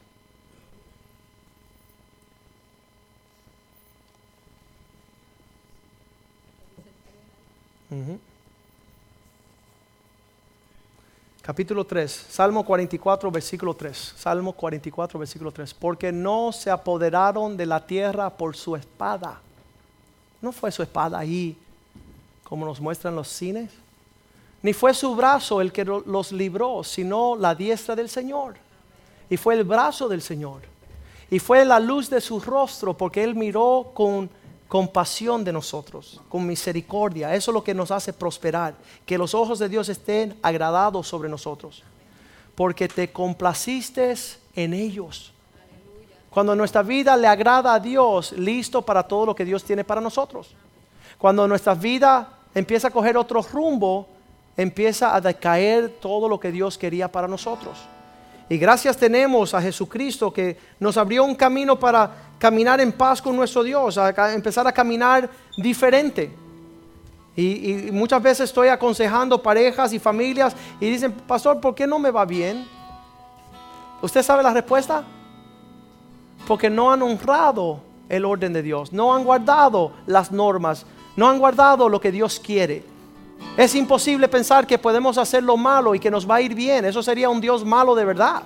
Capítulo 11.48 11.86
3, 11.86 12.26
Salmo 12.28 12.62
44, 12.62 13.30
versículo 13.30 13.72
3. 13.72 14.12
Salmo 14.18 14.52
44, 14.52 15.18
versículo 15.18 15.50
3. 15.50 15.72
Porque 15.72 16.12
no 16.12 16.52
se 16.52 16.70
apoderaron 16.70 17.56
de 17.56 17.64
la 17.64 17.86
tierra 17.86 18.28
por 18.28 18.54
su 18.54 18.76
espada, 18.76 19.40
No 20.42 20.52
fue 20.52 20.70
su 20.70 20.82
espada 20.82 21.18
ahí, 21.18 21.56
como 22.44 22.66
nos 22.66 22.82
muestran 22.82 23.16
los 23.16 23.28
cines. 23.28 23.70
Ni 24.62 24.74
fue 24.74 24.92
su 24.92 25.16
brazo 25.16 25.62
el 25.62 25.72
que 25.72 25.86
los 25.86 26.32
libró, 26.32 26.84
sino 26.84 27.34
la 27.34 27.54
diestra 27.54 27.96
del 27.96 28.10
Señor. 28.10 28.56
Y 29.30 29.38
fue 29.38 29.54
el 29.54 29.64
brazo 29.64 30.06
del 30.06 30.20
Señor. 30.20 30.60
Y 31.30 31.38
fue 31.38 31.64
la 31.64 31.80
luz 31.80 32.10
de 32.10 32.20
su 32.20 32.40
rostro, 32.40 32.92
porque 32.92 33.24
Él 33.24 33.34
miró 33.34 33.92
con 33.94 34.28
compasión 34.68 35.44
de 35.44 35.52
nosotros, 35.52 36.20
con 36.28 36.46
misericordia. 36.46 37.34
Eso 37.34 37.50
es 37.50 37.54
lo 37.54 37.64
que 37.64 37.74
nos 37.74 37.90
hace 37.90 38.12
prosperar. 38.12 38.74
Que 39.06 39.18
los 39.18 39.34
ojos 39.34 39.58
de 39.58 39.68
Dios 39.68 39.88
estén 39.88 40.38
agradados 40.42 41.08
sobre 41.08 41.28
nosotros. 41.28 41.82
Porque 42.54 42.86
te 42.86 43.10
complaciste 43.10 44.14
en 44.54 44.74
ellos. 44.74 45.32
Cuando 46.28 46.54
nuestra 46.54 46.82
vida 46.82 47.16
le 47.16 47.26
agrada 47.26 47.74
a 47.74 47.80
Dios, 47.80 48.32
listo 48.32 48.82
para 48.82 49.02
todo 49.02 49.26
lo 49.26 49.34
que 49.34 49.46
Dios 49.46 49.64
tiene 49.64 49.84
para 49.84 50.00
nosotros. 50.00 50.54
Cuando 51.16 51.48
nuestra 51.48 51.74
vida 51.74 52.28
empieza 52.54 52.88
a 52.88 52.90
coger 52.90 53.16
otro 53.16 53.40
rumbo, 53.42 54.06
empieza 54.56 55.14
a 55.14 55.20
decaer 55.20 55.96
todo 56.00 56.28
lo 56.28 56.38
que 56.38 56.52
Dios 56.52 56.76
quería 56.76 57.10
para 57.10 57.26
nosotros. 57.26 57.78
Y 58.50 58.58
gracias 58.58 58.96
tenemos 58.96 59.54
a 59.54 59.62
Jesucristo 59.62 60.32
que 60.32 60.58
nos 60.78 60.96
abrió 60.96 61.24
un 61.24 61.34
camino 61.34 61.78
para 61.78 62.27
caminar 62.38 62.80
en 62.80 62.92
paz 62.92 63.20
con 63.20 63.36
nuestro 63.36 63.62
Dios, 63.62 63.98
empezar 64.32 64.66
a 64.66 64.72
caminar 64.72 65.28
diferente. 65.56 66.32
Y, 67.36 67.90
muchas 67.92 68.20
veces 68.20 68.44
estoy 68.50 68.68
aconsejando 68.68 69.40
parejas 69.40 69.92
y 69.92 69.98
familias 69.98 70.56
y 70.80 70.90
dicen, 70.90 71.12
pastor, 71.12 71.60
¿por 71.60 71.74
qué 71.74 71.86
no 71.86 71.98
me 71.98 72.10
va 72.10 72.24
bien? 72.24 72.66
¿Usted 74.02 74.22
sabe 74.22 74.42
la 74.42 74.52
respuesta? 74.52 75.04
Porque 76.46 76.68
no 76.68 76.90
han 76.92 77.02
honrado 77.02 77.80
el 78.08 78.24
orden 78.24 78.52
de 78.52 78.62
Dios, 78.62 78.92
no 78.92 79.14
han 79.14 79.22
guardado 79.22 79.92
las 80.06 80.32
normas, 80.32 80.84
no 81.16 81.28
han 81.28 81.38
guardado 81.38 81.88
lo 81.88 82.00
que 82.00 82.10
Dios 82.10 82.40
quiere. 82.40 82.82
Es 83.56 83.74
imposible 83.74 84.26
pensar 84.28 84.66
que 84.66 84.78
podemos 84.78 85.16
hacer 85.18 85.42
lo 85.42 85.56
malo 85.56 85.94
y 85.94 86.00
que 86.00 86.10
nos 86.10 86.28
va 86.28 86.36
a 86.36 86.40
ir 86.40 86.54
bien. 86.54 86.84
Eso 86.84 87.02
sería 87.02 87.28
un 87.28 87.40
Dios 87.40 87.64
malo 87.64 87.94
de 87.94 88.04
verdad. 88.04 88.42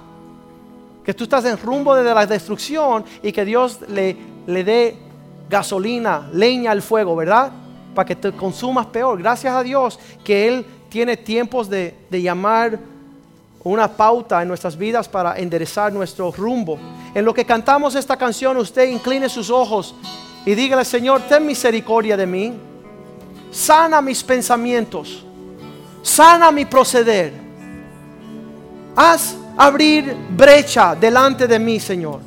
Que 1.05 1.15
tú 1.15 1.25
estás 1.25 1.45
en 1.45 1.59
rumbo 1.59 1.95
de 1.95 2.15
la 2.15 2.27
destrucción 2.27 3.05
y 3.23 3.33
que 3.33 3.45
Dios 3.45 3.81
le, 3.89 4.17
le 4.47 4.65
dé 4.65 4.97
gasolina, 5.49 6.29
leña 6.33 6.71
al 6.71 6.83
fuego, 6.83 7.17
¿verdad? 7.17 7.53
Para 7.95 8.07
que 8.07 8.17
te 8.17 8.33
consumas 8.33 8.87
peor. 8.87 9.19
Gracias 9.19 9.55
a 9.55 9.63
Dios 9.63 9.99
que 10.25 10.49
Él 10.49 10.67
tiene 10.89 11.17
tiempos 11.17 11.69
de, 11.69 11.95
de 12.09 12.23
llamar 12.23 12.79
una 13.65 13.89
pauta 13.89 14.43
en 14.43 14.49
nuestras 14.49 14.77
vidas 14.77 15.09
para 15.09 15.39
enderezar 15.39 15.93
nuestro 15.93 16.31
rumbo. 16.33 16.79
En 17.15 17.25
lo 17.25 17.35
que 17.35 17.45
cantamos 17.45 17.95
esta 17.95 18.17
canción, 18.17 18.57
usted 18.57 18.89
incline 18.89 19.29
sus 19.29 19.51
ojos 19.51 19.95
y 20.45 20.55
dígale, 20.55 20.85
Señor, 20.85 21.23
ten 21.29 21.47
misericordia 21.47 22.17
de 22.17 22.27
mí 22.27 22.53
sana 23.53 24.01
mis 24.01 24.25
pensamientos, 24.25 25.25
sana 26.03 26.51
mi 26.51 26.65
proceder. 26.65 27.35
Haz 28.97 29.37
abrir 29.57 30.15
brecha 30.31 30.95
delante 30.95 31.47
de 31.47 31.59
mí, 31.59 31.81
Señor. 31.81 32.21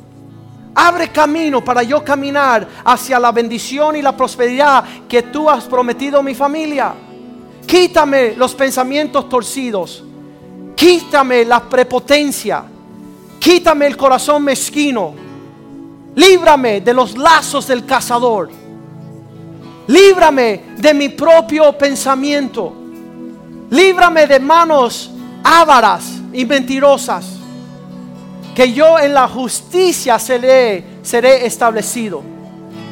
Abre 0.74 1.08
camino 1.08 1.64
para 1.64 1.82
yo 1.82 2.04
caminar 2.04 2.66
hacia 2.84 3.18
la 3.18 3.32
bendición 3.32 3.96
y 3.96 4.02
la 4.02 4.16
prosperidad 4.16 4.84
que 5.08 5.22
tú 5.22 5.48
has 5.48 5.64
prometido 5.64 6.18
a 6.18 6.22
mi 6.22 6.34
familia. 6.34 6.94
Quítame 7.66 8.34
los 8.36 8.54
pensamientos 8.54 9.28
torcidos. 9.28 10.04
Quítame 10.74 11.44
la 11.44 11.60
prepotencia. 11.60 12.64
Quítame 13.38 13.86
el 13.86 13.96
corazón 13.96 14.44
mezquino. 14.44 15.14
Líbrame 16.14 16.80
de 16.82 16.92
los 16.92 17.16
lazos 17.16 17.66
del 17.66 17.84
cazador 17.84 18.50
Líbrame 19.86 20.62
de 20.78 20.94
mi 20.94 21.08
propio 21.10 21.72
pensamiento. 21.72 22.72
Líbrame 23.70 24.26
de 24.26 24.40
manos 24.40 25.10
ávaras 25.44 26.25
y 26.36 26.44
mentirosas. 26.44 27.38
Que 28.54 28.72
yo 28.72 28.98
en 28.98 29.14
la 29.14 29.26
justicia 29.26 30.18
seré, 30.18 30.84
seré 31.02 31.46
establecido. 31.46 32.22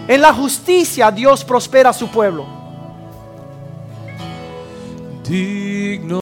En 0.09 0.21
la 0.21 0.33
justicia 0.35 1.11
Dios 1.11 1.45
prospera 1.45 1.91
a 1.91 1.93
su 1.93 2.09
pueblo. 2.09 2.45
Digno 5.27 6.13